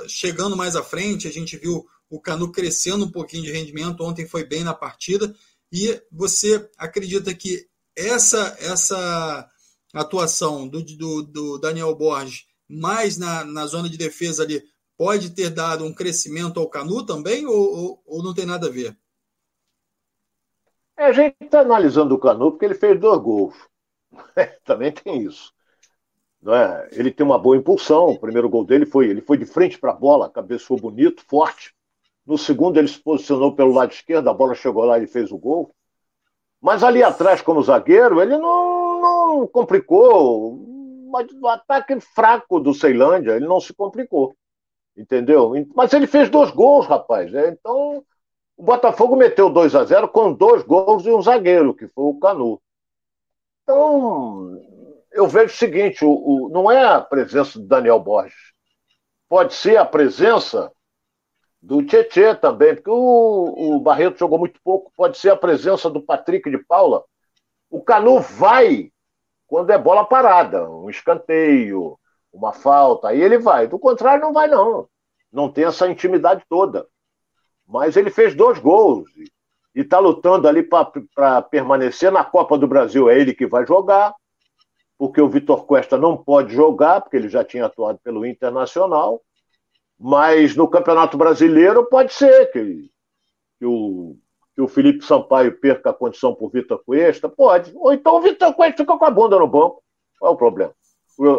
chegando 0.08 0.56
mais 0.56 0.76
à 0.76 0.82
frente, 0.82 1.26
a 1.26 1.32
gente 1.32 1.56
viu 1.56 1.86
o 2.10 2.20
Canu 2.20 2.52
crescendo 2.52 3.04
um 3.04 3.10
pouquinho 3.10 3.42
de 3.42 3.52
rendimento, 3.52 4.04
ontem 4.04 4.26
foi 4.26 4.44
bem 4.44 4.62
na 4.62 4.74
partida, 4.74 5.34
e 5.72 6.00
você 6.12 6.68
acredita 6.76 7.34
que 7.34 7.66
essa 7.96 8.56
essa 8.60 9.48
atuação 9.94 10.68
do, 10.68 10.82
do, 10.82 11.22
do 11.22 11.58
Daniel 11.58 11.94
Borges 11.94 12.44
mais 12.68 13.16
na, 13.16 13.44
na 13.44 13.66
zona 13.66 13.88
de 13.88 13.96
defesa 13.96 14.42
ali 14.42 14.62
pode 14.96 15.30
ter 15.30 15.50
dado 15.50 15.84
um 15.84 15.92
crescimento 15.92 16.58
ao 16.58 16.68
Canu 16.68 17.04
também 17.04 17.46
ou, 17.46 17.54
ou, 17.54 18.02
ou 18.04 18.22
não 18.22 18.34
tem 18.34 18.46
nada 18.46 18.66
a 18.66 18.70
ver? 18.70 18.96
É, 20.98 21.04
a 21.04 21.12
gente 21.12 21.36
está 21.40 21.60
analisando 21.60 22.14
o 22.14 22.18
Canu 22.18 22.50
porque 22.50 22.64
ele 22.64 22.74
fez 22.74 22.98
dois 22.98 23.20
gols. 23.20 23.54
Também 24.64 24.92
tem 24.92 25.22
isso. 25.22 25.52
É? 26.46 26.88
Ele 26.92 27.10
tem 27.10 27.24
uma 27.26 27.38
boa 27.38 27.56
impulsão. 27.56 28.10
O 28.10 28.20
primeiro 28.20 28.48
gol 28.48 28.64
dele 28.64 28.86
foi 28.86 29.08
ele 29.08 29.20
foi 29.20 29.36
de 29.36 29.46
frente 29.46 29.78
para 29.78 29.90
a 29.90 29.94
bola, 29.94 30.30
cabeçou 30.30 30.76
bonito, 30.76 31.24
forte. 31.26 31.74
No 32.26 32.36
segundo 32.36 32.78
ele 32.78 32.88
se 32.88 32.98
posicionou 32.98 33.54
pelo 33.54 33.72
lado 33.72 33.92
esquerdo, 33.92 34.28
a 34.28 34.34
bola 34.34 34.54
chegou 34.54 34.84
lá 34.84 34.98
e 34.98 35.06
fez 35.06 35.30
o 35.30 35.38
gol. 35.38 35.72
Mas 36.60 36.82
ali 36.82 37.02
atrás, 37.02 37.40
como 37.40 37.62
zagueiro, 37.62 38.20
ele 38.20 38.36
não, 38.38 39.00
não 39.00 39.46
complicou. 39.46 40.58
O 41.40 41.48
ataque 41.48 41.98
fraco 42.00 42.58
do 42.58 42.74
Ceilândia, 42.74 43.32
ele 43.32 43.46
não 43.46 43.60
se 43.60 43.72
complicou. 43.72 44.34
Entendeu? 44.96 45.52
Mas 45.74 45.92
ele 45.92 46.06
fez 46.06 46.28
dois 46.28 46.50
gols, 46.50 46.86
rapaz. 46.86 47.30
Né? 47.30 47.50
Então, 47.50 48.02
o 48.56 48.62
Botafogo 48.62 49.14
meteu 49.14 49.50
2 49.50 49.74
a 49.74 49.84
0 49.84 50.08
com 50.08 50.32
dois 50.32 50.62
gols 50.62 51.04
e 51.04 51.10
um 51.10 51.22
zagueiro, 51.22 51.74
que 51.74 51.86
foi 51.88 52.04
o 52.04 52.18
Canu. 52.18 52.60
Então, 53.66 54.62
eu 55.10 55.26
vejo 55.26 55.52
o 55.52 55.56
seguinte: 55.56 56.04
o, 56.04 56.10
o, 56.10 56.48
não 56.50 56.70
é 56.70 56.84
a 56.84 57.00
presença 57.00 57.58
do 57.58 57.66
Daniel 57.66 57.98
Borges. 57.98 58.52
Pode 59.28 59.54
ser 59.54 59.76
a 59.76 59.84
presença 59.84 60.70
do 61.60 61.84
Tietê 61.84 62.32
também, 62.36 62.76
porque 62.76 62.90
o, 62.90 63.74
o 63.74 63.80
Barreto 63.80 64.20
jogou 64.20 64.38
muito 64.38 64.60
pouco. 64.62 64.92
Pode 64.96 65.18
ser 65.18 65.30
a 65.30 65.36
presença 65.36 65.90
do 65.90 66.00
Patrick 66.00 66.48
de 66.48 66.58
Paula. 66.58 67.02
O 67.68 67.82
Canu 67.82 68.20
vai 68.20 68.92
quando 69.48 69.70
é 69.70 69.78
bola 69.78 70.04
parada, 70.04 70.68
um 70.70 70.88
escanteio, 70.88 71.98
uma 72.32 72.52
falta, 72.52 73.08
aí 73.08 73.20
ele 73.20 73.38
vai. 73.38 73.66
Do 73.66 73.80
contrário, 73.80 74.22
não 74.22 74.32
vai, 74.32 74.46
não. 74.46 74.88
Não 75.32 75.50
tem 75.50 75.64
essa 75.64 75.88
intimidade 75.88 76.44
toda. 76.48 76.86
Mas 77.66 77.96
ele 77.96 78.10
fez 78.10 78.34
dois 78.34 78.60
gols 78.60 79.08
está 79.82 79.98
lutando 79.98 80.48
ali 80.48 80.62
para 80.62 81.42
permanecer 81.42 82.10
na 82.10 82.24
Copa 82.24 82.56
do 82.56 82.66
Brasil. 82.66 83.10
É 83.10 83.18
ele 83.18 83.34
que 83.34 83.46
vai 83.46 83.66
jogar, 83.66 84.14
porque 84.96 85.20
o 85.20 85.28
Vitor 85.28 85.66
Costa 85.66 85.98
não 85.98 86.16
pode 86.16 86.54
jogar, 86.54 87.00
porque 87.00 87.16
ele 87.16 87.28
já 87.28 87.44
tinha 87.44 87.66
atuado 87.66 87.98
pelo 88.02 88.24
Internacional. 88.24 89.20
Mas 89.98 90.54
no 90.54 90.68
Campeonato 90.68 91.16
Brasileiro 91.16 91.86
pode 91.86 92.12
ser 92.12 92.50
que, 92.50 92.90
que, 93.58 93.66
o, 93.66 94.16
que 94.54 94.60
o 94.60 94.68
Felipe 94.68 95.04
Sampaio 95.04 95.58
perca 95.58 95.90
a 95.90 95.94
condição 95.94 96.34
por 96.34 96.50
Vitor 96.50 96.82
Cuesta. 96.84 97.28
Pode. 97.28 97.72
Ou 97.74 97.92
então 97.92 98.16
o 98.16 98.20
Vitor 98.20 98.54
Cuesta 98.54 98.78
fica 98.78 98.96
com 98.96 99.04
a 99.04 99.10
bunda 99.10 99.38
no 99.38 99.46
banco. 99.46 99.82
Qual 100.18 100.32
é 100.32 100.34
o 100.34 100.38
problema? 100.38 100.74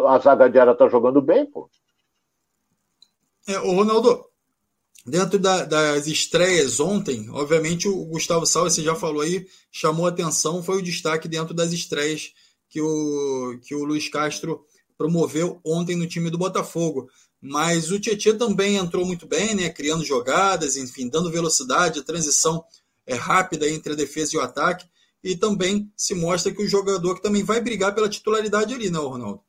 A 0.08 0.18
zaga 0.18 0.50
de 0.50 0.58
área 0.58 0.72
está 0.72 0.88
jogando 0.88 1.22
bem, 1.22 1.46
pô. 1.46 1.70
É, 3.48 3.58
o 3.60 3.76
Ronaldo, 3.76 4.24
Dentro 5.08 5.38
da, 5.38 5.64
das 5.64 6.06
estreias 6.06 6.80
ontem, 6.80 7.30
obviamente 7.30 7.88
o 7.88 8.04
Gustavo 8.04 8.44
Salles, 8.44 8.74
você 8.74 8.82
já 8.82 8.94
falou 8.94 9.22
aí, 9.22 9.46
chamou 9.72 10.06
atenção, 10.06 10.62
foi 10.62 10.78
o 10.78 10.82
destaque 10.82 11.26
dentro 11.26 11.54
das 11.54 11.72
estreias 11.72 12.34
que 12.68 12.80
o, 12.80 13.58
que 13.62 13.74
o 13.74 13.84
Luiz 13.84 14.08
Castro 14.08 14.64
promoveu 14.98 15.60
ontem 15.64 15.96
no 15.96 16.06
time 16.06 16.28
do 16.30 16.36
Botafogo. 16.36 17.08
Mas 17.40 17.90
o 17.90 17.98
Tietchan 17.98 18.36
também 18.36 18.76
entrou 18.76 19.06
muito 19.06 19.26
bem, 19.26 19.54
né? 19.54 19.70
Criando 19.70 20.04
jogadas, 20.04 20.76
enfim, 20.76 21.08
dando 21.08 21.30
velocidade, 21.30 22.00
a 22.00 22.04
transição 22.04 22.64
é 23.06 23.14
rápida 23.14 23.68
entre 23.68 23.92
a 23.92 23.96
defesa 23.96 24.34
e 24.34 24.38
o 24.38 24.42
ataque. 24.42 24.86
E 25.22 25.36
também 25.36 25.90
se 25.96 26.14
mostra 26.14 26.52
que 26.52 26.62
o 26.62 26.68
jogador 26.68 27.14
que 27.14 27.22
também 27.22 27.44
vai 27.44 27.60
brigar 27.60 27.94
pela 27.94 28.08
titularidade 28.08 28.74
ali, 28.74 28.90
né, 28.90 28.98
Ronaldo? 28.98 29.40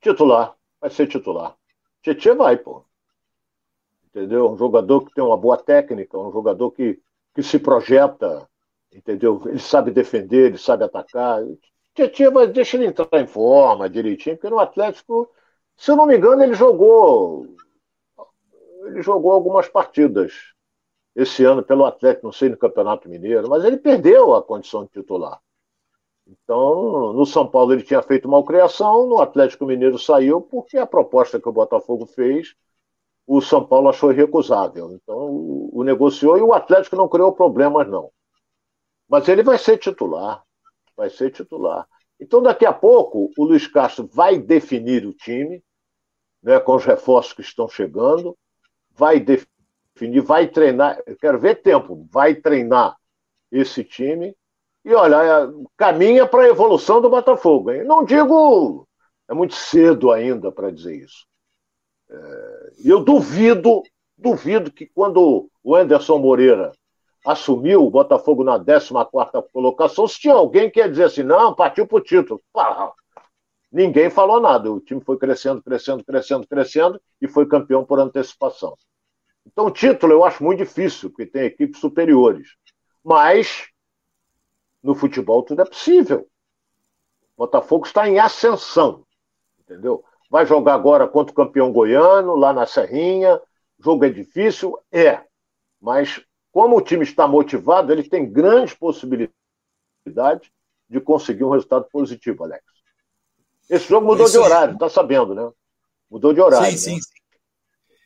Titular, 0.00 0.56
vai 0.80 0.90
ser 0.90 1.08
titular. 1.08 1.56
Tietchan 2.02 2.36
vai, 2.36 2.56
pô 2.56 2.84
entendeu? 4.14 4.50
Um 4.50 4.56
jogador 4.56 5.04
que 5.04 5.14
tem 5.14 5.24
uma 5.24 5.36
boa 5.36 5.56
técnica, 5.56 6.18
um 6.18 6.30
jogador 6.30 6.70
que, 6.70 7.00
que 7.34 7.42
se 7.42 7.58
projeta, 7.58 8.48
entendeu? 8.92 9.42
Ele 9.46 9.58
sabe 9.58 9.90
defender, 9.90 10.46
ele 10.46 10.58
sabe 10.58 10.84
atacar. 10.84 11.42
Tietchan, 11.94 12.30
mas 12.30 12.52
deixa 12.52 12.76
ele 12.76 12.86
entrar 12.86 13.08
em 13.14 13.26
forma 13.26 13.88
direitinho, 13.88 14.36
porque 14.36 14.50
no 14.50 14.58
Atlético, 14.58 15.30
se 15.76 15.90
eu 15.90 15.96
não 15.96 16.06
me 16.06 16.16
engano, 16.16 16.42
ele 16.42 16.54
jogou 16.54 17.46
ele 18.86 19.00
jogou 19.02 19.32
algumas 19.32 19.68
partidas 19.68 20.32
esse 21.14 21.44
ano 21.44 21.62
pelo 21.62 21.84
Atlético, 21.84 22.26
não 22.26 22.32
sei 22.32 22.48
no 22.48 22.56
Campeonato 22.56 23.08
Mineiro, 23.08 23.48
mas 23.48 23.64
ele 23.64 23.76
perdeu 23.76 24.34
a 24.34 24.42
condição 24.42 24.84
de 24.84 24.90
titular. 24.90 25.40
Então, 26.26 27.12
no 27.12 27.26
São 27.26 27.46
Paulo 27.46 27.72
ele 27.72 27.82
tinha 27.82 28.02
feito 28.02 28.26
uma 28.26 28.44
criação, 28.44 29.06
no 29.06 29.18
Atlético 29.20 29.66
Mineiro 29.66 29.98
saiu 29.98 30.40
porque 30.40 30.78
a 30.78 30.86
proposta 30.86 31.40
que 31.40 31.48
o 31.48 31.52
Botafogo 31.52 32.06
fez 32.06 32.54
o 33.26 33.40
São 33.40 33.64
Paulo 33.64 33.88
achou 33.88 34.12
irrecusável. 34.12 34.92
Então, 34.92 35.16
o, 35.72 35.82
negociou 35.84 36.38
e 36.38 36.42
o 36.42 36.52
Atlético 36.52 36.96
não 36.96 37.08
criou 37.08 37.32
problemas, 37.32 37.88
não. 37.88 38.10
Mas 39.08 39.28
ele 39.28 39.42
vai 39.42 39.58
ser 39.58 39.78
titular. 39.78 40.42
Vai 40.96 41.10
ser 41.10 41.30
titular. 41.30 41.86
Então, 42.20 42.42
daqui 42.42 42.66
a 42.66 42.72
pouco, 42.72 43.30
o 43.36 43.44
Luiz 43.44 43.66
Castro 43.66 44.06
vai 44.12 44.38
definir 44.38 45.06
o 45.06 45.12
time, 45.12 45.62
né, 46.42 46.60
com 46.60 46.74
os 46.74 46.84
reforços 46.84 47.32
que 47.32 47.40
estão 47.40 47.68
chegando, 47.68 48.36
vai 48.90 49.18
definir, 49.18 50.20
vai 50.20 50.48
treinar. 50.48 51.00
Eu 51.06 51.16
quero 51.16 51.38
ver 51.38 51.62
tempo, 51.62 52.06
vai 52.10 52.34
treinar 52.34 52.96
esse 53.50 53.84
time. 53.84 54.36
E 54.84 54.92
olha, 54.94 55.16
é, 55.16 55.48
caminha 55.76 56.26
para 56.26 56.42
a 56.42 56.48
evolução 56.48 57.00
do 57.00 57.10
Botafogo. 57.10 57.70
Hein? 57.70 57.84
Não 57.84 58.04
digo, 58.04 58.86
é 59.28 59.34
muito 59.34 59.54
cedo 59.54 60.10
ainda 60.10 60.50
para 60.50 60.70
dizer 60.70 60.96
isso. 60.96 61.26
Eu 62.84 63.04
duvido, 63.04 63.82
duvido 64.16 64.72
que 64.72 64.86
quando 64.86 65.50
o 65.62 65.76
Anderson 65.76 66.18
Moreira 66.18 66.72
assumiu 67.24 67.84
o 67.84 67.90
Botafogo 67.90 68.42
na 68.42 68.58
14 68.58 69.48
colocação, 69.52 70.08
se 70.08 70.18
tinha 70.18 70.34
alguém 70.34 70.70
que 70.70 70.80
ia 70.80 70.88
dizer 70.88 71.04
assim, 71.04 71.22
não, 71.22 71.54
partiu 71.54 71.86
para 71.86 71.98
o 71.98 72.00
título. 72.00 72.42
Pá, 72.52 72.92
ninguém 73.70 74.10
falou 74.10 74.40
nada. 74.40 74.70
O 74.70 74.80
time 74.80 75.00
foi 75.00 75.16
crescendo, 75.16 75.62
crescendo, 75.62 76.04
crescendo, 76.04 76.46
crescendo 76.46 77.00
e 77.20 77.28
foi 77.28 77.46
campeão 77.46 77.84
por 77.84 78.00
antecipação. 78.00 78.76
Então, 79.46 79.66
o 79.66 79.70
título 79.70 80.12
eu 80.12 80.24
acho 80.24 80.42
muito 80.42 80.58
difícil, 80.58 81.10
porque 81.10 81.26
tem 81.26 81.44
equipes 81.44 81.80
superiores. 81.80 82.56
Mas, 83.04 83.68
no 84.82 84.94
futebol, 84.94 85.42
tudo 85.42 85.62
é 85.62 85.64
possível. 85.64 86.28
O 87.36 87.44
Botafogo 87.44 87.86
está 87.86 88.08
em 88.08 88.18
ascensão, 88.18 89.04
entendeu? 89.60 90.04
Vai 90.32 90.46
jogar 90.46 90.72
agora 90.72 91.06
contra 91.06 91.30
o 91.30 91.36
campeão 91.36 91.70
goiano, 91.70 92.34
lá 92.34 92.54
na 92.54 92.64
Serrinha. 92.64 93.36
O 93.78 93.84
jogo 93.84 94.06
é 94.06 94.08
difícil? 94.08 94.78
É. 94.90 95.20
Mas, 95.78 96.24
como 96.50 96.74
o 96.74 96.80
time 96.80 97.02
está 97.02 97.28
motivado, 97.28 97.92
ele 97.92 98.02
tem 98.02 98.32
grandes 98.32 98.72
possibilidades 98.72 100.50
de 100.88 101.00
conseguir 101.02 101.44
um 101.44 101.50
resultado 101.50 101.86
positivo, 101.92 102.44
Alex. 102.44 102.64
Esse 103.68 103.86
jogo 103.86 104.06
mudou 104.06 104.26
de 104.26 104.38
horário, 104.38 104.78
tá 104.78 104.88
sabendo, 104.88 105.34
né? 105.34 105.52
Mudou 106.10 106.32
de 106.32 106.40
horário. 106.40 106.78
Sim, 106.78 106.92
né? 106.92 106.96
sim, 106.96 107.02
sim. 107.02 107.20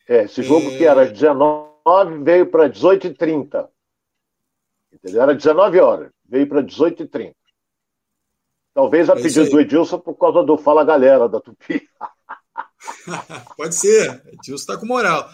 É, 0.09 0.23
esse 0.23 0.43
jogo 0.43 0.69
que 0.71 0.85
era 0.85 1.05
19 1.05 2.25
veio 2.25 2.51
para 2.51 2.69
18h30. 2.69 3.69
Entendeu? 4.91 5.21
Era 5.21 5.33
19 5.33 5.79
horas, 5.79 6.11
veio 6.25 6.45
para 6.45 6.61
18h30. 6.61 7.33
Talvez 8.73 9.09
a 9.09 9.13
é 9.13 9.21
pedido 9.21 9.49
do 9.49 9.61
Edilson 9.61 9.97
por 9.97 10.15
causa 10.15 10.43
do 10.43 10.57
Fala 10.57 10.83
Galera 10.83 11.29
da 11.29 11.39
Tupi. 11.39 11.87
pode 13.55 13.75
ser, 13.75 14.21
Edilson 14.33 14.55
está 14.55 14.77
com 14.77 14.85
moral. 14.85 15.29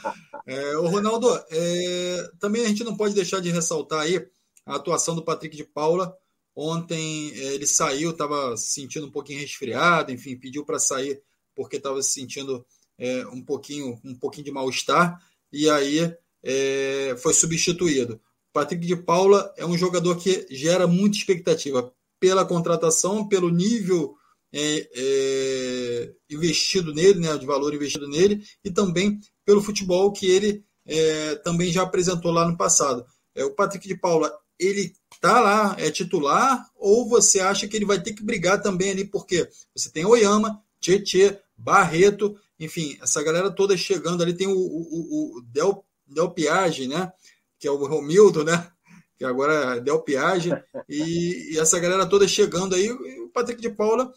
É, 0.46 0.78
o 0.78 0.88
Ronaldo, 0.88 1.30
é, 1.50 2.32
também 2.40 2.64
a 2.66 2.68
gente 2.68 2.84
não 2.84 2.96
pode 2.96 3.14
deixar 3.14 3.40
de 3.40 3.52
ressaltar 3.52 4.02
aí 4.02 4.26
a 4.66 4.76
atuação 4.76 5.16
do 5.16 5.24
Patrick 5.24 5.56
de 5.56 5.64
Paula. 5.64 6.16
Ontem 6.56 7.32
é, 7.32 7.54
ele 7.54 7.66
saiu, 7.66 8.12
estava 8.12 8.56
se 8.58 8.72
sentindo 8.74 9.08
um 9.08 9.12
pouquinho 9.12 9.40
resfriado, 9.40 10.12
enfim, 10.12 10.36
pediu 10.36 10.66
para 10.66 10.80
sair 10.80 11.22
porque 11.56 11.78
estava 11.78 12.02
se 12.02 12.12
sentindo 12.12 12.66
é, 12.98 13.26
um 13.28 13.42
pouquinho 13.42 14.00
um 14.04 14.16
pouquinho 14.16 14.46
de 14.46 14.52
mal-estar 14.52 15.22
e 15.52 15.70
aí 15.70 16.16
é, 16.44 17.16
foi 17.22 17.34
substituído. 17.34 18.20
Patrick 18.52 18.86
de 18.86 18.96
Paula 18.96 19.52
é 19.58 19.66
um 19.66 19.78
jogador 19.78 20.16
que 20.18 20.46
gera 20.50 20.86
muita 20.86 21.18
expectativa 21.18 21.92
pela 22.20 22.46
contratação, 22.46 23.28
pelo 23.28 23.50
nível 23.50 24.16
é, 24.54 24.90
é, 24.96 26.14
investido 26.30 26.94
nele, 26.94 27.20
né, 27.20 27.36
de 27.38 27.46
valor 27.46 27.74
investido 27.74 28.08
nele, 28.08 28.44
e 28.64 28.70
também 28.70 29.20
pelo 29.44 29.62
futebol 29.62 30.12
que 30.12 30.28
ele 30.28 30.64
é, 30.86 31.36
também 31.38 31.72
já 31.72 31.82
apresentou 31.82 32.32
lá 32.32 32.48
no 32.48 32.56
passado. 32.56 33.04
É, 33.34 33.44
o 33.44 33.56
Patrick 33.56 33.88
de 33.88 33.98
Paula, 33.98 34.32
ele 34.60 34.94
tá 35.20 35.40
lá, 35.40 35.76
é 35.80 35.90
titular, 35.90 36.70
ou 36.76 37.10
você 37.10 37.40
acha 37.40 37.68
que 37.68 37.76
ele 37.76 37.86
vai 37.86 38.02
ter 38.02 38.14
que 38.14 38.24
brigar 38.24 38.62
também 38.62 38.92
ali, 38.92 39.06
porque 39.06 39.50
você 39.76 39.90
tem 39.90 40.06
Oyama, 40.06 40.62
Tietê, 40.80 41.40
Barreto, 41.58 42.38
enfim, 42.60 42.98
essa 43.02 43.24
galera 43.24 43.50
toda 43.50 43.76
chegando 43.76 44.22
ali, 44.22 44.34
tem 44.34 44.48
o, 44.48 44.56
o, 44.56 45.38
o 45.38 45.42
Del, 45.42 45.84
Del 46.06 46.30
Piage, 46.30 46.88
né? 46.88 47.12
Que 47.58 47.68
é 47.68 47.72
o 47.72 47.86
Romildo, 47.86 48.44
né? 48.44 48.70
Que 49.18 49.26
agora 49.26 49.78
é 49.78 49.80
Del 49.80 50.02
Piage, 50.02 50.52
e, 50.88 51.54
e, 51.54 51.60
essa 51.60 51.80
galera 51.80 52.06
toda 52.06 52.28
chegando 52.28 52.76
aí, 52.76 52.92
o 52.92 53.30
Patrick 53.30 53.62
de 53.62 53.70
Paula 53.70 54.12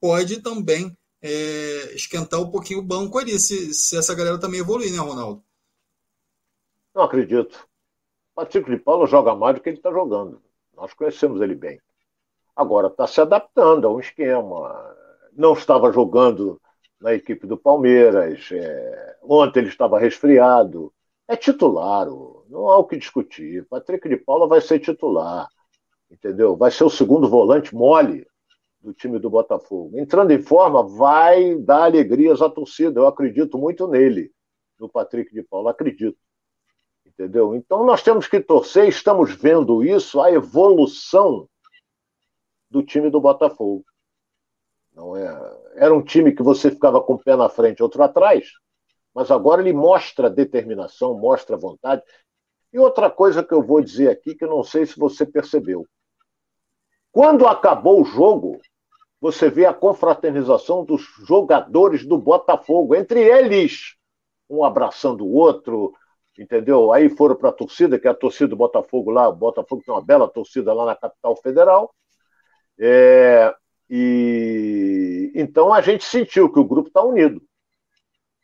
pode 0.00 0.42
também 0.42 0.96
é, 1.22 1.94
esquentar 1.94 2.40
um 2.40 2.50
pouquinho 2.50 2.80
o 2.80 2.82
banco 2.82 3.18
ali, 3.18 3.38
se, 3.38 3.74
se 3.74 3.96
essa 3.96 4.14
galera 4.14 4.38
também 4.38 4.60
evoluir, 4.60 4.92
né, 4.92 4.98
Ronaldo? 4.98 5.42
Não 6.94 7.02
acredito. 7.02 7.68
O 8.32 8.36
Patrick 8.36 8.70
de 8.70 8.78
Paula 8.78 9.06
joga 9.06 9.34
mais 9.34 9.56
do 9.56 9.60
que 9.60 9.68
ele 9.68 9.76
está 9.76 9.90
jogando. 9.90 10.40
Nós 10.74 10.92
conhecemos 10.92 11.40
ele 11.40 11.54
bem. 11.54 11.80
Agora 12.54 12.88
está 12.88 13.06
se 13.06 13.20
adaptando 13.20 13.86
a 13.86 13.92
um 13.92 14.00
esquema. 14.00 14.96
Não 15.32 15.52
estava 15.52 15.92
jogando 15.92 16.60
na 17.00 17.12
equipe 17.14 17.46
do 17.46 17.56
Palmeiras. 17.56 18.48
É... 18.52 19.18
Ontem 19.22 19.60
ele 19.60 19.68
estava 19.68 19.98
resfriado. 19.98 20.92
É 21.28 21.36
titular, 21.36 22.06
não 22.48 22.68
há 22.68 22.78
o 22.78 22.84
que 22.84 22.96
discutir. 22.96 23.66
Patrick 23.66 24.08
de 24.08 24.16
Paula 24.16 24.46
vai 24.46 24.60
ser 24.60 24.78
titular, 24.78 25.48
entendeu? 26.08 26.56
Vai 26.56 26.70
ser 26.70 26.84
o 26.84 26.90
segundo 26.90 27.28
volante 27.28 27.74
mole 27.74 28.24
do 28.86 28.94
time 28.94 29.18
do 29.18 29.28
Botafogo. 29.28 29.98
Entrando 29.98 30.30
em 30.30 30.40
forma, 30.40 30.80
vai 30.86 31.56
dar 31.56 31.86
alegrias 31.86 32.40
à 32.40 32.48
torcida. 32.48 33.00
Eu 33.00 33.08
acredito 33.08 33.58
muito 33.58 33.88
nele, 33.88 34.30
no 34.78 34.88
Patrick 34.88 35.34
de 35.34 35.42
Paula, 35.42 35.72
acredito. 35.72 36.16
Entendeu? 37.04 37.56
Então 37.56 37.84
nós 37.84 38.00
temos 38.00 38.28
que 38.28 38.40
torcer, 38.40 38.88
estamos 38.88 39.34
vendo 39.34 39.82
isso, 39.82 40.20
a 40.20 40.30
evolução 40.30 41.48
do 42.70 42.80
time 42.80 43.10
do 43.10 43.20
Botafogo. 43.20 43.84
Não 44.94 45.16
é, 45.16 45.58
era 45.74 45.92
um 45.92 46.02
time 46.02 46.32
que 46.32 46.42
você 46.42 46.70
ficava 46.70 47.02
com 47.02 47.14
o 47.14 47.18
pé 47.18 47.34
na 47.34 47.48
frente, 47.48 47.82
outro 47.82 48.02
atrás, 48.04 48.52
mas 49.12 49.32
agora 49.32 49.60
ele 49.60 49.72
mostra 49.72 50.30
determinação, 50.30 51.18
mostra 51.18 51.56
vontade. 51.56 52.02
E 52.72 52.78
outra 52.78 53.10
coisa 53.10 53.42
que 53.42 53.52
eu 53.52 53.62
vou 53.62 53.80
dizer 53.80 54.10
aqui, 54.10 54.34
que 54.34 54.44
eu 54.44 54.50
não 54.50 54.62
sei 54.62 54.86
se 54.86 54.96
você 54.96 55.26
percebeu. 55.26 55.84
Quando 57.10 57.46
acabou 57.46 58.02
o 58.02 58.04
jogo, 58.04 58.60
você 59.20 59.48
vê 59.50 59.66
a 59.66 59.74
confraternização 59.74 60.84
dos 60.84 61.02
jogadores 61.26 62.04
do 62.04 62.18
Botafogo, 62.18 62.94
entre 62.94 63.20
eles, 63.20 63.96
um 64.48 64.64
abraçando 64.64 65.24
o 65.24 65.32
outro, 65.32 65.92
entendeu? 66.38 66.92
Aí 66.92 67.08
foram 67.08 67.34
para 67.34 67.48
a 67.48 67.52
torcida, 67.52 67.98
que 67.98 68.06
é 68.06 68.10
a 68.10 68.14
torcida 68.14 68.48
do 68.48 68.56
Botafogo 68.56 69.10
lá, 69.10 69.28
o 69.28 69.34
Botafogo 69.34 69.82
tem 69.84 69.94
uma 69.94 70.04
bela 70.04 70.28
torcida 70.28 70.72
lá 70.72 70.84
na 70.86 70.94
capital 70.94 71.34
federal. 71.36 71.94
É, 72.78 73.54
e 73.88 75.32
então 75.34 75.72
a 75.72 75.80
gente 75.80 76.04
sentiu 76.04 76.52
que 76.52 76.58
o 76.58 76.64
grupo 76.64 76.88
está 76.88 77.02
unido. 77.02 77.42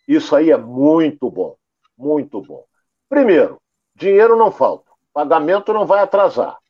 Isso 0.09 0.35
aí 0.35 0.51
é 0.51 0.57
muito 0.57 1.31
bom, 1.31 1.57
muito 1.97 2.41
bom. 2.41 2.65
Primeiro, 3.09 3.61
dinheiro 3.95 4.37
não 4.37 4.51
falta, 4.51 4.91
pagamento 5.13 5.73
não 5.73 5.87
vai 5.87 6.01
atrasar. 6.01 6.62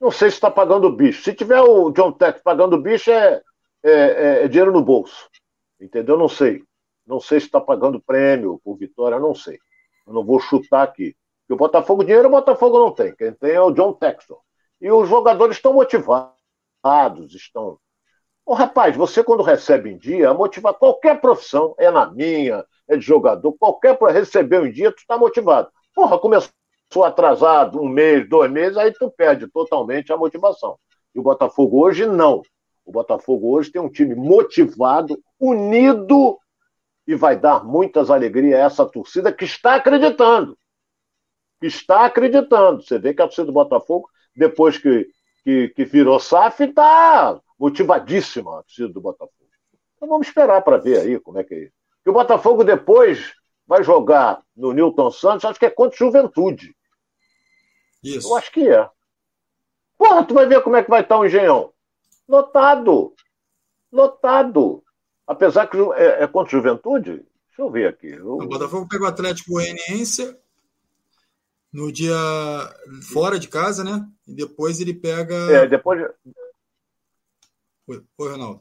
Não 0.00 0.10
sei 0.10 0.30
se 0.30 0.36
está 0.36 0.50
pagando 0.50 0.86
o 0.86 0.92
bicho. 0.92 1.22
Se 1.22 1.34
tiver 1.34 1.60
o 1.60 1.90
John 1.90 2.12
Tech 2.12 2.40
pagando 2.42 2.76
o 2.76 2.80
bicho, 2.80 3.10
é, 3.10 3.42
é, 3.82 3.90
é, 3.92 4.44
é 4.44 4.48
dinheiro 4.48 4.72
no 4.72 4.82
bolso. 4.82 5.28
Entendeu? 5.80 6.16
Não 6.16 6.28
sei. 6.28 6.62
Não 7.06 7.20
sei 7.20 7.40
se 7.40 7.46
está 7.46 7.60
pagando 7.60 8.00
prêmio 8.00 8.60
por 8.64 8.76
vitória, 8.76 9.18
não 9.18 9.34
sei. 9.34 9.58
Eu 10.06 10.14
não 10.14 10.24
vou 10.24 10.40
chutar 10.40 10.82
aqui. 10.82 11.14
Porque 11.42 11.54
o 11.54 11.56
Botafogo, 11.56 12.04
dinheiro 12.04 12.28
o 12.28 12.30
Botafogo 12.30 12.78
não 12.78 12.92
tem. 12.92 13.14
Quem 13.14 13.32
tem 13.32 13.52
é 13.52 13.60
o 13.60 13.72
John 13.72 13.92
Texton. 13.92 14.38
E 14.80 14.90
os 14.90 15.08
jogadores 15.08 15.56
estão 15.56 15.74
motivados, 15.74 17.34
estão 17.34 17.78
Ô, 18.50 18.54
rapaz, 18.54 18.96
você 18.96 19.22
quando 19.22 19.42
recebe 19.42 19.90
em 19.90 19.98
dia, 19.98 20.34
motiva 20.34 20.74
qualquer 20.74 21.20
profissão, 21.20 21.74
é 21.78 21.90
na 21.90 22.10
minha, 22.10 22.64
é 22.88 22.96
de 22.96 23.02
jogador, 23.04 23.52
qualquer 23.52 23.96
recebeu 24.10 24.66
em 24.66 24.72
dia, 24.72 24.90
tu 24.90 25.04
tá 25.06 25.16
motivado. 25.16 25.70
Porra, 25.94 26.18
começou 26.18 26.50
atrasado 27.04 27.80
um 27.80 27.88
mês, 27.88 28.28
dois 28.28 28.50
meses, 28.50 28.76
aí 28.76 28.92
tu 28.92 29.10
perde 29.10 29.46
totalmente 29.48 30.12
a 30.12 30.16
motivação. 30.16 30.76
E 31.14 31.20
o 31.20 31.22
Botafogo 31.22 31.80
hoje 31.84 32.06
não. 32.06 32.42
O 32.84 32.92
Botafogo 32.92 33.50
hoje 33.56 33.70
tem 33.70 33.80
um 33.80 33.88
time 33.88 34.14
motivado, 34.14 35.16
unido 35.38 36.38
e 37.06 37.14
vai 37.14 37.36
dar 37.38 37.64
muitas 37.64 38.10
alegrias 38.10 38.58
a 38.58 38.64
essa 38.64 38.86
torcida 38.86 39.32
que 39.32 39.44
está 39.44 39.76
acreditando. 39.76 40.58
Que 41.60 41.66
está 41.66 42.04
acreditando. 42.04 42.82
Você 42.82 42.98
vê 42.98 43.14
que 43.14 43.22
a 43.22 43.26
torcida 43.26 43.46
do 43.46 43.52
Botafogo, 43.52 44.08
depois 44.34 44.78
que, 44.78 45.06
que, 45.44 45.68
que 45.68 45.84
virou 45.84 46.18
SAF, 46.18 46.64
está 46.64 47.40
motivadíssima 47.58 48.58
a 48.58 48.62
torcida 48.62 48.88
do 48.88 49.00
Botafogo. 49.00 49.34
Então 49.96 50.08
vamos 50.08 50.26
esperar 50.26 50.62
para 50.62 50.78
ver 50.78 50.98
aí 50.98 51.20
como 51.20 51.38
é 51.38 51.44
que 51.44 51.54
é 51.54 51.58
isso. 51.64 51.74
E 52.04 52.10
o 52.10 52.12
Botafogo 52.12 52.64
depois 52.64 53.34
vai 53.66 53.84
jogar 53.84 54.42
no 54.56 54.72
Newton 54.72 55.10
Santos, 55.10 55.44
acho 55.44 55.60
que 55.60 55.66
é 55.66 55.70
contra 55.70 55.96
Juventude. 55.96 56.74
Isso. 58.02 58.28
Eu 58.28 58.36
acho 58.36 58.50
que 58.52 58.68
é. 58.68 58.88
Porra, 59.98 60.24
tu 60.24 60.34
vai 60.34 60.46
ver 60.46 60.62
como 60.62 60.76
é 60.76 60.82
que 60.82 60.90
vai 60.90 61.02
estar 61.02 61.18
o 61.18 61.26
Engenhão. 61.26 61.72
Lotado. 62.28 63.14
Lotado. 63.92 64.82
Apesar 65.26 65.66
que 65.66 65.76
é, 65.94 66.24
é 66.24 66.26
contra 66.26 66.50
Juventude, 66.50 67.10
deixa 67.12 67.58
eu 67.58 67.70
ver 67.70 67.88
aqui. 67.88 68.08
Eu... 68.08 68.34
O 68.34 68.48
Botafogo 68.48 68.88
pega 68.88 69.04
o 69.04 69.06
Atlético 69.06 69.52
Goianiense 69.52 70.36
no 71.72 71.92
dia 71.92 72.16
fora 73.12 73.38
de 73.38 73.48
casa, 73.48 73.84
né? 73.84 74.06
E 74.26 74.34
depois 74.34 74.80
ele 74.80 74.94
pega. 74.94 75.34
É, 75.52 75.66
depois, 75.66 76.00
Oi, 77.86 78.02
Oi 78.18 78.30
Ronaldo. 78.30 78.60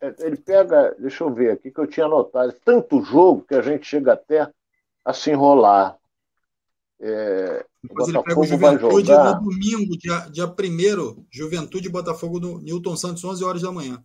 É, 0.00 0.14
ele 0.18 0.36
pega, 0.36 0.94
deixa 0.98 1.24
eu 1.24 1.32
ver 1.32 1.52
aqui, 1.52 1.70
que 1.70 1.78
eu 1.78 1.86
tinha 1.86 2.06
anotado, 2.06 2.52
tanto 2.64 3.02
jogo 3.02 3.44
que 3.48 3.54
a 3.54 3.62
gente 3.62 3.86
chega 3.86 4.12
até 4.12 4.52
a 5.04 5.12
se 5.12 5.30
enrolar. 5.30 5.96
É, 6.98 7.64
Depois 7.82 8.08
ele 8.08 8.22
pega 8.22 8.40
o 8.40 8.44
Juventude 8.44 9.08
jogar... 9.08 9.40
no 9.40 9.50
domingo, 9.50 9.98
dia, 9.98 10.18
dia 10.30 10.46
1 10.46 11.26
Juventude 11.30 11.88
e 11.88 11.90
Botafogo 11.90 12.40
no 12.40 12.58
Newton 12.58 12.96
Santos, 12.96 13.22
11 13.22 13.44
horas 13.44 13.62
da 13.62 13.70
manhã. 13.70 14.02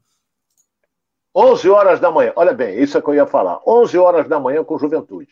11 1.33 1.69
horas 1.69 1.99
da 1.99 2.11
manhã. 2.11 2.33
Olha 2.35 2.53
bem, 2.53 2.81
isso 2.81 2.97
é 2.97 3.01
que 3.01 3.07
eu 3.07 3.15
ia 3.15 3.25
falar. 3.25 3.59
11 3.65 3.97
horas 3.97 4.27
da 4.27 4.39
manhã 4.39 4.63
com 4.63 4.77
Juventude. 4.77 5.31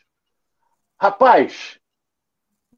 Rapaz, 0.97 1.79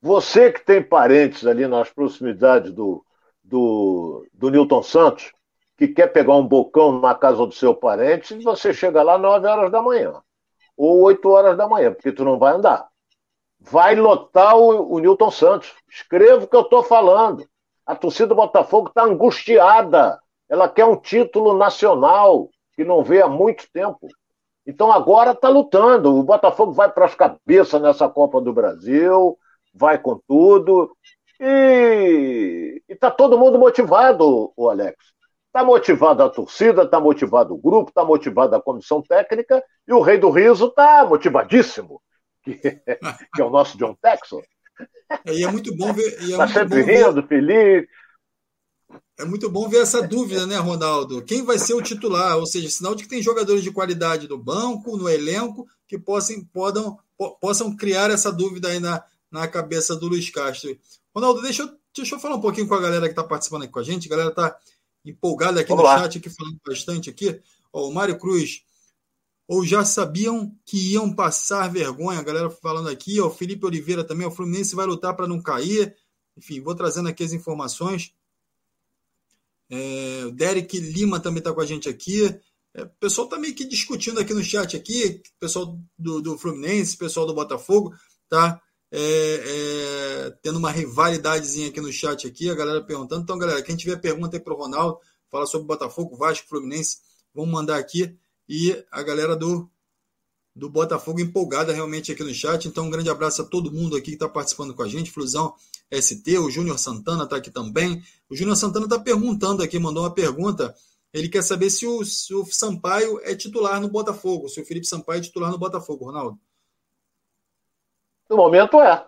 você 0.01 0.51
que 0.51 0.65
tem 0.65 0.81
parentes 0.81 1.45
ali 1.45 1.67
nas 1.67 1.91
proximidades 1.91 2.73
do, 2.73 3.05
do, 3.43 4.25
do 4.33 4.49
Newton 4.49 4.81
Santos, 4.81 5.31
que 5.77 5.87
quer 5.87 6.07
pegar 6.07 6.35
um 6.35 6.47
bocão 6.47 6.99
na 6.99 7.13
casa 7.13 7.45
do 7.45 7.53
seu 7.53 7.75
parente, 7.75 8.37
você 8.43 8.73
chega 8.73 9.03
lá 9.03 9.17
9 9.17 9.47
horas 9.47 9.71
da 9.71 9.81
manhã. 9.81 10.21
Ou 10.75 11.01
8 11.01 11.29
horas 11.29 11.57
da 11.57 11.67
manhã, 11.67 11.93
porque 11.93 12.11
tu 12.11 12.23
não 12.23 12.39
vai 12.39 12.53
andar. 12.53 12.90
Vai 13.61 13.95
lotar 13.95 14.57
o, 14.57 14.93
o 14.93 14.99
Newton 14.99 15.31
Santos. 15.31 15.73
Escreva 15.89 16.43
o 16.43 16.47
que 16.47 16.55
eu 16.55 16.61
estou 16.61 16.83
falando. 16.83 17.45
A 17.85 17.95
torcida 17.95 18.27
do 18.27 18.35
Botafogo 18.35 18.89
está 18.89 19.03
angustiada. 19.03 20.19
Ela 20.49 20.67
quer 20.67 20.85
um 20.85 20.95
título 20.95 21.57
nacional 21.57 22.49
que 22.75 22.83
não 22.83 23.03
vê 23.03 23.21
há 23.21 23.27
muito 23.27 23.65
tempo. 23.71 24.07
Então 24.65 24.91
agora 24.91 25.31
está 25.31 25.49
lutando. 25.49 26.15
O 26.15 26.23
Botafogo 26.23 26.71
vai 26.71 26.91
para 26.91 27.05
as 27.05 27.15
cabeças 27.15 27.81
nessa 27.81 28.07
Copa 28.09 28.41
do 28.41 28.53
Brasil, 28.53 29.37
vai 29.73 29.97
com 29.97 30.19
tudo. 30.27 30.95
E 31.39 32.81
está 32.87 33.09
todo 33.09 33.37
mundo 33.37 33.57
motivado, 33.57 34.53
o 34.55 34.69
Alex. 34.69 34.95
Está 35.47 35.65
motivado 35.65 36.23
a 36.23 36.29
torcida, 36.29 36.83
está 36.83 36.99
motivado 36.99 37.53
o 37.53 37.57
grupo, 37.57 37.89
está 37.89 38.05
motivado 38.05 38.55
a 38.55 38.61
comissão 38.61 39.01
técnica 39.01 39.61
e 39.85 39.91
o 39.91 39.99
Rei 39.99 40.17
do 40.17 40.29
Riso 40.29 40.67
está 40.67 41.03
motivadíssimo, 41.03 42.01
que, 42.43 42.53
que, 43.33 43.41
é 43.41 43.43
o 43.43 43.49
nosso 43.49 43.77
John 43.77 43.95
Texel. 44.01 44.43
É, 45.25 45.33
e 45.33 45.43
é 45.43 45.51
muito 45.51 45.75
bom 45.75 45.93
ver. 45.93 46.21
Está 46.21 46.45
é 46.45 46.47
sempre 46.47 46.81
rindo, 46.83 47.21
ver... 47.21 47.27
feliz. 47.27 47.87
É 49.19 49.25
muito 49.25 49.49
bom 49.49 49.69
ver 49.69 49.81
essa 49.81 50.01
dúvida, 50.01 50.47
né, 50.47 50.57
Ronaldo? 50.57 51.23
Quem 51.23 51.43
vai 51.43 51.59
ser 51.59 51.73
o 51.73 51.81
titular? 51.81 52.37
Ou 52.37 52.45
seja, 52.45 52.69
sinal 52.69 52.95
de 52.95 53.03
que 53.03 53.09
tem 53.09 53.21
jogadores 53.21 53.63
de 53.63 53.71
qualidade 53.71 54.27
no 54.27 54.37
banco, 54.37 54.97
no 54.97 55.07
elenco, 55.07 55.67
que 55.87 55.97
possam, 55.97 56.43
podam, 56.45 56.97
possam 57.39 57.75
criar 57.75 58.09
essa 58.09 58.31
dúvida 58.31 58.69
aí 58.69 58.79
na, 58.79 59.03
na 59.29 59.47
cabeça 59.47 59.95
do 59.95 60.07
Luiz 60.07 60.29
Castro. 60.29 60.75
Ronaldo, 61.13 61.41
deixa 61.41 61.63
eu, 61.63 61.69
deixa 61.95 62.15
eu 62.15 62.19
falar 62.19 62.35
um 62.35 62.41
pouquinho 62.41 62.67
com 62.67 62.73
a 62.73 62.81
galera 62.81 63.05
que 63.05 63.11
está 63.11 63.23
participando 63.23 63.63
aqui 63.63 63.71
com 63.71 63.79
a 63.79 63.83
gente. 63.83 64.07
A 64.07 64.09
galera 64.09 64.29
está 64.29 64.57
empolgada 65.05 65.59
aqui 65.59 65.69
Vamos 65.69 65.83
no 65.83 65.89
lá. 65.89 65.99
chat, 65.99 66.17
aqui, 66.17 66.29
falando 66.29 66.59
bastante 66.65 67.09
aqui. 67.09 67.39
Ó, 67.71 67.87
o 67.87 67.93
Mário 67.93 68.17
Cruz. 68.17 68.63
Ou 69.51 69.65
já 69.65 69.83
sabiam 69.83 70.57
que 70.65 70.93
iam 70.93 71.13
passar 71.13 71.69
vergonha? 71.69 72.19
A 72.19 72.23
galera 72.23 72.49
falando 72.49 72.87
aqui. 72.87 73.19
Ó, 73.19 73.27
o 73.27 73.29
Felipe 73.29 73.65
Oliveira 73.65 74.01
também. 74.01 74.25
O 74.25 74.31
Fluminense 74.31 74.73
vai 74.73 74.85
lutar 74.85 75.13
para 75.13 75.27
não 75.27 75.41
cair. 75.41 75.93
Enfim, 76.37 76.61
vou 76.61 76.73
trazendo 76.73 77.09
aqui 77.09 77.21
as 77.21 77.33
informações. 77.33 78.13
É, 79.69 80.23
o 80.25 80.31
Derek 80.31 80.79
Lima 80.79 81.19
também 81.19 81.39
está 81.39 81.51
com 81.51 81.59
a 81.59 81.65
gente 81.65 81.89
aqui. 81.89 82.33
É, 82.73 82.83
o 82.83 82.89
pessoal 82.97 83.25
está 83.25 83.37
meio 83.37 83.53
que 83.53 83.65
discutindo 83.65 84.21
aqui 84.21 84.33
no 84.33 84.41
chat 84.41 84.77
aqui, 84.77 85.21
pessoal 85.37 85.77
do, 85.99 86.21
do 86.21 86.37
Fluminense, 86.37 86.95
pessoal 86.95 87.27
do 87.27 87.33
Botafogo, 87.33 87.93
tá 88.29 88.61
é, 88.89 88.99
é, 89.01 90.29
tendo 90.41 90.59
uma 90.59 90.71
rivalidadezinha 90.71 91.67
aqui 91.67 91.81
no 91.81 91.91
chat 91.91 92.25
aqui, 92.25 92.49
a 92.49 92.55
galera 92.55 92.81
perguntando. 92.81 93.23
Então, 93.23 93.37
galera, 93.37 93.61
quem 93.61 93.75
tiver 93.75 93.97
pergunta 93.97 94.37
aí 94.37 94.41
para 94.41 94.53
o 94.53 94.57
Ronaldo, 94.57 94.97
fala 95.29 95.45
sobre 95.45 95.67
Botafogo, 95.67 96.15
Vasco, 96.15 96.47
Fluminense, 96.47 96.99
vamos 97.35 97.51
mandar 97.51 97.77
aqui. 97.77 98.17
E 98.47 98.83
a 98.91 99.01
galera 99.03 99.35
do, 99.35 99.69
do 100.55 100.69
Botafogo 100.69 101.19
empolgada 101.19 101.73
realmente 101.73 102.11
aqui 102.11 102.23
no 102.23 102.33
chat. 102.33 102.67
Então, 102.67 102.85
um 102.85 102.89
grande 102.89 103.09
abraço 103.09 103.41
a 103.41 103.45
todo 103.45 103.71
mundo 103.71 103.95
aqui 103.95 104.07
que 104.07 104.13
está 104.13 104.27
participando 104.27 104.73
com 104.73 104.83
a 104.83 104.87
gente. 104.87 105.11
Flusão 105.11 105.53
ST, 105.91 106.37
o 106.37 106.49
Júnior 106.49 106.77
Santana 106.77 107.23
está 107.23 107.37
aqui 107.37 107.49
também. 107.49 108.01
O 108.29 108.35
Júnior 108.35 108.55
Santana 108.55 108.85
está 108.85 108.99
perguntando 108.99 109.63
aqui, 109.63 109.79
mandou 109.79 110.03
uma 110.03 110.13
pergunta. 110.13 110.75
Ele 111.13 111.27
quer 111.27 111.43
saber 111.43 111.69
se 111.69 111.85
o, 111.85 112.03
se 112.05 112.33
o 112.33 112.45
Sampaio 112.45 113.19
é 113.23 113.35
titular 113.35 113.81
no 113.81 113.89
Botafogo, 113.89 114.47
se 114.47 114.61
o 114.61 114.65
Felipe 114.65 114.87
Sampaio 114.87 115.19
é 115.19 115.21
titular 115.21 115.51
no 115.51 115.57
Botafogo, 115.57 116.05
Ronaldo. 116.05 116.39
No 118.29 118.37
momento 118.37 118.79
é. 118.79 119.05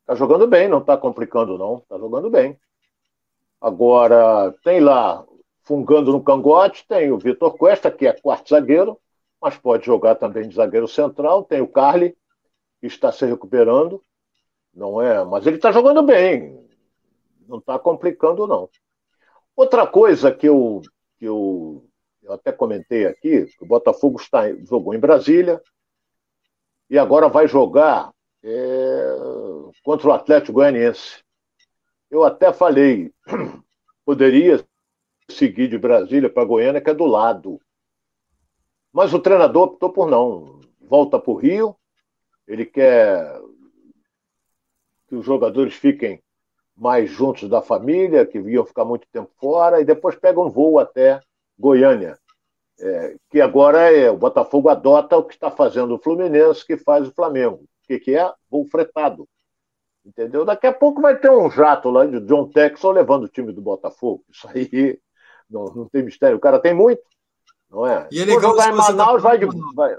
Está 0.00 0.14
jogando 0.14 0.46
bem, 0.46 0.68
não 0.68 0.78
está 0.78 0.96
complicando, 0.96 1.58
não. 1.58 1.78
Está 1.78 1.98
jogando 1.98 2.30
bem. 2.30 2.58
Agora, 3.60 4.54
tem 4.62 4.80
lá, 4.80 5.26
fungando 5.66 6.12
no 6.12 6.22
cangote, 6.22 6.86
tem 6.86 7.10
o 7.10 7.18
Vitor 7.18 7.58
Cuesta, 7.58 7.90
que 7.90 8.06
é 8.06 8.12
quarto 8.12 8.50
zagueiro, 8.50 8.98
mas 9.42 9.58
pode 9.58 9.84
jogar 9.84 10.14
também 10.14 10.48
de 10.48 10.54
zagueiro 10.54 10.86
central. 10.86 11.42
Tem 11.42 11.60
o 11.60 11.66
Carly, 11.66 12.16
que 12.80 12.86
está 12.86 13.10
se 13.10 13.26
recuperando, 13.26 14.02
não 14.72 15.02
é? 15.02 15.24
Mas 15.24 15.44
ele 15.44 15.56
está 15.56 15.72
jogando 15.72 16.02
bem. 16.02 16.64
Não 17.48 17.58
está 17.58 17.78
complicando, 17.78 18.46
não. 18.46 18.70
Outra 19.56 19.86
coisa 19.86 20.32
que 20.32 20.48
eu, 20.48 20.80
que 21.18 21.24
eu, 21.24 21.84
eu 22.22 22.32
até 22.32 22.52
comentei 22.52 23.06
aqui, 23.06 23.46
que 23.46 23.64
o 23.64 23.66
Botafogo 23.66 24.20
está, 24.20 24.52
jogou 24.64 24.94
em 24.94 25.00
Brasília 25.00 25.60
e 26.88 26.96
agora 26.96 27.28
vai 27.28 27.48
jogar 27.48 28.12
é, 28.44 29.16
contra 29.82 30.08
o 30.08 30.12
Atlético 30.12 30.52
Goianiense. 30.52 31.24
Eu 32.08 32.22
até 32.22 32.52
falei, 32.52 33.12
poderia 34.04 34.64
seguir 35.30 35.68
de 35.68 35.78
Brasília 35.78 36.30
para 36.30 36.44
Goiânia, 36.44 36.80
que 36.80 36.90
é 36.90 36.94
do 36.94 37.06
lado. 37.06 37.60
Mas 38.92 39.12
o 39.12 39.18
treinador 39.18 39.64
optou 39.64 39.92
por 39.92 40.08
não. 40.08 40.60
Volta 40.80 41.18
para 41.18 41.30
o 41.30 41.36
Rio, 41.36 41.76
ele 42.46 42.64
quer 42.64 43.40
que 45.08 45.16
os 45.16 45.24
jogadores 45.24 45.74
fiquem 45.74 46.22
mais 46.76 47.10
juntos 47.10 47.48
da 47.48 47.62
família, 47.62 48.26
que 48.26 48.38
iam 48.38 48.64
ficar 48.64 48.84
muito 48.84 49.06
tempo 49.08 49.30
fora, 49.38 49.80
e 49.80 49.84
depois 49.84 50.14
pega 50.16 50.40
um 50.40 50.50
voo 50.50 50.78
até 50.78 51.20
Goiânia. 51.58 52.18
É, 52.78 53.16
que 53.30 53.40
agora 53.40 53.90
é 53.90 54.10
o 54.10 54.18
Botafogo 54.18 54.68
adota 54.68 55.16
o 55.16 55.24
que 55.24 55.32
está 55.32 55.50
fazendo 55.50 55.94
o 55.94 55.98
Fluminense, 55.98 56.64
que 56.64 56.76
faz 56.76 57.08
o 57.08 57.12
Flamengo 57.12 57.64
que, 57.86 57.98
que 57.98 58.16
é 58.16 58.32
voo 58.50 58.66
fretado. 58.66 59.28
Entendeu? 60.04 60.44
Daqui 60.44 60.66
a 60.66 60.72
pouco 60.72 61.00
vai 61.00 61.18
ter 61.18 61.30
um 61.30 61.50
jato 61.50 61.90
lá 61.90 62.06
de 62.06 62.20
John 62.20 62.48
Texel 62.48 62.90
levando 62.90 63.24
o 63.24 63.28
time 63.28 63.52
do 63.52 63.60
Botafogo. 63.60 64.24
Isso 64.30 64.48
aí 64.48 65.00
não, 65.48 65.64
não 65.66 65.88
tem 65.88 66.02
mistério. 66.02 66.36
O 66.36 66.40
cara 66.40 66.58
tem 66.58 66.74
muito, 66.74 67.02
não 67.70 67.86
é? 67.86 68.08
E 68.10 68.20
é 68.20 68.24
legal 68.24 68.52
jogar 68.52 68.72
em 68.72 68.76
Manaus, 68.76 69.22
tá 69.22 69.28
vai 69.28 69.38
de. 69.38 69.46
Vai... 69.74 69.96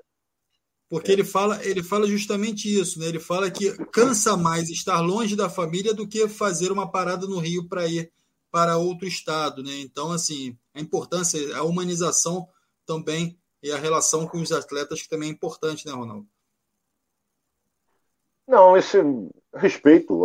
Porque 0.89 1.11
é. 1.11 1.13
ele 1.13 1.23
fala, 1.23 1.63
ele 1.65 1.83
fala 1.83 2.07
justamente 2.07 2.67
isso, 2.67 2.99
né? 2.99 3.07
Ele 3.07 3.19
fala 3.19 3.51
que 3.51 3.71
cansa 3.87 4.37
mais 4.37 4.69
estar 4.69 4.99
longe 5.01 5.35
da 5.35 5.49
família 5.49 5.93
do 5.93 6.07
que 6.07 6.27
fazer 6.27 6.71
uma 6.71 6.89
parada 6.89 7.27
no 7.27 7.39
Rio 7.39 7.67
para 7.67 7.87
ir 7.87 8.11
para 8.49 8.77
outro 8.77 9.07
estado, 9.07 9.61
né? 9.61 9.79
Então, 9.81 10.11
assim, 10.11 10.57
a 10.73 10.79
importância, 10.79 11.39
a 11.57 11.63
humanização 11.63 12.47
também 12.85 13.37
e 13.61 13.71
a 13.71 13.77
relação 13.77 14.25
com 14.25 14.37
os 14.37 14.51
atletas 14.51 15.01
que 15.01 15.09
também 15.09 15.29
é 15.29 15.31
importante, 15.31 15.85
né, 15.85 15.91
Ronaldo? 15.91 16.27
Não, 18.47 18.77
esse 18.77 18.97
respeito 19.53 20.23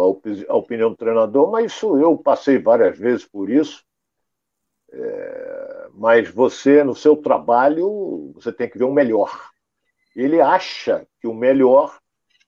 à 0.48 0.54
opinião 0.54 0.90
do 0.90 0.96
treinador, 0.96 1.50
mas 1.50 1.72
isso 1.72 1.98
eu 1.98 2.16
passei 2.16 2.58
várias 2.58 2.96
vezes 2.96 3.26
por 3.26 3.50
isso. 3.50 3.84
É, 4.92 5.88
mas 5.94 6.28
você, 6.28 6.84
no 6.84 6.94
seu 6.94 7.16
trabalho, 7.16 8.32
você 8.34 8.52
tem 8.52 8.68
que 8.68 8.78
ver 8.78 8.84
o 8.84 8.92
melhor. 8.92 9.50
Ele 10.14 10.40
acha 10.40 11.06
que 11.20 11.26
o 11.26 11.34
melhor 11.34 11.98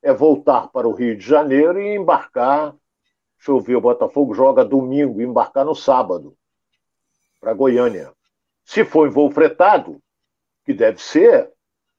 é 0.03 0.13
voltar 0.13 0.69
para 0.69 0.87
o 0.87 0.93
Rio 0.93 1.17
de 1.17 1.25
Janeiro 1.25 1.81
e 1.81 1.95
embarcar. 1.95 2.75
Deixa 3.39 3.51
eu 3.51 3.61
ver, 3.61 3.77
o 3.77 3.81
Botafogo 3.81 4.35
joga 4.35 4.65
domingo, 4.65 5.23
embarcar 5.23 5.65
no 5.65 5.75
sábado 5.75 6.37
para 7.41 7.55
Goiânia. 7.55 8.13
Se 8.65 8.85
for 8.85 9.07
em 9.07 9.11
voo 9.11 9.31
fretado, 9.31 10.01
que 10.65 10.73
deve 10.73 11.01
ser, 11.01 11.51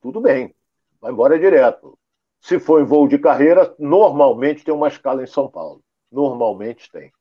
tudo 0.01 0.19
bem, 0.19 0.53
vai 0.99 1.11
embora 1.11 1.37
direto. 1.37 1.97
Se 2.39 2.59
for 2.59 2.81
em 2.81 2.85
voo 2.85 3.07
de 3.07 3.17
carreira, 3.17 3.73
normalmente 3.79 4.63
tem 4.63 4.73
uma 4.73 4.87
escala 4.87 5.23
em 5.23 5.27
São 5.27 5.49
Paulo. 5.49 5.81
Normalmente 6.11 6.91
tem. 6.91 7.11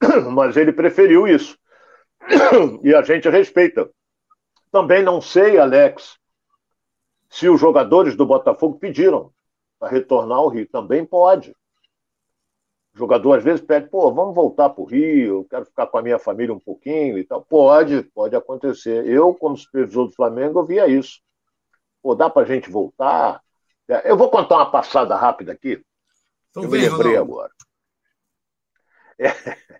Mas 0.32 0.56
ele 0.56 0.72
preferiu 0.72 1.26
isso. 1.26 1.58
E 2.82 2.94
a 2.94 3.02
gente 3.02 3.28
respeita. 3.28 3.90
Também 4.70 5.02
não 5.02 5.20
sei, 5.20 5.58
Alex, 5.58 6.18
se 7.30 7.48
os 7.48 7.60
jogadores 7.60 8.16
do 8.16 8.26
Botafogo 8.26 8.78
pediram 8.78 9.32
para 9.78 9.88
retornar 9.88 10.38
ao 10.38 10.48
Rio. 10.48 10.68
Também 10.68 11.04
pode. 11.04 11.54
O 12.94 12.98
jogador 12.98 13.38
às 13.38 13.44
vezes 13.44 13.60
pede, 13.60 13.88
pô, 13.88 14.12
vamos 14.12 14.34
voltar 14.34 14.70
para 14.70 14.82
o 14.82 14.86
Rio, 14.86 15.38
eu 15.40 15.44
quero 15.44 15.64
ficar 15.64 15.86
com 15.86 15.98
a 15.98 16.02
minha 16.02 16.18
família 16.18 16.52
um 16.54 16.58
pouquinho 16.58 17.16
e 17.16 17.24
tal. 17.24 17.42
Pode, 17.42 18.02
pode 18.14 18.34
acontecer. 18.34 19.06
Eu, 19.06 19.34
como 19.34 19.56
supervisor 19.56 20.06
do 20.06 20.14
Flamengo, 20.14 20.58
eu 20.58 20.64
via 20.66 20.88
isso. 20.88 21.20
Pô, 22.02 22.14
dá 22.14 22.28
para 22.28 22.42
a 22.42 22.46
gente 22.46 22.70
voltar? 22.70 23.40
Eu 24.04 24.16
vou 24.16 24.30
contar 24.30 24.56
uma 24.56 24.70
passada 24.70 25.16
rápida 25.16 25.52
aqui. 25.52 25.82
Então, 26.50 26.64
eu 26.64 26.70
me 26.70 26.78
lembrei 26.78 27.16
Ronaldo. 27.16 27.32
agora. 27.32 27.52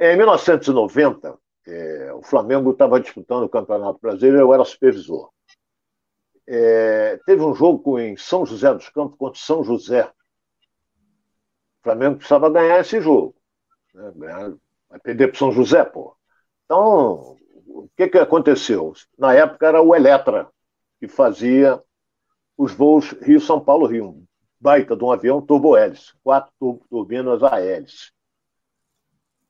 É, 0.00 0.12
em 0.12 0.16
1990, 0.16 1.36
é, 1.68 2.12
o 2.14 2.22
Flamengo 2.22 2.70
estava 2.70 2.98
disputando 2.98 3.44
o 3.44 3.48
Campeonato 3.48 3.98
Brasileiro, 4.00 4.38
eu 4.38 4.54
era 4.54 4.64
supervisor. 4.64 5.30
É, 6.46 7.18
teve 7.26 7.42
um 7.42 7.54
jogo 7.54 7.98
em 7.98 8.16
São 8.16 8.46
José 8.46 8.72
dos 8.72 8.88
Campos 8.88 9.18
contra 9.18 9.38
São 9.38 9.62
José. 9.62 10.10
O 11.80 11.82
Flamengo 11.82 12.16
precisava 12.16 12.48
ganhar 12.48 12.80
esse 12.80 13.00
jogo. 13.02 13.34
Né? 13.92 14.12
Ganhar, 14.16 14.54
vai 14.88 14.98
perder 14.98 15.28
para 15.28 15.38
São 15.38 15.52
José, 15.52 15.84
pô. 15.84 16.16
Então, 16.64 17.36
o 17.66 17.88
que, 17.94 18.08
que 18.08 18.18
aconteceu? 18.18 18.94
Na 19.18 19.34
época 19.34 19.66
era 19.66 19.82
o 19.82 19.94
Eletra 19.94 20.48
que 20.98 21.06
fazia 21.06 21.82
os 22.56 22.72
voos 22.72 23.12
Rio-São 23.20 23.60
Paulo-Rio. 23.60 24.24
Baita 24.58 24.96
de 24.96 25.04
um 25.04 25.12
avião 25.12 25.40
turbo-hélice, 25.40 26.14
quatro 26.24 26.80
turbinas 26.90 27.42
a 27.42 27.60
hélice. 27.60 28.10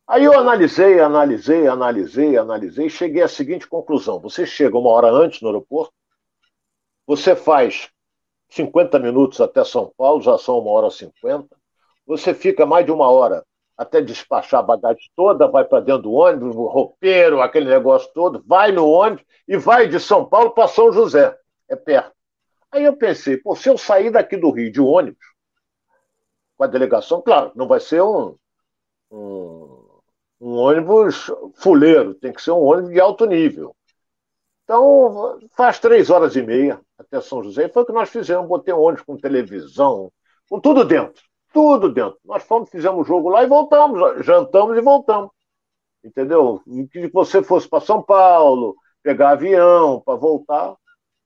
Aí 0.09 0.25
eu 0.25 0.33
analisei, 0.33 0.99
analisei, 1.01 1.69
analisei, 1.69 2.39
analisei 2.39 2.89
cheguei 2.89 3.23
à 3.23 3.29
seguinte 3.29 3.69
conclusão: 3.69 4.19
você 4.19 4.47
chega 4.47 4.79
uma 4.79 4.89
hora 4.89 5.11
antes 5.11 5.43
no 5.43 5.49
aeroporto, 5.49 5.93
você 7.07 7.37
faz 7.37 7.91
50 8.49 8.99
minutos 8.99 9.39
até 9.39 9.63
São 9.65 9.93
Paulo, 9.99 10.23
já 10.23 10.39
são 10.39 10.59
uma 10.59 10.71
hora 10.71 10.89
e 10.89 10.93
50, 10.93 11.55
você 12.07 12.33
fica 12.33 12.65
mais 12.65 12.87
de 12.87 12.91
uma 12.91 13.11
hora 13.11 13.45
até 13.77 14.01
despachar 14.01 14.61
a 14.61 14.63
bagagem 14.63 15.11
toda, 15.15 15.47
vai 15.47 15.65
para 15.65 15.81
dentro 15.81 16.05
do 16.05 16.13
ônibus, 16.13 16.57
roupeiro, 16.57 17.43
aquele 17.43 17.69
negócio 17.69 18.11
todo, 18.15 18.43
vai 18.47 18.73
no 18.73 18.89
ônibus 18.89 19.25
e 19.47 19.59
vai 19.59 19.87
de 19.87 20.01
São 20.01 20.25
Paulo 20.25 20.53
para 20.53 20.67
São 20.69 20.91
José. 20.91 21.39
É 21.69 21.77
perto. 21.77 22.13
Aí 22.73 22.83
eu 22.83 22.97
pensei, 22.97 23.37
pô, 23.37 23.55
se 23.55 23.69
eu 23.69 23.77
sair 23.77 24.11
daqui 24.11 24.37
do 24.39 24.51
Rio 24.51 24.73
de 24.73 24.81
ônibus, 24.81 25.25
com 26.57 26.65
a 26.65 26.67
delegação, 26.67 27.23
claro, 27.23 27.53
não 27.55 27.69
vai 27.69 27.79
ser 27.79 28.03
um, 28.03 28.37
um, 29.13 29.78
um 30.41 30.55
ônibus 30.57 31.31
fuleiro, 31.57 32.15
tem 32.15 32.33
que 32.33 32.43
ser 32.43 32.53
um 32.53 32.63
ônibus 32.63 32.93
de 32.93 33.01
alto 33.01 33.27
nível. 33.27 33.75
Então, 34.65 35.39
faz 35.57 35.79
três 35.79 36.11
horas 36.11 36.37
e 36.37 36.43
meia 36.43 36.81
até 36.99 37.21
São 37.21 37.43
José. 37.43 37.65
E 37.65 37.69
foi 37.69 37.83
o 37.83 37.87
que 37.87 37.93
nós 37.93 38.11
fizemos. 38.11 38.47
Botei 38.47 38.75
um 38.75 38.81
ônibus 38.81 39.05
com 39.05 39.17
televisão, 39.17 40.13
com 40.49 40.61
tudo 40.61 40.85
dentro 40.85 41.23
tudo 41.53 41.89
dentro. 41.89 42.19
Nós 42.25 42.43
fomos, 42.45 42.71
fizemos 42.71 43.01
o 43.01 43.05
jogo 43.05 43.29
lá 43.29 43.43
e 43.43 43.47
voltamos, 43.47 44.25
jantamos 44.25 44.77
e 44.77 44.81
voltamos. 44.81 45.31
Entendeu? 46.05 46.63
Que 46.93 47.09
você 47.09 47.43
fosse 47.43 47.69
para 47.69 47.81
São 47.81 48.03
Paulo, 48.03 48.77
pegar 49.03 49.31
avião 49.31 50.01
para 50.01 50.15
voltar. 50.15 50.77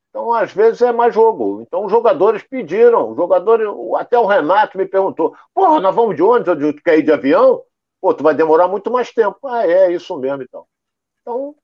Então, 0.09 0.33
às 0.33 0.53
vezes, 0.53 0.83
é 0.83 0.93
mais 0.93 1.15
jogo. 1.15 1.61
Então, 1.63 1.85
os 1.85 1.91
jogadores 1.91 2.43
pediram. 2.43 3.11
Os 3.11 3.17
jogadores, 3.17 3.67
até 3.97 4.19
o 4.19 4.27
Renato 4.27 4.77
me 4.79 4.87
perguntou: 4.87 5.35
Porra, 5.55 5.81
nós 5.81 5.95
vamos 5.95 6.17
de 6.17 6.23
onde? 6.23 6.45
Tu 6.45 6.83
quer 6.83 6.99
ir 6.99 7.03
de 7.03 7.13
avião? 7.13 7.63
Pô, 8.03 8.13
tu 8.13 8.25
vai 8.25 8.35
demorar 8.35 8.67
muito 8.67 8.91
mais 8.91 9.13
tempo. 9.13 9.39
Ah, 9.47 9.65
é, 9.65 9.93
isso 9.93 10.19
mesmo, 10.19 10.43
então. 10.43 10.67
Então, 11.21 11.55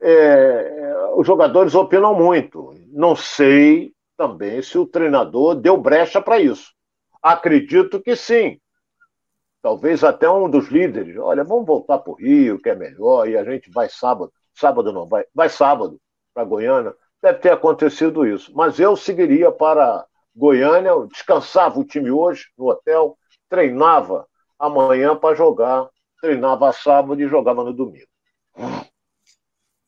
é, 0.00 0.08
é 0.08 1.14
os 1.16 1.26
jogadores 1.26 1.74
opinam 1.74 2.14
muito. 2.14 2.72
Não 2.92 3.16
sei 3.16 3.92
também 4.16 4.62
se 4.62 4.78
o 4.78 4.86
treinador 4.86 5.56
deu 5.56 5.76
brecha 5.76 6.22
para 6.22 6.38
isso. 6.38 6.72
Acredito 7.20 8.00
que 8.00 8.14
sim. 8.14 8.60
Talvez 9.60 10.04
até 10.04 10.30
um 10.30 10.48
dos 10.48 10.68
líderes. 10.68 11.16
Olha, 11.18 11.42
vamos 11.42 11.66
voltar 11.66 11.98
para 11.98 12.12
o 12.12 12.14
Rio, 12.14 12.60
que 12.60 12.68
é 12.68 12.76
melhor, 12.76 13.28
e 13.28 13.36
a 13.36 13.42
gente 13.42 13.68
vai 13.68 13.88
sábado. 13.88 14.32
Sábado 14.54 14.92
não, 14.92 15.08
vai, 15.08 15.24
vai 15.34 15.48
sábado 15.48 16.00
para 16.32 16.44
Goiânia. 16.44 16.94
Deve 17.20 17.40
ter 17.40 17.50
acontecido 17.50 18.24
isso. 18.24 18.52
Mas 18.54 18.78
eu 18.78 18.96
seguiria 18.96 19.50
para 19.50 20.06
Goiânia, 20.36 20.92
descansava 21.10 21.80
o 21.80 21.84
time 21.84 22.12
hoje 22.12 22.46
no 22.56 22.70
hotel, 22.70 23.18
treinava 23.48 24.24
amanhã 24.58 25.16
para 25.16 25.36
jogar, 25.36 25.88
treinava 26.20 26.72
sábado 26.72 27.20
e 27.20 27.28
jogava 27.28 27.62
no 27.64 27.72
domingo. 27.72 28.06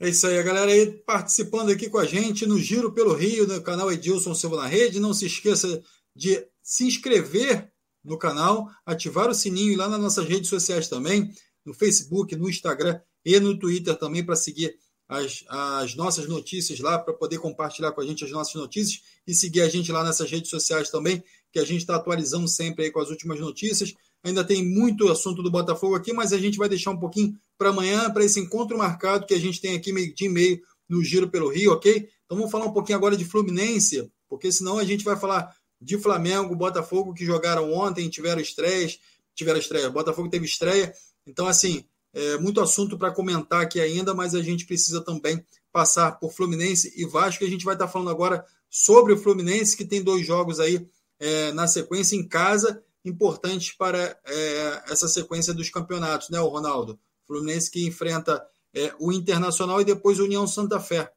É 0.00 0.08
isso 0.08 0.26
aí, 0.28 0.38
a 0.38 0.42
galera 0.42 0.70
aí 0.70 0.92
participando 1.04 1.70
aqui 1.70 1.90
com 1.90 1.98
a 1.98 2.04
gente 2.04 2.46
no 2.46 2.58
Giro 2.58 2.92
pelo 2.92 3.14
Rio, 3.14 3.48
no 3.48 3.60
canal 3.60 3.90
Edilson 3.90 4.32
Silva 4.32 4.56
na 4.56 4.66
Rede. 4.66 5.00
Não 5.00 5.12
se 5.12 5.26
esqueça 5.26 5.82
de 6.14 6.46
se 6.62 6.86
inscrever 6.86 7.72
no 8.04 8.16
canal, 8.16 8.68
ativar 8.86 9.28
o 9.28 9.34
sininho 9.34 9.76
lá 9.76 9.88
nas 9.88 10.00
nossas 10.00 10.24
redes 10.26 10.48
sociais 10.48 10.88
também, 10.88 11.32
no 11.64 11.74
Facebook, 11.74 12.36
no 12.36 12.48
Instagram 12.48 13.00
e 13.24 13.40
no 13.40 13.58
Twitter 13.58 13.96
também, 13.96 14.24
para 14.24 14.36
seguir 14.36 14.76
as, 15.08 15.44
as 15.48 15.94
nossas 15.96 16.28
notícias 16.28 16.78
lá, 16.80 16.98
para 16.98 17.14
poder 17.14 17.38
compartilhar 17.38 17.92
com 17.92 18.00
a 18.00 18.06
gente 18.06 18.24
as 18.24 18.30
nossas 18.30 18.54
notícias 18.54 19.02
e 19.26 19.34
seguir 19.34 19.62
a 19.62 19.68
gente 19.68 19.90
lá 19.90 20.04
nessas 20.04 20.30
redes 20.30 20.50
sociais 20.50 20.90
também, 20.90 21.24
que 21.50 21.58
a 21.58 21.64
gente 21.64 21.80
está 21.80 21.96
atualizando 21.96 22.46
sempre 22.46 22.84
aí 22.84 22.90
com 22.90 23.00
as 23.00 23.10
últimas 23.10 23.40
notícias. 23.40 23.94
Ainda 24.24 24.44
tem 24.44 24.64
muito 24.64 25.08
assunto 25.08 25.42
do 25.42 25.50
Botafogo 25.50 25.94
aqui, 25.94 26.12
mas 26.12 26.32
a 26.32 26.38
gente 26.38 26.58
vai 26.58 26.68
deixar 26.68 26.90
um 26.90 26.98
pouquinho 26.98 27.36
para 27.56 27.70
amanhã, 27.70 28.10
para 28.10 28.24
esse 28.24 28.40
encontro 28.40 28.76
marcado 28.76 29.26
que 29.26 29.34
a 29.34 29.38
gente 29.38 29.60
tem 29.60 29.76
aqui 29.76 29.92
meio 29.92 30.14
dia 30.14 30.28
e 30.28 30.32
meio 30.32 30.60
no 30.88 31.02
Giro 31.02 31.28
pelo 31.28 31.48
Rio, 31.48 31.72
ok? 31.72 32.08
Então 32.24 32.36
vamos 32.36 32.50
falar 32.50 32.66
um 32.66 32.72
pouquinho 32.72 32.98
agora 32.98 33.16
de 33.16 33.24
Fluminense, 33.24 34.10
porque 34.28 34.50
senão 34.50 34.78
a 34.78 34.84
gente 34.84 35.04
vai 35.04 35.16
falar 35.16 35.54
de 35.80 35.96
Flamengo, 35.98 36.56
Botafogo 36.56 37.14
que 37.14 37.24
jogaram 37.24 37.72
ontem, 37.72 38.08
tiveram 38.08 38.40
estreias, 38.40 38.98
tiveram 39.34 39.58
estreia, 39.58 39.90
Botafogo 39.90 40.28
teve 40.28 40.44
estreia. 40.44 40.92
Então, 41.26 41.46
assim, 41.46 41.84
é 42.12 42.38
muito 42.38 42.60
assunto 42.60 42.98
para 42.98 43.12
comentar 43.12 43.60
aqui 43.60 43.80
ainda, 43.80 44.14
mas 44.14 44.34
a 44.34 44.42
gente 44.42 44.66
precisa 44.66 45.00
também 45.00 45.44
passar 45.72 46.18
por 46.18 46.32
Fluminense 46.32 46.92
e 46.96 47.04
Vasco. 47.06 47.44
A 47.44 47.48
gente 47.48 47.64
vai 47.64 47.74
estar 47.74 47.86
falando 47.86 48.10
agora 48.10 48.44
sobre 48.68 49.12
o 49.12 49.18
Fluminense, 49.18 49.76
que 49.76 49.84
tem 49.84 50.02
dois 50.02 50.26
jogos 50.26 50.58
aí 50.58 50.86
é, 51.20 51.52
na 51.52 51.66
sequência 51.66 52.16
em 52.16 52.26
casa, 52.26 52.82
importantes 53.09 53.72
para 53.76 53.98
é, 53.98 54.82
essa 54.90 55.09
sequência 55.09 55.54
dos 55.54 55.70
campeonatos, 55.70 56.30
né, 56.30 56.40
o 56.40 56.48
Ronaldo? 56.48 56.98
Fluminense 57.26 57.70
que 57.70 57.86
enfrenta 57.86 58.46
é, 58.74 58.92
o 58.98 59.12
Internacional 59.12 59.80
e 59.80 59.84
depois 59.84 60.20
o 60.20 60.24
União 60.24 60.46
Santa 60.46 60.78
Fé. 60.78 61.12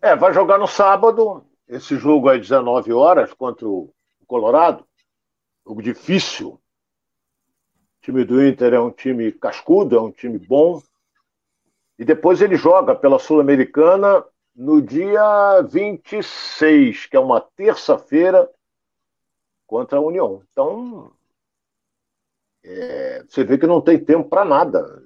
É, 0.00 0.14
vai 0.14 0.34
jogar 0.34 0.58
no 0.58 0.66
sábado, 0.66 1.42
esse 1.66 1.96
jogo 1.96 2.30
é 2.30 2.38
19 2.38 2.92
horas 2.92 3.32
contra 3.32 3.66
o 3.66 3.92
Colorado. 4.26 4.86
Jogo 5.66 5.82
difícil. 5.82 6.48
O 6.48 6.60
time 8.02 8.24
do 8.24 8.46
Inter 8.46 8.74
é 8.74 8.80
um 8.80 8.90
time 8.90 9.32
cascudo, 9.32 9.96
é 9.96 10.00
um 10.00 10.12
time 10.12 10.38
bom. 10.38 10.82
E 11.98 12.04
depois 12.04 12.42
ele 12.42 12.56
joga 12.56 12.94
pela 12.94 13.18
Sul-Americana 13.18 14.24
no 14.54 14.82
dia 14.82 15.62
26, 15.62 17.06
que 17.06 17.16
é 17.16 17.20
uma 17.20 17.40
terça-feira, 17.40 18.48
contra 19.74 19.98
a 19.98 20.00
União. 20.00 20.40
Então, 20.52 21.10
é, 22.62 23.24
você 23.28 23.42
vê 23.42 23.58
que 23.58 23.66
não 23.66 23.80
tem 23.80 23.98
tempo 23.98 24.28
para 24.28 24.44
nada. 24.44 25.02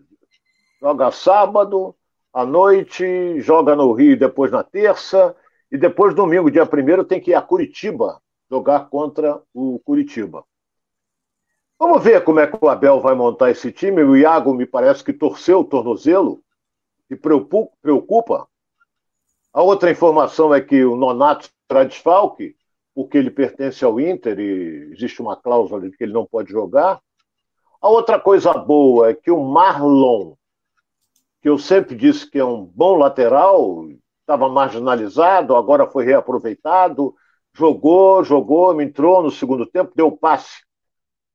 Joga 0.79 1.11
sábado, 1.11 1.97
à 2.35 2.45
noite, 2.45 3.41
joga 3.41 3.75
no 3.75 3.91
Rio 3.95 4.19
depois 4.19 4.53
na 4.53 4.63
terça, 4.63 5.35
e 5.73 5.79
depois, 5.79 6.15
domingo, 6.15 6.51
dia 6.51 6.65
1 6.65 7.05
tem 7.05 7.19
que 7.19 7.31
ir 7.31 7.35
a 7.35 7.41
Curitiba 7.41 8.21
jogar 8.51 8.91
contra 8.91 9.41
o 9.55 9.79
Curitiba. 9.79 10.45
Vamos 11.79 12.05
ver 12.05 12.23
como 12.23 12.41
é 12.41 12.47
que 12.47 12.59
o 12.61 12.69
Abel 12.69 13.01
vai 13.01 13.15
montar 13.15 13.51
esse 13.51 13.73
time. 13.73 14.03
O 14.03 14.19
Iago 14.19 14.53
me 14.53 14.67
parece 14.67 15.03
que 15.03 15.15
torceu 15.15 15.61
o 15.61 15.65
tornozelo 15.65 16.43
e 17.09 17.17
preocupa. 17.17 18.47
A 19.51 19.63
outra 19.63 19.91
informação 19.91 20.55
é 20.55 20.61
que 20.61 20.85
o 20.85 20.95
Nonato 20.95 21.49
será 21.67 21.85
desfalque, 21.85 22.55
porque 22.99 23.17
ele 23.17 23.31
pertence 23.31 23.85
ao 23.85 24.01
Inter 24.01 24.41
e 24.41 24.91
existe 24.93 25.23
uma 25.23 25.37
cláusula 25.37 25.81
de 25.81 25.97
que 25.97 26.03
ele 26.03 26.13
não 26.13 26.27
pode 26.27 26.51
jogar. 26.51 27.01
A 27.81 27.89
outra 27.89 28.19
coisa 28.19 28.53
boa 28.53 29.11
é 29.11 29.15
que 29.15 29.31
o 29.31 29.41
Marlon, 29.41 30.35
que 31.41 31.49
eu 31.49 31.57
sempre 31.59 31.95
disse 31.95 32.29
que 32.29 32.41
é 32.41 32.45
um 32.45 32.65
bom 32.65 32.97
lateral, 32.97 33.87
estava 34.19 34.49
marginalizado, 34.49 35.55
agora 35.55 35.87
foi 35.87 36.07
reaproveitado, 36.07 37.15
jogou, 37.53 38.25
jogou, 38.25 38.83
entrou 38.83 39.23
no 39.23 39.31
segundo 39.31 39.65
tempo, 39.65 39.93
deu 39.95 40.11
passe 40.11 40.65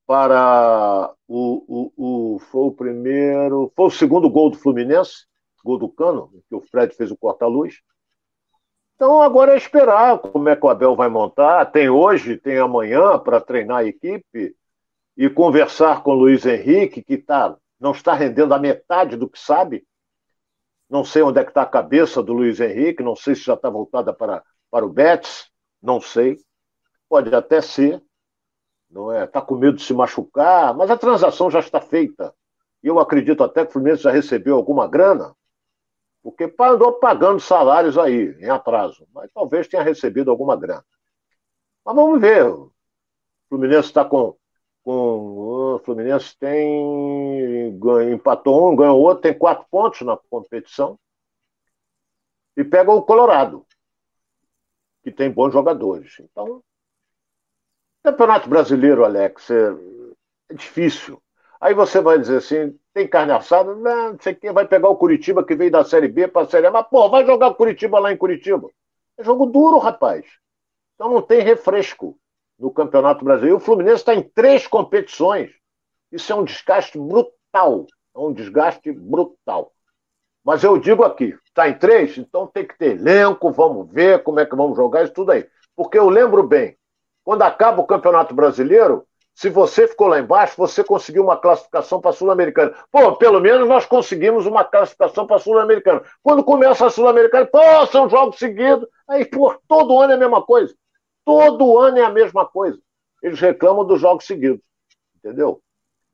para 0.06 1.14
o, 1.26 1.64
o, 1.96 2.34
o, 2.34 2.38
foi 2.40 2.66
o 2.66 2.72
primeiro, 2.72 3.72
foi 3.74 3.86
o 3.86 3.90
segundo 3.90 4.28
gol 4.28 4.50
do 4.50 4.58
Fluminense, 4.58 5.24
gol 5.64 5.78
do 5.78 5.88
Cano, 5.88 6.30
que 6.46 6.54
o 6.54 6.60
Fred 6.60 6.94
fez 6.94 7.10
o 7.10 7.16
corta-luz. 7.16 7.76
Então 8.94 9.20
agora 9.20 9.54
é 9.54 9.56
esperar 9.56 10.18
como 10.18 10.48
é 10.48 10.56
que 10.56 10.64
o 10.64 10.68
Abel 10.68 10.94
vai 10.94 11.08
montar. 11.08 11.66
Tem 11.66 11.88
hoje, 11.88 12.36
tem 12.36 12.58
amanhã 12.58 13.18
para 13.18 13.40
treinar 13.40 13.78
a 13.78 13.84
equipe 13.84 14.54
e 15.16 15.28
conversar 15.30 16.02
com 16.02 16.12
o 16.12 16.14
Luiz 16.14 16.46
Henrique, 16.46 17.02
que 17.02 17.18
tá, 17.18 17.56
não 17.78 17.92
está 17.92 18.14
rendendo 18.14 18.54
a 18.54 18.58
metade 18.58 19.16
do 19.16 19.28
que 19.28 19.38
sabe. 19.38 19.84
Não 20.88 21.04
sei 21.04 21.22
onde 21.22 21.40
é 21.40 21.44
que 21.44 21.50
está 21.50 21.62
a 21.62 21.66
cabeça 21.66 22.22
do 22.22 22.32
Luiz 22.32 22.60
Henrique, 22.60 23.02
não 23.02 23.16
sei 23.16 23.34
se 23.34 23.42
já 23.42 23.54
está 23.54 23.68
voltada 23.68 24.12
para, 24.12 24.44
para 24.70 24.86
o 24.86 24.90
Betis, 24.90 25.50
não 25.82 26.00
sei. 26.00 26.38
Pode 27.08 27.34
até 27.34 27.60
ser, 27.60 28.02
não 28.88 29.10
é? 29.10 29.24
Está 29.24 29.40
com 29.40 29.56
medo 29.56 29.76
de 29.76 29.82
se 29.82 29.92
machucar, 29.92 30.74
mas 30.74 30.90
a 30.90 30.96
transação 30.96 31.50
já 31.50 31.58
está 31.58 31.80
feita. 31.80 32.34
Eu 32.82 32.98
acredito 33.00 33.42
até 33.42 33.64
que 33.64 33.70
o 33.70 33.72
Fluminense 33.72 34.02
já 34.02 34.10
recebeu 34.10 34.56
alguma 34.56 34.86
grana, 34.86 35.34
porque 36.24 36.50
andou 36.58 36.94
pagando 36.94 37.38
salários 37.38 37.98
aí, 37.98 38.34
em 38.40 38.48
atraso, 38.48 39.06
mas 39.12 39.30
talvez 39.30 39.68
tenha 39.68 39.82
recebido 39.82 40.30
alguma 40.30 40.56
grana. 40.56 40.84
Mas 41.84 41.94
vamos 41.94 42.18
ver. 42.18 42.46
O 42.46 42.72
Fluminense 43.50 43.88
está 43.88 44.06
com 44.06 44.34
com 44.82 45.74
o 45.74 45.78
Fluminense 45.78 46.36
tem 46.38 47.78
empatou 48.12 48.70
um, 48.70 48.76
ganhou 48.76 49.00
outro, 49.00 49.22
tem 49.22 49.36
quatro 49.36 49.66
pontos 49.70 50.02
na 50.02 50.14
competição 50.28 50.98
e 52.54 52.62
pega 52.62 52.92
o 52.92 53.02
Colorado, 53.02 53.66
que 55.02 55.10
tem 55.10 55.30
bons 55.30 55.52
jogadores. 55.52 56.18
Então, 56.20 56.62
Campeonato 58.02 58.48
Brasileiro, 58.48 59.04
Alex, 59.06 59.50
é, 59.50 59.72
é 60.50 60.54
difícil. 60.54 61.22
Aí 61.64 61.72
você 61.72 61.98
vai 61.98 62.18
dizer 62.18 62.36
assim, 62.36 62.78
tem 62.92 63.08
carne 63.08 63.32
assada? 63.32 63.74
Não, 63.74 64.12
não 64.12 64.18
sei 64.20 64.34
quem 64.34 64.52
vai 64.52 64.68
pegar 64.68 64.90
o 64.90 64.98
Curitiba 64.98 65.42
que 65.42 65.54
veio 65.54 65.70
da 65.70 65.82
Série 65.82 66.08
B 66.08 66.28
para 66.28 66.42
a 66.42 66.46
Série 66.46 66.66
A. 66.66 66.70
Mas, 66.70 66.86
pô, 66.88 67.08
vai 67.08 67.24
jogar 67.24 67.48
o 67.48 67.54
Curitiba 67.54 67.98
lá 67.98 68.12
em 68.12 68.18
Curitiba. 68.18 68.68
É 69.16 69.24
jogo 69.24 69.46
duro, 69.46 69.78
rapaz. 69.78 70.26
Então 70.94 71.10
não 71.10 71.22
tem 71.22 71.40
refresco 71.40 72.18
no 72.58 72.70
Campeonato 72.70 73.24
Brasileiro. 73.24 73.56
O 73.56 73.60
Fluminense 73.60 74.02
está 74.02 74.14
em 74.14 74.22
três 74.22 74.66
competições. 74.66 75.52
Isso 76.12 76.30
é 76.30 76.36
um 76.36 76.44
desgaste 76.44 76.98
brutal. 76.98 77.86
É 78.14 78.18
um 78.18 78.30
desgaste 78.30 78.92
brutal. 78.92 79.72
Mas 80.44 80.62
eu 80.62 80.76
digo 80.76 81.02
aqui, 81.02 81.34
está 81.46 81.66
em 81.66 81.78
três, 81.78 82.18
então 82.18 82.46
tem 82.46 82.66
que 82.66 82.76
ter 82.76 82.98
elenco, 82.98 83.50
vamos 83.50 83.90
ver 83.90 84.22
como 84.22 84.38
é 84.38 84.44
que 84.44 84.54
vamos 84.54 84.76
jogar 84.76 85.04
isso 85.04 85.14
tudo 85.14 85.32
aí. 85.32 85.48
Porque 85.74 85.98
eu 85.98 86.10
lembro 86.10 86.42
bem, 86.42 86.76
quando 87.24 87.40
acaba 87.40 87.80
o 87.80 87.86
Campeonato 87.86 88.34
Brasileiro, 88.34 89.06
se 89.34 89.50
você 89.50 89.88
ficou 89.88 90.06
lá 90.06 90.20
embaixo, 90.20 90.54
você 90.56 90.84
conseguiu 90.84 91.24
uma 91.24 91.36
classificação 91.36 92.00
para 92.00 92.10
a 92.10 92.14
Sul-Americana. 92.14 92.72
Pô, 92.90 93.16
pelo 93.16 93.40
menos 93.40 93.68
nós 93.68 93.84
conseguimos 93.84 94.46
uma 94.46 94.64
classificação 94.64 95.26
para 95.26 95.36
a 95.36 95.40
Sul-Americana. 95.40 96.02
Quando 96.22 96.44
começa 96.44 96.86
a 96.86 96.90
Sul-Americana, 96.90 97.44
pô, 97.44 97.86
são 97.86 98.08
jogos 98.08 98.38
seguidos. 98.38 98.88
Aí, 99.08 99.24
pô, 99.24 99.52
todo 99.66 99.98
ano 99.98 100.12
é 100.12 100.14
a 100.14 100.18
mesma 100.18 100.40
coisa. 100.40 100.72
Todo 101.24 101.78
ano 101.78 101.98
é 101.98 102.04
a 102.04 102.10
mesma 102.10 102.46
coisa. 102.46 102.78
Eles 103.22 103.40
reclamam 103.40 103.84
dos 103.84 104.00
jogos 104.00 104.24
seguidos. 104.24 104.62
Entendeu? 105.16 105.60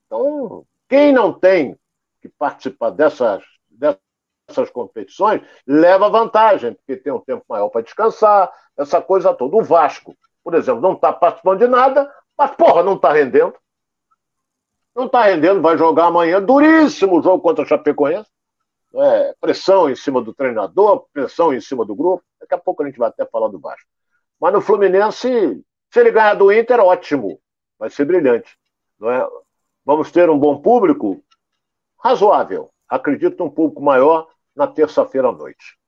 Então, 0.06 0.64
quem 0.88 1.12
não 1.12 1.32
tem 1.32 1.76
que 2.22 2.28
participar 2.28 2.90
dessas, 2.90 3.42
dessas 3.68 4.70
competições, 4.70 5.42
leva 5.66 6.08
vantagem, 6.08 6.72
porque 6.72 6.96
tem 6.96 7.12
um 7.12 7.20
tempo 7.20 7.44
maior 7.48 7.68
para 7.68 7.82
descansar, 7.82 8.50
essa 8.78 9.02
coisa 9.02 9.34
toda. 9.34 9.56
O 9.56 9.62
Vasco, 9.62 10.16
por 10.42 10.54
exemplo, 10.54 10.80
não 10.80 10.94
está 10.94 11.12
participando 11.12 11.58
de 11.58 11.68
nada, 11.68 12.10
mas, 12.40 12.52
porra, 12.52 12.82
não 12.82 12.94
está 12.94 13.12
rendendo. 13.12 13.54
Não 14.96 15.04
está 15.04 15.24
rendendo, 15.24 15.60
vai 15.60 15.76
jogar 15.76 16.06
amanhã. 16.06 16.40
Duríssimo 16.40 17.18
o 17.18 17.22
jogo 17.22 17.42
contra 17.42 17.62
o 17.62 17.68
Chapecoense. 17.68 18.30
É, 18.94 19.34
pressão 19.38 19.90
em 19.90 19.94
cima 19.94 20.22
do 20.22 20.32
treinador, 20.32 21.04
pressão 21.12 21.52
em 21.52 21.60
cima 21.60 21.84
do 21.84 21.94
grupo. 21.94 22.24
Daqui 22.40 22.54
a 22.54 22.58
pouco 22.58 22.82
a 22.82 22.86
gente 22.86 22.98
vai 22.98 23.10
até 23.10 23.26
falar 23.26 23.48
do 23.48 23.60
Vasco. 23.60 23.86
Mas 24.40 24.54
no 24.54 24.62
Fluminense, 24.62 25.62
se 25.90 26.00
ele 26.00 26.10
ganhar 26.10 26.32
do 26.32 26.50
Inter, 26.50 26.80
ótimo. 26.80 27.38
Vai 27.78 27.90
ser 27.90 28.06
brilhante. 28.06 28.56
Não 28.98 29.10
é? 29.10 29.28
Vamos 29.84 30.10
ter 30.10 30.30
um 30.30 30.38
bom 30.38 30.62
público? 30.62 31.22
Razoável. 32.02 32.70
Acredito 32.88 33.44
um 33.44 33.50
público 33.50 33.82
maior 33.82 34.28
na 34.56 34.66
terça-feira 34.66 35.28
à 35.28 35.32
noite. 35.32 35.78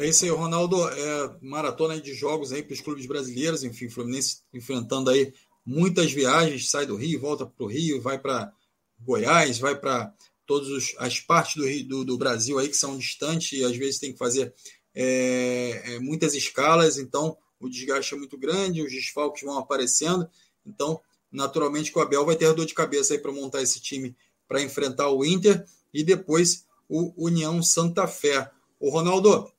É 0.00 0.08
isso 0.08 0.24
aí, 0.24 0.30
Ronaldo. 0.30 0.88
É, 0.88 1.36
maratona 1.42 2.00
de 2.00 2.14
jogos 2.14 2.52
aí 2.52 2.62
para 2.62 2.72
os 2.72 2.80
clubes 2.80 3.04
brasileiros, 3.04 3.62
enfim, 3.62 3.90
Fluminense 3.90 4.38
enfrentando 4.50 5.10
aí 5.10 5.30
muitas 5.64 6.10
viagens, 6.10 6.70
sai 6.70 6.86
do 6.86 6.96
Rio, 6.96 7.20
volta 7.20 7.44
para 7.44 7.64
o 7.64 7.68
Rio, 7.68 8.00
vai 8.00 8.18
para 8.18 8.50
Goiás, 8.98 9.58
vai 9.58 9.78
para 9.78 10.10
todas 10.46 10.94
as 10.96 11.20
partes 11.20 11.56
do, 11.56 11.68
Rio, 11.68 11.86
do, 11.86 12.04
do, 12.06 12.16
Brasil 12.16 12.58
aí 12.58 12.70
que 12.70 12.76
são 12.78 12.96
distantes 12.96 13.52
e 13.52 13.62
às 13.62 13.76
vezes 13.76 14.00
tem 14.00 14.10
que 14.10 14.18
fazer 14.18 14.54
é, 14.94 15.82
é, 15.84 15.98
muitas 15.98 16.32
escalas, 16.32 16.96
então 16.96 17.36
o 17.60 17.68
desgaste 17.68 18.14
é 18.14 18.16
muito 18.16 18.38
grande, 18.38 18.82
os 18.82 18.90
desfalques 18.90 19.42
vão 19.42 19.58
aparecendo, 19.58 20.26
então 20.64 20.98
naturalmente 21.30 21.92
que 21.92 21.98
o 21.98 22.02
Abel 22.02 22.24
vai 22.24 22.36
ter 22.36 22.52
dor 22.54 22.64
de 22.64 22.72
cabeça 22.72 23.12
aí 23.12 23.18
para 23.20 23.32
montar 23.32 23.60
esse 23.60 23.78
time 23.80 24.16
para 24.48 24.62
enfrentar 24.62 25.10
o 25.10 25.26
Inter 25.26 25.62
e 25.92 26.02
depois 26.02 26.64
o 26.88 27.12
União 27.16 27.62
Santa 27.62 28.08
Fé. 28.08 28.50
O 28.80 28.90
Ronaldo, 28.90 29.52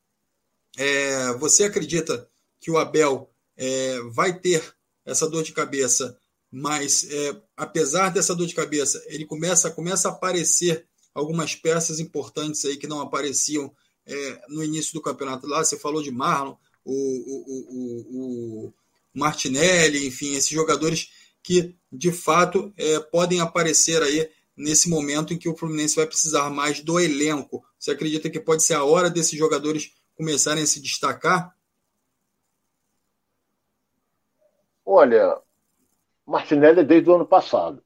é, 0.78 1.34
você 1.34 1.65
acredita 1.65 2.28
que 2.59 2.72
o 2.72 2.78
Abel 2.78 3.30
é, 3.57 3.99
vai 4.11 4.38
ter 4.38 4.63
essa 5.05 5.28
dor 5.30 5.43
de 5.43 5.51
cabeça, 5.51 6.17
mas 6.51 7.05
é, 7.09 7.41
apesar 7.55 8.09
dessa 8.09 8.36
dor 8.36 8.47
de 8.47 8.55
cabeça, 8.55 9.03
ele 9.07 9.26
começa, 9.26 9.72
começa 9.72 10.09
a 10.09 10.11
aparecer 10.11 10.86
algumas 11.13 11.55
peças 11.55 11.99
importantes 11.99 12.63
aí 12.65 12.78
que 12.78 12.88
não 12.88 13.01
apareciam 13.01 13.74
é, 14.05 14.41
no 14.49 14.63
início 14.63 14.93
do 14.93 15.01
campeonato 15.01 15.47
lá. 15.47 15.63
Você 15.63 15.78
falou 15.78 16.01
de 16.01 16.11
Marlon, 16.11 16.55
o, 16.84 16.93
o, 16.93 17.45
o, 17.69 18.67
o 18.67 18.74
Martinelli, 19.13 20.07
enfim, 20.07 20.36
esses 20.36 20.49
jogadores 20.49 21.09
que 21.43 21.76
de 21.91 22.11
fato 22.11 22.74
é, 22.78 22.99
podem 22.99 23.39
aparecer 23.39 24.01
aí 24.01 24.30
nesse 24.55 24.89
momento 24.89 25.34
em 25.34 25.38
que 25.38 25.49
o 25.49 25.55
Fluminense 25.55 25.95
vai 25.95 26.05
precisar 26.05 26.49
mais 26.49 26.82
do 26.82 26.99
elenco. 26.99 27.63
Você 27.80 27.91
acredita 27.91 28.30
que 28.30 28.39
pode 28.39 28.63
ser 28.63 28.76
a 28.76 28.84
hora 28.84 29.09
desses 29.09 29.38
jogadores 29.38 29.91
começarem 30.22 30.61
a 30.61 30.67
se 30.67 30.80
destacar? 30.80 31.55
Olha, 34.86 35.41
Martinelli 36.28 36.82
é 36.82 36.84
desde 36.84 37.09
o 37.09 37.15
ano 37.15 37.26
passado. 37.26 37.84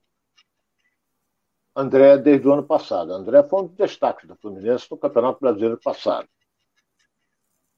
André 1.73 2.15
é 2.15 2.17
desde 2.17 2.45
o 2.45 2.51
ano 2.51 2.63
passado. 2.63 3.13
André 3.13 3.41
foi 3.43 3.61
um 3.61 3.67
dos 3.67 3.77
destaques 3.77 4.27
do 4.27 4.36
Fluminense 4.36 4.86
no 4.91 4.97
Campeonato 4.97 5.39
Brasileiro 5.39 5.79
passado. 5.81 6.27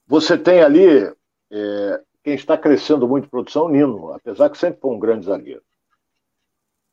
Você 0.07 0.35
tem 0.35 0.61
ali 0.61 1.03
é, 1.51 2.03
quem 2.23 2.33
está 2.33 2.57
crescendo 2.57 3.07
muito 3.07 3.25
em 3.25 3.29
produção, 3.29 3.69
Nino, 3.69 4.11
apesar 4.11 4.49
que 4.49 4.57
sempre 4.57 4.81
foi 4.81 4.89
um 4.89 4.99
grande 4.99 5.27
zagueiro. 5.27 5.63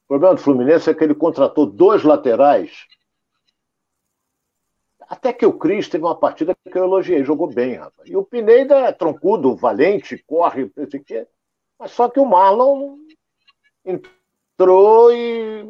O 0.05 0.09
problema 0.09 0.35
do 0.35 0.41
Fluminense 0.43 0.91
é 0.91 0.95
que 0.95 1.03
ele 1.03 1.15
contratou 1.15 1.65
dois 1.65 2.03
laterais 2.03 2.87
até 5.15 5.33
que 5.33 5.47
o 5.47 5.57
Cris 5.57 5.89
teve 5.89 6.05
uma 6.05 6.17
partida 6.17 6.55
que 6.55 6.77
eu 6.77 6.85
elogiei, 6.85 7.25
jogou 7.25 7.47
bem, 7.47 7.75
rapaz. 7.75 8.11
E 8.11 8.17
o 8.17 8.25
Pineda 8.25 8.81
é 8.81 8.93
troncudo, 8.93 9.55
valente, 9.55 10.19
corre, 10.27 10.71
não 10.77 10.91
sei 10.91 11.01
o 11.01 11.05
quê. 11.05 11.29
Mas 11.79 11.93
só 11.93 12.09
que 12.09 12.19
o 12.19 12.27
Marlon 12.27 12.97
entrou 13.85 15.13
e. 15.13 15.65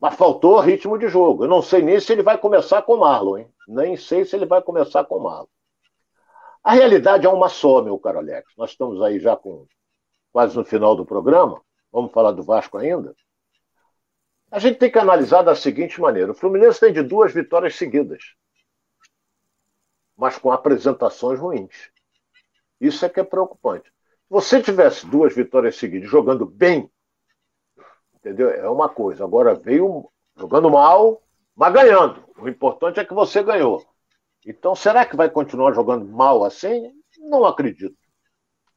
Mas 0.00 0.14
faltou 0.14 0.58
ritmo 0.58 0.98
de 0.98 1.06
jogo. 1.08 1.44
Eu 1.44 1.48
não 1.48 1.60
sei 1.60 1.82
nem 1.82 2.00
se 2.00 2.12
ele 2.12 2.22
vai 2.22 2.38
começar 2.38 2.80
com 2.80 2.94
o 2.94 3.00
Marlon, 3.00 3.38
hein? 3.38 3.48
Nem 3.68 3.94
sei 3.94 4.24
se 4.24 4.34
ele 4.34 4.46
vai 4.46 4.62
começar 4.62 5.04
com 5.04 5.16
o 5.16 5.22
Marlon. 5.22 5.46
A 6.64 6.72
realidade 6.72 7.26
é 7.26 7.28
uma 7.28 7.50
só, 7.50 7.82
meu 7.82 7.98
caro 7.98 8.18
Alex. 8.18 8.52
Nós 8.56 8.70
estamos 8.70 9.02
aí 9.02 9.20
já 9.20 9.36
com 9.36 9.66
quase 10.32 10.56
no 10.56 10.64
final 10.64 10.96
do 10.96 11.04
programa. 11.04 11.60
Vamos 11.92 12.10
falar 12.10 12.32
do 12.32 12.42
Vasco 12.42 12.78
ainda. 12.78 13.14
A 14.50 14.58
gente 14.58 14.78
tem 14.78 14.90
que 14.90 14.98
analisar 14.98 15.42
da 15.42 15.54
seguinte 15.54 16.00
maneira: 16.00 16.32
o 16.32 16.34
Fluminense 16.34 16.80
tem 16.80 16.92
de 16.92 17.02
duas 17.02 17.32
vitórias 17.32 17.74
seguidas, 17.74 18.34
mas 20.16 20.38
com 20.38 20.50
apresentações 20.50 21.38
ruins. 21.38 21.90
Isso 22.80 23.04
é 23.04 23.08
que 23.08 23.20
é 23.20 23.24
preocupante. 23.24 23.88
Se 23.88 24.30
você 24.30 24.62
tivesse 24.62 25.06
duas 25.06 25.34
vitórias 25.34 25.76
seguidas, 25.76 26.10
jogando 26.10 26.46
bem, 26.46 26.90
entendeu? 28.14 28.50
É 28.50 28.68
uma 28.68 28.88
coisa. 28.88 29.24
Agora 29.24 29.54
veio 29.54 30.10
jogando 30.36 30.70
mal, 30.70 31.22
mas 31.54 31.72
ganhando. 31.72 32.24
O 32.38 32.48
importante 32.48 33.00
é 33.00 33.04
que 33.04 33.14
você 33.14 33.42
ganhou. 33.42 33.84
Então, 34.44 34.74
será 34.74 35.04
que 35.04 35.16
vai 35.16 35.28
continuar 35.30 35.72
jogando 35.72 36.06
mal 36.06 36.44
assim? 36.44 36.92
Não 37.18 37.44
acredito. 37.44 37.96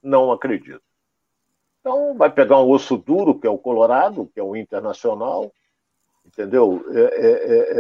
Não 0.02 0.32
acredito. 0.32 0.82
Então, 1.80 2.16
vai 2.16 2.32
pegar 2.32 2.60
um 2.60 2.70
osso 2.70 2.98
duro, 2.98 3.40
que 3.40 3.48
é 3.48 3.50
o 3.50 3.58
Colorado, 3.58 4.30
que 4.34 4.40
é 4.40 4.44
o 4.44 4.56
Internacional, 4.56 5.52
entendeu? 6.30 6.86
É, 6.92 7.02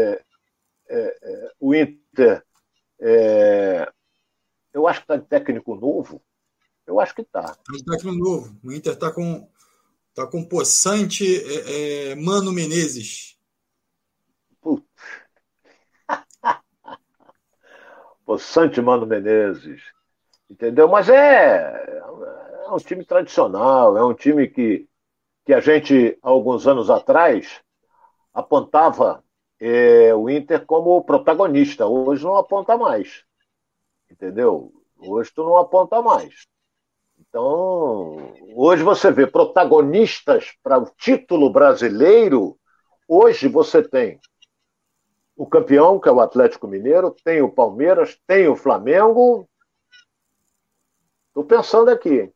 é, 0.09 0.23
é, 0.89 1.51
o 1.59 1.75
Inter, 1.75 2.43
eu 4.73 4.87
acho 4.87 4.99
que 4.99 5.03
está 5.03 5.15
de 5.15 5.25
técnico 5.27 5.75
novo. 5.75 6.21
Eu 6.85 6.99
acho 6.99 7.13
que 7.15 7.21
está. 7.21 7.43
Tá 7.43 7.55
de 7.71 7.85
técnico 7.85 8.17
novo. 8.17 8.59
O 8.63 8.71
Inter 8.71 8.93
está 8.93 9.11
com 9.11 9.47
tá 10.13 10.25
com 10.27 10.43
possante 10.43 11.43
Mano 12.17 12.51
Menezes. 12.51 13.37
possante 18.25 18.81
Mano 18.81 19.05
Menezes. 19.05 19.81
Entendeu? 20.49 20.87
Mas 20.87 21.07
é, 21.09 22.01
é 22.65 22.71
um 22.71 22.77
time 22.77 23.05
tradicional, 23.05 23.95
é 23.95 24.03
um 24.03 24.15
time 24.15 24.47
que, 24.47 24.87
que 25.45 25.53
a 25.53 25.59
gente, 25.59 26.17
alguns 26.23 26.65
anos 26.65 26.89
atrás, 26.89 27.61
apontava 28.39 29.23
é, 29.59 30.13
o 30.15 30.29
Inter 30.29 30.65
como 30.65 31.03
protagonista. 31.03 31.85
Hoje 31.85 32.23
não 32.23 32.37
aponta 32.37 32.77
mais. 32.77 33.23
Entendeu? 34.09 34.71
Hoje 34.97 35.31
tu 35.33 35.43
não 35.43 35.57
aponta 35.57 36.01
mais. 36.01 36.47
Então, 37.19 38.33
hoje 38.55 38.81
você 38.81 39.11
vê 39.11 39.27
protagonistas 39.27 40.53
para 40.63 40.79
o 40.79 40.89
título 40.97 41.49
brasileiro. 41.49 42.57
Hoje 43.07 43.47
você 43.47 43.83
tem 43.83 44.19
o 45.35 45.45
campeão, 45.45 45.99
que 45.99 46.09
é 46.09 46.11
o 46.11 46.19
Atlético 46.19 46.67
Mineiro, 46.67 47.15
tem 47.23 47.41
o 47.41 47.51
Palmeiras, 47.51 48.19
tem 48.25 48.47
o 48.47 48.55
Flamengo. 48.55 49.47
Estou 51.27 51.45
pensando 51.45 51.89
aqui. 51.89 52.31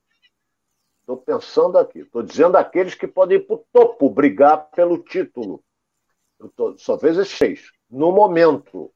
Estou 0.99 1.18
pensando 1.18 1.78
aqui. 1.78 1.99
Estou 1.99 2.24
dizendo 2.24 2.56
aqueles 2.56 2.95
que 2.95 3.08
podem 3.08 3.38
ir 3.38 3.41
para 3.41 3.56
o 3.56 3.66
topo 3.74 4.10
brigar 4.10 4.70
pelo 4.72 4.97
título. 4.97 5.64
Só 6.77 6.97
fez 6.97 7.17
esses 7.17 7.37
seis. 7.37 7.71
No 7.89 8.11
momento. 8.11 8.91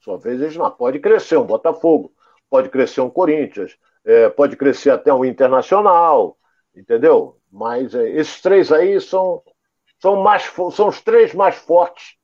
Só 0.00 0.18
fez 0.18 0.40
esses 0.40 0.56
não. 0.56 0.70
Pode 0.70 0.98
crescer 0.98 1.36
um 1.36 1.46
Botafogo, 1.46 2.12
pode 2.50 2.68
crescer 2.68 3.00
um 3.00 3.10
Corinthians, 3.10 3.76
é, 4.04 4.28
pode 4.28 4.56
crescer 4.56 4.90
até 4.90 5.12
um 5.12 5.24
internacional, 5.24 6.36
entendeu? 6.74 7.38
Mas 7.50 7.94
é, 7.94 8.10
esses 8.10 8.40
três 8.40 8.72
aí 8.72 9.00
são, 9.00 9.42
são, 10.00 10.16
mais, 10.22 10.50
são 10.74 10.88
os 10.88 11.00
três 11.00 11.34
mais 11.34 11.56
fortes 11.56 12.16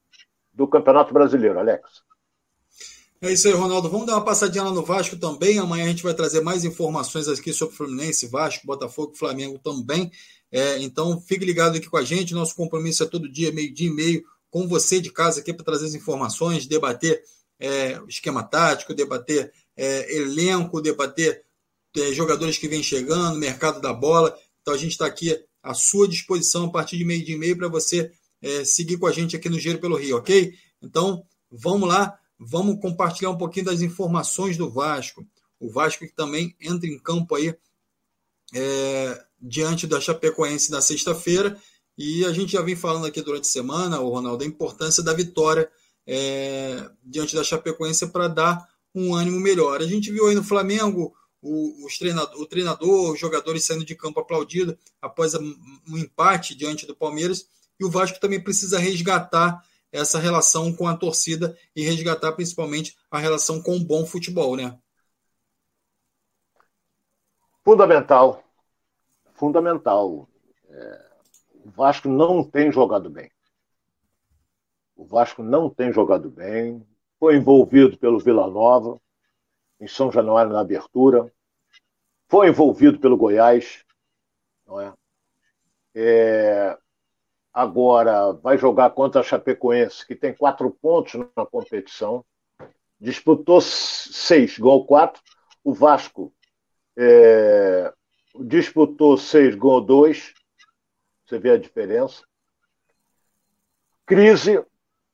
do 0.52 0.66
Campeonato 0.66 1.14
Brasileiro, 1.14 1.58
Alex. 1.58 2.02
É 3.20 3.32
isso 3.32 3.48
aí, 3.48 3.54
Ronaldo. 3.54 3.88
Vamos 3.88 4.06
dar 4.06 4.14
uma 4.14 4.24
passadinha 4.24 4.62
lá 4.62 4.70
no 4.70 4.84
Vasco 4.84 5.16
também. 5.16 5.58
Amanhã 5.58 5.86
a 5.86 5.88
gente 5.88 6.04
vai 6.04 6.14
trazer 6.14 6.40
mais 6.40 6.64
informações 6.64 7.26
aqui 7.26 7.52
sobre 7.52 7.74
Fluminense, 7.74 8.28
Vasco, 8.28 8.66
Botafogo, 8.66 9.16
Flamengo 9.16 9.58
também. 9.58 10.10
É, 10.52 10.78
então, 10.78 11.20
fique 11.20 11.44
ligado 11.44 11.76
aqui 11.76 11.88
com 11.90 11.96
a 11.96 12.04
gente. 12.04 12.32
Nosso 12.32 12.54
compromisso 12.54 13.02
é 13.02 13.06
todo 13.06 13.28
dia, 13.28 13.52
meio-dia 13.52 13.88
e 13.88 13.92
meio, 13.92 14.24
com 14.50 14.66
você 14.66 15.00
de 15.00 15.10
casa 15.10 15.40
aqui 15.40 15.52
para 15.52 15.64
trazer 15.64 15.86
as 15.86 15.94
informações, 15.94 16.66
debater 16.66 17.22
é, 17.58 18.00
esquema 18.08 18.42
tático, 18.42 18.94
debater 18.94 19.52
é, 19.76 20.16
elenco, 20.16 20.80
debater 20.80 21.44
é, 21.96 22.12
jogadores 22.12 22.56
que 22.56 22.68
vêm 22.68 22.82
chegando, 22.82 23.38
mercado 23.38 23.80
da 23.80 23.92
bola. 23.92 24.36
Então, 24.60 24.74
a 24.74 24.76
gente 24.76 24.92
está 24.92 25.06
aqui 25.06 25.36
à 25.62 25.74
sua 25.74 26.08
disposição 26.08 26.66
a 26.66 26.70
partir 26.70 26.96
de 26.96 27.04
meio-dia 27.04 27.34
e 27.34 27.38
meio 27.38 27.56
para 27.56 27.68
você 27.68 28.10
é, 28.40 28.64
seguir 28.64 28.98
com 28.98 29.06
a 29.06 29.12
gente 29.12 29.36
aqui 29.36 29.48
no 29.48 29.58
Giro 29.58 29.78
pelo 29.78 29.96
Rio, 29.96 30.16
ok? 30.16 30.54
Então, 30.82 31.24
vamos 31.50 31.88
lá. 31.88 32.18
Vamos 32.38 32.80
compartilhar 32.80 33.30
um 33.30 33.38
pouquinho 33.38 33.66
das 33.66 33.82
informações 33.82 34.56
do 34.56 34.70
Vasco. 34.70 35.26
O 35.58 35.70
Vasco 35.70 36.06
que 36.06 36.14
também 36.14 36.54
entra 36.60 36.88
em 36.88 36.98
campo 36.98 37.34
aí 37.34 37.52
é, 38.54 39.24
diante 39.40 39.86
da 39.86 40.00
Chapecoense 40.00 40.70
na 40.70 40.80
sexta-feira. 40.80 41.60
E 41.98 42.24
a 42.24 42.32
gente 42.32 42.52
já 42.52 42.62
vem 42.62 42.76
falando 42.76 43.06
aqui 43.06 43.20
durante 43.20 43.42
a 43.42 43.50
semana, 43.50 44.00
o 44.00 44.08
Ronaldo, 44.08 44.44
a 44.44 44.46
importância 44.46 45.02
da 45.02 45.12
vitória 45.12 45.68
é, 46.06 46.88
diante 47.02 47.34
da 47.34 47.42
Chapecoense 47.42 48.06
para 48.12 48.28
dar 48.28 48.68
um 48.94 49.16
ânimo 49.16 49.40
melhor. 49.40 49.82
A 49.82 49.86
gente 49.86 50.12
viu 50.12 50.28
aí 50.28 50.34
no 50.36 50.44
Flamengo 50.44 51.12
o, 51.42 51.84
os 51.84 51.98
treinador, 51.98 52.40
o 52.40 52.46
treinador, 52.46 53.12
os 53.12 53.18
jogadores 53.18 53.66
saindo 53.66 53.84
de 53.84 53.96
campo 53.96 54.20
aplaudido 54.20 54.78
após 55.02 55.34
um 55.34 55.98
empate 55.98 56.54
diante 56.54 56.86
do 56.86 56.94
Palmeiras. 56.94 57.48
E 57.80 57.84
o 57.84 57.90
Vasco 57.90 58.20
também 58.20 58.40
precisa 58.40 58.78
resgatar 58.78 59.60
essa 59.90 60.20
relação 60.20 60.72
com 60.72 60.86
a 60.86 60.96
torcida 60.96 61.58
e 61.74 61.82
resgatar 61.82 62.30
principalmente 62.32 62.96
a 63.10 63.18
relação 63.18 63.60
com 63.60 63.76
o 63.76 63.84
bom 63.84 64.06
futebol, 64.06 64.54
né? 64.56 64.78
Fundamental. 67.64 68.44
Fundamental. 69.34 70.28
É, 70.70 71.07
o 71.68 71.70
Vasco 71.70 72.08
não 72.08 72.42
tem 72.42 72.72
jogado 72.72 73.10
bem. 73.10 73.30
O 74.96 75.04
Vasco 75.04 75.42
não 75.42 75.68
tem 75.68 75.92
jogado 75.92 76.30
bem. 76.30 76.82
Foi 77.20 77.36
envolvido 77.36 77.98
pelo 77.98 78.18
Vila 78.18 78.48
Nova, 78.48 78.98
em 79.78 79.86
São 79.86 80.10
Januário 80.10 80.50
na 80.50 80.60
abertura. 80.60 81.30
Foi 82.26 82.48
envolvido 82.48 82.98
pelo 82.98 83.18
Goiás. 83.18 83.84
Não 84.66 84.80
é? 84.80 84.94
É, 85.94 86.78
agora 87.52 88.32
vai 88.32 88.56
jogar 88.56 88.88
contra 88.90 89.20
a 89.20 89.24
Chapecoense, 89.24 90.06
que 90.06 90.16
tem 90.16 90.32
quatro 90.32 90.70
pontos 90.70 91.20
na 91.36 91.44
competição, 91.44 92.24
disputou 92.98 93.60
seis, 93.60 94.58
gol 94.58 94.86
quatro. 94.86 95.22
O 95.62 95.74
Vasco 95.74 96.32
é, 96.96 97.92
disputou 98.40 99.18
seis, 99.18 99.54
gol 99.54 99.82
dois. 99.82 100.32
Você 101.28 101.38
vê 101.38 101.50
a 101.50 101.58
diferença. 101.58 102.26
Crise, 104.06 104.64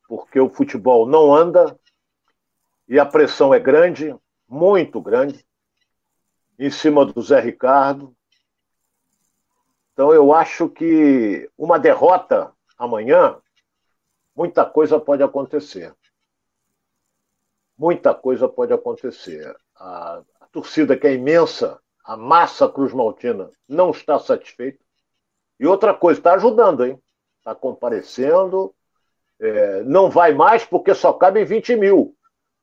porque 0.07 0.39
o 0.39 0.49
futebol 0.49 1.09
não 1.09 1.35
anda 1.35 1.77
e 2.87 3.01
a 3.01 3.05
pressão 3.05 3.53
é 3.53 3.59
grande, 3.59 4.15
muito 4.49 5.01
grande, 5.01 5.45
em 6.57 6.71
cima 6.71 7.05
do 7.05 7.21
Zé 7.21 7.41
Ricardo. 7.41 8.15
Então 9.93 10.15
eu 10.15 10.33
acho 10.33 10.69
que 10.69 11.51
uma 11.59 11.81
derrota 11.81 12.55
amanhã, 12.79 13.37
muita 14.37 14.65
coisa 14.65 15.01
pode 15.01 15.25
acontecer. 15.25 15.93
Muita 17.77 18.15
coisa 18.15 18.49
pode 18.49 18.73
acontecer. 18.73 19.53
A, 19.75 20.23
a 20.41 20.47
torcida 20.53 20.97
que 20.97 21.09
é 21.09 21.15
imensa, 21.15 21.83
a 22.05 22.17
massa 22.17 22.69
Cruz 22.69 22.93
Maltina, 22.93 23.51
não 23.69 23.91
está 23.91 24.17
satisfeita. 24.21 24.84
E 25.59 25.67
outra 25.67 25.95
coisa, 25.95 26.21
está 26.21 26.35
ajudando, 26.35 26.85
hein? 26.85 27.01
Está 27.39 27.55
comparecendo. 27.55 28.75
É, 29.41 29.83
não 29.83 30.11
vai 30.11 30.33
mais 30.33 30.65
porque 30.65 30.95
só 30.95 31.13
cabem 31.13 31.45
20 31.45 31.77
mil 31.77 32.17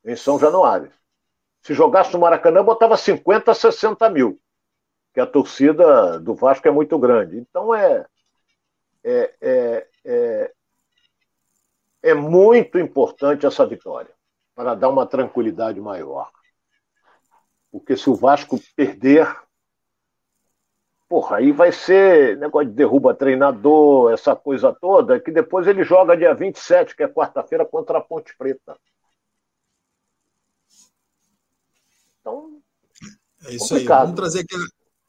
em 0.03 0.15
São 0.15 0.39
Januário. 0.39 0.91
Se 1.61 1.73
jogasse 1.73 2.13
no 2.13 2.19
Maracanã, 2.19 2.63
botava 2.63 2.97
50, 2.97 3.53
60 3.53 4.09
mil 4.09 4.39
que 5.13 5.19
a 5.19 5.27
torcida 5.27 6.19
do 6.19 6.33
Vasco 6.33 6.67
é 6.67 6.71
muito 6.71 6.97
grande. 6.97 7.37
Então 7.37 7.73
é, 7.75 8.05
é, 9.03 9.33
é, 9.41 9.87
é, 10.05 10.53
é 12.03 12.13
muito 12.13 12.79
importante 12.79 13.45
essa 13.45 13.65
vitória 13.65 14.13
para 14.55 14.75
dar 14.75 14.89
uma 14.89 15.05
tranquilidade 15.05 15.79
maior. 15.79 16.31
Porque 17.71 17.95
se 17.95 18.09
o 18.09 18.15
Vasco 18.15 18.59
perder, 18.75 19.27
porra, 21.11 21.37
aí 21.39 21.51
vai 21.51 21.73
ser 21.73 22.37
negócio 22.37 22.69
de 22.69 22.73
derruba 22.73 23.13
treinador, 23.13 24.13
essa 24.13 24.33
coisa 24.33 24.71
toda, 24.71 25.19
que 25.19 25.29
depois 25.29 25.67
ele 25.67 25.83
joga 25.83 26.15
dia 26.15 26.33
27, 26.33 26.95
que 26.95 27.03
é 27.03 27.07
quarta-feira, 27.09 27.65
contra 27.65 27.97
a 27.97 28.01
Ponte 28.01 28.33
Preta. 28.37 28.77
Então. 32.17 32.61
É 33.43 33.53
isso 33.53 33.67
complicado. 33.67 33.99
aí. 33.99 34.05
Vamos 34.05 34.15
trazer 34.15 34.39
aqui 34.39 34.55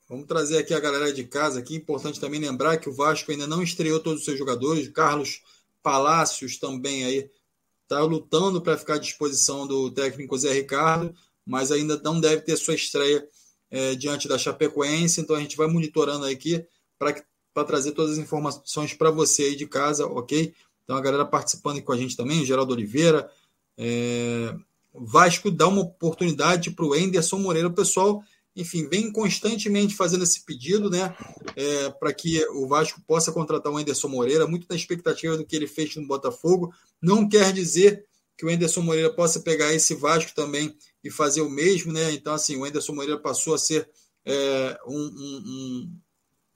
Vamos 0.09 0.27
trazer 0.27 0.59
aqui 0.59 0.75
a 0.75 0.81
galera 0.81 1.13
de 1.13 1.23
casa 1.23 1.61
aqui. 1.61 1.77
Importante 1.77 2.19
também 2.19 2.41
lembrar 2.41 2.79
que 2.79 2.89
o 2.89 2.93
Vasco 2.93 3.31
ainda 3.31 3.47
não 3.47 3.63
estreou 3.63 4.01
todos 4.01 4.19
os 4.19 4.25
seus 4.25 4.37
jogadores. 4.37 4.89
Carlos 4.89 5.41
Palácios 5.85 6.59
também 6.59 7.05
aí 7.05 7.31
está 7.85 8.01
lutando 8.01 8.61
para 8.61 8.77
ficar 8.77 8.95
à 8.95 8.99
disposição 8.99 9.69
do 9.69 9.89
técnico 9.93 10.37
Zé 10.37 10.53
Ricardo, 10.53 11.15
mas 11.47 11.71
ainda 11.71 11.97
não 12.03 12.21
deve 12.21 12.43
ter 12.43 12.57
sua 12.57 12.75
estreia 12.75 13.25
é, 13.73 13.95
diante 13.95 14.29
da 14.29 14.39
Chapecoense. 14.39 15.21
Então 15.21 15.35
a 15.35 15.41
gente 15.41 15.57
vai 15.57 15.67
monitorando 15.67 16.27
aqui 16.27 16.65
para 16.99 17.65
trazer 17.65 17.93
todas 17.93 18.13
as 18.13 18.19
informações 18.19 18.93
para 18.93 19.11
você 19.11 19.45
aí 19.45 19.57
de 19.57 19.67
casa, 19.67 20.07
ok? 20.07 20.55
Então 20.85 20.95
a 20.95 21.01
galera 21.01 21.25
participando 21.25 21.83
com 21.83 21.93
a 21.93 21.97
gente 21.97 22.17
também, 22.17 22.43
o 22.43 22.47
Geraldo 22.47 22.75
Oliveira. 22.75 23.29
É... 23.79 24.55
Vasco 24.95 25.51
dá 25.51 25.67
uma 25.67 25.81
oportunidade 25.81 26.71
para 26.71 26.85
o 26.85 26.95
Enderson 26.95 27.39
Moreira. 27.39 27.69
O 27.69 27.73
pessoal 27.73 28.23
enfim, 28.55 28.87
vem 28.87 29.11
constantemente 29.11 29.95
fazendo 29.95 30.25
esse 30.25 30.45
pedido, 30.45 30.91
né, 30.91 31.15
é, 31.57 31.91
para 31.91 32.13
que 32.13 32.45
o 32.49 32.67
Vasco 32.67 33.01
possa 33.07 33.33
contratar 33.33 33.73
o 33.73 33.79
Anderson 33.79 34.09
Moreira, 34.09 34.47
muito 34.47 34.67
na 34.69 34.77
expectativa 34.77 35.37
do 35.37 35.45
que 35.47 35.57
ele 35.57 35.67
fez 35.67 35.97
no 35.97 36.07
Botafogo. 36.07 36.71
Não 37.01 37.27
quer 37.27 37.51
dizer 37.53 38.05
que 38.37 38.45
o 38.45 38.51
Anderson 38.51 38.83
Moreira 38.83 39.11
possa 39.11 39.41
pegar 39.41 39.73
esse 39.73 39.95
Vasco 39.95 40.35
também 40.35 40.77
e 41.03 41.11
fazer 41.11 41.41
o 41.41 41.51
mesmo, 41.51 41.93
né? 41.93 42.13
Então, 42.13 42.33
assim, 42.35 42.57
o 42.57 42.65
Anderson 42.65 42.95
Moreira 42.95 43.19
passou 43.19 43.55
a 43.55 43.59
ser 43.59 43.89
é, 44.25 44.79
um, 44.87 44.97
um, 44.97 45.99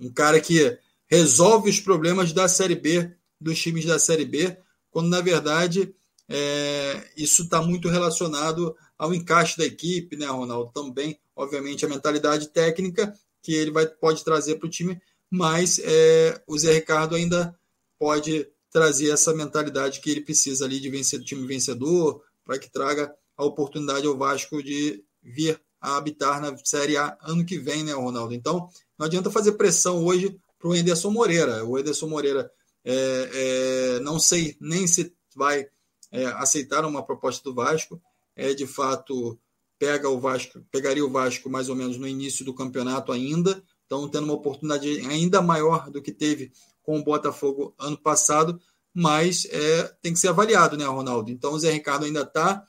um, 0.01 0.13
cara 0.13 0.41
que 0.41 0.79
resolve 1.07 1.71
os 1.71 1.81
problemas 1.81 2.33
da 2.33 2.49
Série 2.49 2.77
B, 2.77 3.11
dos 3.41 3.61
times 3.61 3.85
da 3.85 3.99
Série 3.99 4.25
B, 4.25 4.57
quando 4.91 5.09
na 5.09 5.21
verdade 5.21 5.95
é, 6.29 7.11
isso 7.17 7.43
está 7.43 7.61
muito 7.61 7.89
relacionado 7.89 8.75
ao 8.97 9.13
encaixe 9.13 9.59
da 9.59 9.65
equipe, 9.65 10.17
né, 10.17 10.27
Ronaldo? 10.27 10.73
Também 10.73 11.19
obviamente, 11.37 11.85
a 11.85 11.89
mentalidade 11.89 12.49
técnica 12.49 13.15
que 13.43 13.53
ele 13.53 13.71
vai, 13.71 13.87
pode 13.87 14.25
trazer 14.25 14.57
para 14.57 14.67
o 14.67 14.71
time, 14.71 15.01
mas 15.31 15.79
é, 15.85 16.43
o 16.47 16.59
Zé 16.59 16.73
Ricardo 16.73 17.15
ainda 17.15 17.55
pode 17.99 18.49
trazer 18.73 19.11
essa 19.11 19.35
mentalidade 19.35 20.01
que 20.01 20.11
ele 20.11 20.23
precisa 20.23 20.65
ali 20.65 20.81
de 20.81 20.89
vencer 20.89 21.23
time 21.23 21.47
vencedor, 21.47 22.23
para 22.45 22.59
que 22.59 22.71
traga 22.71 23.15
a 23.37 23.45
oportunidade 23.45 24.07
ao 24.07 24.17
Vasco 24.17 24.63
de 24.63 25.05
vir 25.23 25.61
a 25.81 25.97
habitar 25.97 26.41
na 26.41 26.57
Série 26.65 26.97
A 26.97 27.17
ano 27.23 27.45
que 27.45 27.59
vem, 27.59 27.85
né, 27.85 27.93
Ronaldo? 27.93 28.35
Então, 28.35 28.69
não 28.99 29.07
adianta 29.07 29.31
fazer 29.31 29.53
pressão 29.53 30.05
hoje 30.05 30.39
para 30.59 30.69
o 30.69 30.75
Enderson 30.75 31.11
Moreira. 31.11 31.65
O 31.65 31.79
Enderson 31.79 32.09
Moreira, 32.09 32.51
é, 32.85 33.31
é, 33.33 34.01
não 34.01 34.19
sei 34.19 34.57
nem 34.61 34.87
se 34.87 35.13
vai 35.35 35.67
é, 36.11 36.27
aceitar 36.27 36.85
uma 36.85 37.05
proposta 37.05 37.43
do 37.45 37.55
Vasco. 37.55 38.01
É 38.35 38.55
de 38.55 38.67
fato 38.67 39.39
pega 39.79 40.09
o 40.09 40.19
Vasco, 40.19 40.61
pegaria 40.71 41.05
o 41.05 41.11
Vasco 41.11 41.51
mais 41.51 41.69
ou 41.69 41.77
menos 41.77 41.99
no 41.99 42.09
início 42.09 42.45
do 42.45 42.55
campeonato 42.55 43.13
ainda, 43.13 43.63
então 43.85 44.09
tendo 44.09 44.25
uma 44.25 44.35
oportunidade 44.35 44.89
ainda 45.07 45.43
maior 45.43 45.91
do 45.91 46.03
que 46.03 46.13
teve 46.13 46.51
com 46.83 46.99
o 46.99 47.05
Botafogo 47.05 47.75
ano 47.79 47.97
passado, 47.97 48.61
mas 48.93 49.47
é, 49.51 49.83
tem 50.01 50.13
que 50.13 50.19
ser 50.19 50.29
avaliado, 50.29 50.77
né, 50.77 50.87
Ronaldo? 50.87 51.31
Então 51.31 51.53
o 51.53 51.59
Zé 51.59 51.71
Ricardo 51.73 52.07
ainda 52.07 52.23
está 52.23 52.65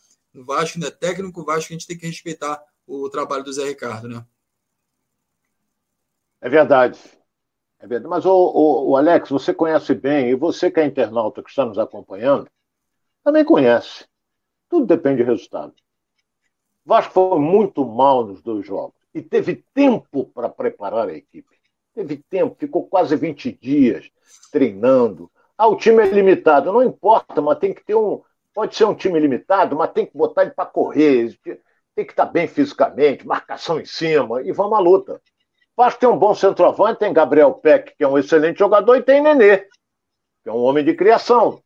Vasco, 0.45 0.77
ainda 0.77 0.88
é 0.88 0.91
técnico, 0.91 1.41
o 1.41 1.45
Vasco 1.45 1.71
a 1.71 1.73
gente 1.73 1.88
tem 1.88 1.97
que 1.97 2.07
respeitar 2.07 2.63
o 2.85 3.09
trabalho 3.09 3.43
do 3.43 3.51
Zé 3.53 3.65
Ricardo, 3.65 4.07
né? 4.07 4.25
É 6.39 6.49
verdade. 6.49 6.99
É 7.79 7.88
verdade. 7.88 8.09
Mas, 8.09 8.25
o, 8.25 8.31
o, 8.31 8.89
o 8.91 8.97
Alex, 8.97 9.29
você 9.29 9.53
conhece 9.53 9.93
bem, 9.93 10.29
e 10.29 10.35
você 10.35 10.71
que 10.71 10.79
é 10.79 10.85
internauta 10.85 11.43
que 11.43 11.49
está 11.49 11.65
nos 11.65 11.77
acompanhando, 11.77 12.49
também 13.23 13.43
conhece. 13.43 14.05
Tudo 14.69 14.85
depende 14.85 15.23
do 15.23 15.27
resultado. 15.27 15.73
Vasco 16.85 17.13
foi 17.13 17.39
muito 17.39 17.85
mal 17.85 18.25
nos 18.25 18.41
dois 18.41 18.65
jogos. 18.65 18.95
e 19.13 19.21
teve 19.21 19.63
tempo 19.73 20.25
para 20.33 20.47
preparar 20.47 21.09
a 21.09 21.13
equipe. 21.13 21.57
Teve 21.93 22.17
tempo, 22.29 22.55
ficou 22.57 22.88
quase 22.88 23.15
20 23.15 23.51
dias 23.51 24.09
treinando. 24.51 25.29
Ah, 25.57 25.67
o 25.67 25.75
time 25.75 26.03
é 26.03 26.09
limitado, 26.09 26.71
não 26.71 26.83
importa, 26.83 27.41
mas 27.41 27.57
tem 27.57 27.73
que 27.73 27.83
ter 27.83 27.95
um. 27.95 28.21
Pode 28.57 28.75
ser 28.75 28.85
um 28.85 28.95
time 28.95 29.19
limitado, 29.19 29.75
mas 29.75 29.91
tem 29.91 30.03
que 30.03 30.17
botar 30.17 30.41
ele 30.41 30.49
para 30.49 30.65
correr, 30.65 31.37
tem 31.93 32.03
que 32.03 32.11
estar 32.11 32.25
bem 32.25 32.47
fisicamente, 32.47 33.23
marcação 33.23 33.79
em 33.79 33.85
cima, 33.85 34.41
e 34.41 34.51
vamos 34.51 34.75
à 34.75 34.79
luta. 34.79 35.21
Vasco 35.75 35.99
tem 35.99 36.09
um 36.09 36.17
bom 36.17 36.33
centroavante, 36.33 36.97
tem 36.97 37.13
Gabriel 37.13 37.53
Peck, 37.53 37.95
que 37.95 38.03
é 38.03 38.07
um 38.07 38.17
excelente 38.17 38.57
jogador, 38.57 38.95
e 38.95 39.03
tem 39.03 39.21
Nenê, 39.21 39.59
que 39.59 40.49
é 40.49 40.51
um 40.51 40.63
homem 40.63 40.83
de 40.83 40.95
criação. 40.95 41.61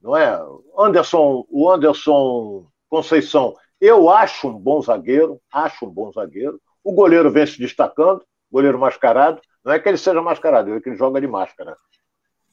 Não 0.00 0.16
é? 0.16 0.40
Anderson, 0.78 1.44
o 1.50 1.68
Anderson 1.68 2.68
Conceição, 2.88 3.56
eu 3.80 4.08
acho 4.08 4.46
um 4.46 4.56
bom 4.56 4.80
zagueiro, 4.80 5.40
acho 5.52 5.86
um 5.86 5.90
bom 5.90 6.12
zagueiro. 6.12 6.62
O 6.84 6.92
goleiro 6.92 7.32
vem 7.32 7.46
se 7.46 7.58
destacando, 7.58 8.24
goleiro 8.48 8.78
mascarado. 8.78 9.40
Não 9.64 9.72
é 9.72 9.80
que 9.80 9.88
ele 9.88 9.98
seja 9.98 10.22
mascarado, 10.22 10.72
é 10.72 10.80
que 10.80 10.88
ele 10.88 10.96
joga 10.96 11.20
de 11.20 11.26
máscara. 11.26 11.76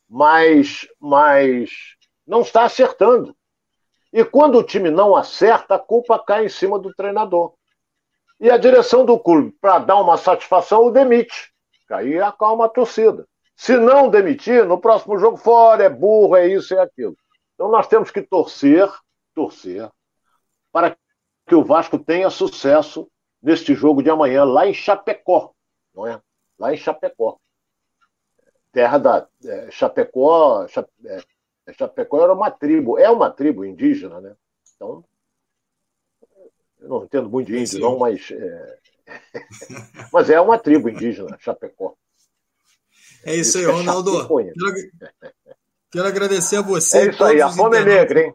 Mas, 0.10 0.88
mas 1.00 1.70
não 2.26 2.42
está 2.42 2.64
acertando. 2.64 3.38
E 4.12 4.24
quando 4.26 4.58
o 4.58 4.64
time 4.64 4.90
não 4.90 5.16
acerta, 5.16 5.76
a 5.76 5.80
culpa 5.80 6.18
cai 6.18 6.46
em 6.46 6.50
cima 6.50 6.80
do 6.80 6.94
treinador. 6.94 7.54
E 8.40 8.50
a 8.50 8.58
direção 8.58 9.06
do 9.06 9.20
clube, 9.20 9.52
para 9.60 9.80
dar 9.80 9.98
uma 9.98 10.18
satisfação, 10.18 10.86
o 10.86 10.92
demite. 10.92 11.54
Aí 11.90 12.20
acalma 12.20 12.66
a 12.66 12.70
torcida. 12.70 13.28
Se 13.56 13.78
não 13.78 14.10
demitir, 14.10 14.66
no 14.66 14.80
próximo 14.80 15.18
jogo 15.18 15.38
fora, 15.38 15.84
é 15.84 15.90
burro, 15.90 16.36
é 16.36 16.48
isso, 16.48 16.74
é 16.74 16.80
aquilo. 16.80 17.18
Então 17.54 17.70
nós 17.70 17.88
temos 17.88 18.10
que 18.10 18.22
torcer, 18.22 18.90
torcer, 19.36 19.90
para 20.72 20.96
que 21.46 21.56
o 21.56 21.64
Vasco 21.64 22.00
tenha 22.00 22.30
sucesso 22.30 23.12
neste 23.42 23.74
jogo 23.74 24.02
de 24.02 24.10
amanhã, 24.10 24.44
lá 24.46 24.66
em 24.68 24.74
Chapecó, 24.74 25.52
não 25.94 26.08
é? 26.08 26.22
Lá 26.58 26.74
em 26.74 26.78
Chapecó. 26.78 27.38
Terra 28.72 28.98
da 28.98 29.28
é, 29.44 29.72
Chapecó, 29.72 30.66
é, 31.06 31.24
Chapecó 31.74 32.24
era 32.24 32.34
uma 32.34 32.52
tribo, 32.52 32.98
é 32.98 33.10
uma 33.10 33.30
tribo 33.30 33.66
indígena, 33.66 34.20
né? 34.22 34.36
Então, 34.76 35.04
eu 36.80 36.90
não 36.90 37.04
entendo 37.04 37.30
muito 37.30 37.48
de 37.48 37.58
índio, 37.58 37.80
não, 37.80 37.98
mas 37.98 38.32
é... 38.32 38.80
mas 40.14 40.30
é 40.30 40.40
uma 40.40 40.58
tribo 40.58 40.90
indígena, 40.90 41.38
Chapecó. 41.40 41.96
É 43.24 43.36
isso 43.36 43.58
aí, 43.58 43.66
Ronaldo. 43.66 44.28
Quero, 44.28 45.32
quero, 45.92 46.08
agradecer 46.08 46.58
a 46.58 46.62
você. 46.62 47.00
É 47.00 47.10
isso 47.10 47.24
aí, 47.24 47.42
a 47.42 47.50
fome 47.50 47.78
é 47.78 47.84
negra, 47.84 48.22
hein? 48.22 48.34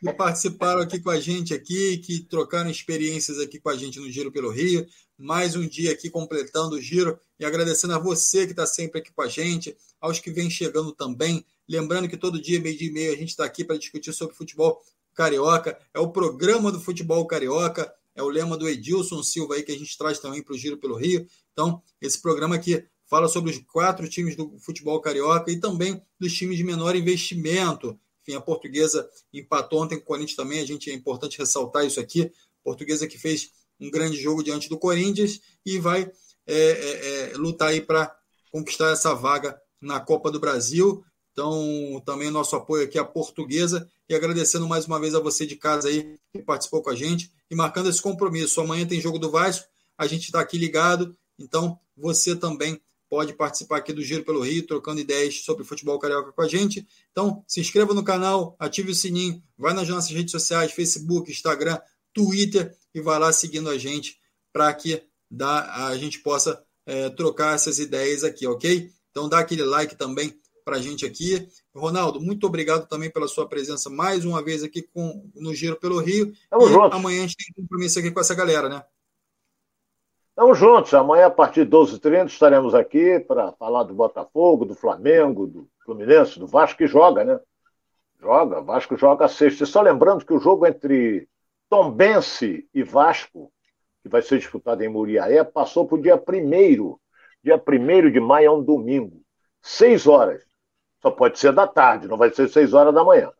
Que 0.00 0.12
participaram 0.12 0.80
aqui 0.80 1.00
com 1.00 1.10
a 1.10 1.18
gente 1.18 1.54
aqui, 1.54 1.98
que 1.98 2.24
trocaram 2.24 2.70
experiências 2.70 3.38
aqui 3.38 3.60
com 3.60 3.70
a 3.70 3.76
gente 3.76 3.98
no 3.98 4.10
Giro 4.10 4.32
pelo 4.32 4.50
Rio. 4.50 4.86
Mais 5.16 5.56
um 5.56 5.66
dia 5.66 5.92
aqui 5.92 6.10
completando 6.10 6.76
o 6.76 6.80
giro 6.80 7.18
e 7.38 7.44
agradecendo 7.44 7.94
a 7.94 7.98
você 7.98 8.44
que 8.44 8.52
está 8.52 8.66
sempre 8.66 9.00
aqui 9.00 9.12
com 9.12 9.22
a 9.22 9.28
gente, 9.28 9.76
aos 10.00 10.20
que 10.20 10.30
vêm 10.30 10.50
chegando 10.50 10.92
também. 10.92 11.44
Lembrando 11.68 12.08
que 12.08 12.16
todo 12.16 12.40
dia, 12.40 12.60
meio 12.60 12.76
dia 12.76 12.88
e 12.88 12.92
meio, 12.92 13.12
a 13.12 13.16
gente 13.16 13.30
está 13.30 13.44
aqui 13.44 13.64
para 13.64 13.76
discutir 13.76 14.12
sobre 14.12 14.34
futebol 14.34 14.80
carioca. 15.14 15.78
É 15.92 15.98
o 15.98 16.10
programa 16.10 16.72
do 16.72 16.80
futebol 16.80 17.26
carioca, 17.26 17.92
é 18.14 18.22
o 18.22 18.28
lema 18.28 18.56
do 18.56 18.68
Edilson 18.68 19.22
Silva 19.22 19.54
aí 19.54 19.62
que 19.62 19.72
a 19.72 19.78
gente 19.78 19.96
traz 19.98 20.18
também 20.18 20.42
para 20.42 20.54
o 20.54 20.58
Giro 20.58 20.78
pelo 20.78 20.96
Rio. 20.96 21.26
Então, 21.52 21.82
esse 22.00 22.20
programa 22.20 22.54
aqui 22.54 22.84
fala 23.06 23.28
sobre 23.28 23.50
os 23.50 23.58
quatro 23.58 24.08
times 24.08 24.36
do 24.36 24.58
futebol 24.58 25.00
carioca 25.00 25.50
e 25.50 25.58
também 25.58 26.00
dos 26.18 26.32
times 26.32 26.56
de 26.56 26.64
menor 26.64 26.94
investimento. 26.94 27.98
Enfim, 28.22 28.36
a 28.36 28.40
portuguesa 28.40 29.08
empatou 29.32 29.82
ontem 29.82 29.96
com 29.96 30.02
o 30.02 30.06
Corinthians 30.06 30.36
também, 30.36 30.60
a 30.60 30.66
gente 30.66 30.90
é 30.90 30.94
importante 30.94 31.38
ressaltar 31.38 31.84
isso 31.86 31.98
aqui. 31.98 32.30
Portuguesa 32.62 33.06
que 33.06 33.18
fez 33.18 33.50
um 33.80 33.90
grande 33.90 34.20
jogo 34.20 34.42
diante 34.42 34.68
do 34.68 34.78
Corinthians 34.78 35.40
e 35.64 35.78
vai 35.78 36.10
é, 36.46 36.54
é, 36.54 37.32
é, 37.32 37.36
lutar 37.36 37.68
aí 37.68 37.80
para 37.80 38.14
conquistar 38.50 38.92
essa 38.92 39.14
vaga 39.14 39.58
na 39.80 40.00
Copa 40.00 40.30
do 40.30 40.40
Brasil. 40.40 41.02
Então, 41.38 42.02
também 42.04 42.32
nosso 42.32 42.56
apoio 42.56 42.82
aqui 42.82 42.98
à 42.98 43.04
portuguesa 43.04 43.88
e 44.08 44.14
agradecendo 44.14 44.66
mais 44.66 44.86
uma 44.86 44.98
vez 44.98 45.14
a 45.14 45.20
você 45.20 45.46
de 45.46 45.54
casa 45.54 45.88
aí 45.88 46.18
que 46.32 46.42
participou 46.42 46.82
com 46.82 46.90
a 46.90 46.96
gente 46.96 47.30
e 47.48 47.54
marcando 47.54 47.88
esse 47.88 48.02
compromisso. 48.02 48.60
Amanhã 48.60 48.84
tem 48.84 49.00
jogo 49.00 49.20
do 49.20 49.30
Vasco, 49.30 49.68
a 49.96 50.08
gente 50.08 50.24
está 50.24 50.40
aqui 50.40 50.58
ligado, 50.58 51.16
então 51.38 51.78
você 51.96 52.34
também 52.34 52.80
pode 53.08 53.34
participar 53.34 53.76
aqui 53.76 53.92
do 53.92 54.02
Giro 54.02 54.24
pelo 54.24 54.40
Rio, 54.40 54.66
trocando 54.66 55.00
ideias 55.00 55.44
sobre 55.44 55.62
futebol 55.62 55.96
carioca 56.00 56.32
com 56.32 56.42
a 56.42 56.48
gente. 56.48 56.84
Então, 57.12 57.44
se 57.46 57.60
inscreva 57.60 57.94
no 57.94 58.02
canal, 58.02 58.56
ative 58.58 58.90
o 58.90 58.94
sininho, 58.94 59.40
vai 59.56 59.72
nas 59.72 59.88
nossas 59.88 60.10
redes 60.10 60.32
sociais, 60.32 60.72
Facebook, 60.72 61.30
Instagram, 61.30 61.78
Twitter 62.12 62.76
e 62.92 63.00
vai 63.00 63.16
lá 63.16 63.32
seguindo 63.32 63.70
a 63.70 63.78
gente 63.78 64.18
para 64.52 64.74
que 64.74 65.04
dá, 65.30 65.86
a 65.86 65.96
gente 65.96 66.18
possa 66.18 66.60
é, 66.84 67.08
trocar 67.10 67.54
essas 67.54 67.78
ideias 67.78 68.24
aqui, 68.24 68.44
ok? 68.44 68.90
Então 69.12 69.28
dá 69.28 69.38
aquele 69.38 69.62
like 69.62 69.94
também 69.94 70.36
para 70.68 70.76
a 70.76 70.80
gente 70.82 71.06
aqui. 71.06 71.48
Ronaldo, 71.74 72.20
muito 72.20 72.46
obrigado 72.46 72.86
também 72.86 73.10
pela 73.10 73.26
sua 73.26 73.48
presença 73.48 73.88
mais 73.88 74.26
uma 74.26 74.44
vez 74.44 74.62
aqui 74.62 74.82
com, 74.82 75.26
no 75.34 75.54
Giro 75.54 75.76
pelo 75.76 75.98
Rio. 75.98 76.30
Tamo 76.50 76.68
e 76.68 76.92
amanhã 76.92 77.18
a 77.20 77.26
gente 77.26 77.36
tem 77.42 77.54
compromisso 77.54 77.98
aqui 77.98 78.10
com 78.10 78.20
essa 78.20 78.34
galera, 78.34 78.68
né? 78.68 78.84
Estamos 80.28 80.58
juntos. 80.58 80.92
Amanhã, 80.92 81.28
a 81.28 81.30
partir 81.30 81.64
de 81.64 81.70
12h30, 81.70 82.26
estaremos 82.26 82.74
aqui 82.74 83.18
para 83.18 83.50
falar 83.52 83.84
do 83.84 83.94
Botafogo, 83.94 84.66
do 84.66 84.74
Flamengo, 84.74 85.46
do 85.46 85.66
Fluminense, 85.86 86.38
do 86.38 86.46
Vasco, 86.46 86.76
que 86.76 86.86
joga, 86.86 87.24
né? 87.24 87.40
Joga. 88.20 88.60
Vasco 88.60 88.94
joga 88.94 89.24
a 89.24 89.28
sexta. 89.28 89.64
E 89.64 89.66
só 89.66 89.80
lembrando 89.80 90.26
que 90.26 90.34
o 90.34 90.38
jogo 90.38 90.66
entre 90.66 91.26
Tombense 91.70 92.68
e 92.74 92.82
Vasco, 92.82 93.50
que 94.02 94.08
vai 94.10 94.20
ser 94.20 94.36
disputado 94.36 94.82
em 94.84 94.88
Muriaé, 94.88 95.42
passou 95.44 95.88
para 95.88 95.96
o 95.96 96.02
dia 96.02 96.16
1 96.16 96.98
Dia 97.42 97.56
1 97.56 98.10
de 98.10 98.20
maio 98.20 98.46
é 98.46 98.50
um 98.50 98.62
domingo. 98.62 99.22
Seis 99.62 100.06
horas. 100.06 100.47
Só 101.00 101.10
pode 101.10 101.38
ser 101.38 101.52
da 101.52 101.66
tarde, 101.66 102.08
não 102.08 102.16
vai 102.16 102.32
ser 102.32 102.48
seis 102.48 102.72
horas 102.72 102.94
da 102.94 103.04
manhã. 103.04 103.30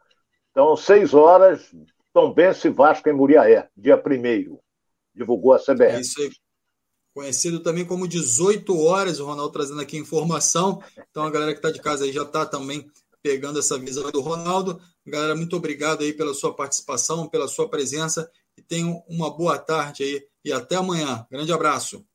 Então, 0.50 0.76
seis 0.76 1.14
horas, 1.14 1.74
Tombense 2.12 2.68
e 2.68 2.70
Vasco 2.70 3.08
em 3.08 3.12
Muriaé, 3.12 3.68
dia 3.76 3.96
1 3.96 4.58
Divulgou 5.14 5.52
a 5.52 5.58
CBF. 5.58 5.82
É 5.82 6.00
isso 6.00 6.20
aí 6.20 6.30
conhecido 7.18 7.58
também 7.58 7.84
como 7.84 8.06
18 8.06 8.78
horas, 8.78 9.18
o 9.18 9.26
Ronaldo 9.26 9.50
trazendo 9.52 9.80
aqui 9.80 9.96
informação. 9.96 10.80
Então 11.10 11.24
a 11.24 11.30
galera 11.30 11.52
que 11.52 11.58
está 11.58 11.72
de 11.72 11.80
casa 11.80 12.04
aí 12.04 12.12
já 12.12 12.22
está 12.22 12.46
também 12.46 12.88
pegando 13.20 13.58
essa 13.58 13.76
visão 13.76 14.08
do 14.12 14.20
Ronaldo. 14.20 14.80
Galera, 15.04 15.34
muito 15.34 15.56
obrigado 15.56 16.02
aí 16.02 16.12
pela 16.12 16.32
sua 16.32 16.54
participação, 16.54 17.28
pela 17.28 17.48
sua 17.48 17.68
presença 17.68 18.30
e 18.56 18.62
tenham 18.62 19.02
uma 19.08 19.36
boa 19.36 19.58
tarde 19.58 20.04
aí 20.04 20.22
e 20.44 20.52
até 20.52 20.76
amanhã. 20.76 21.26
Grande 21.28 21.52
abraço. 21.52 22.06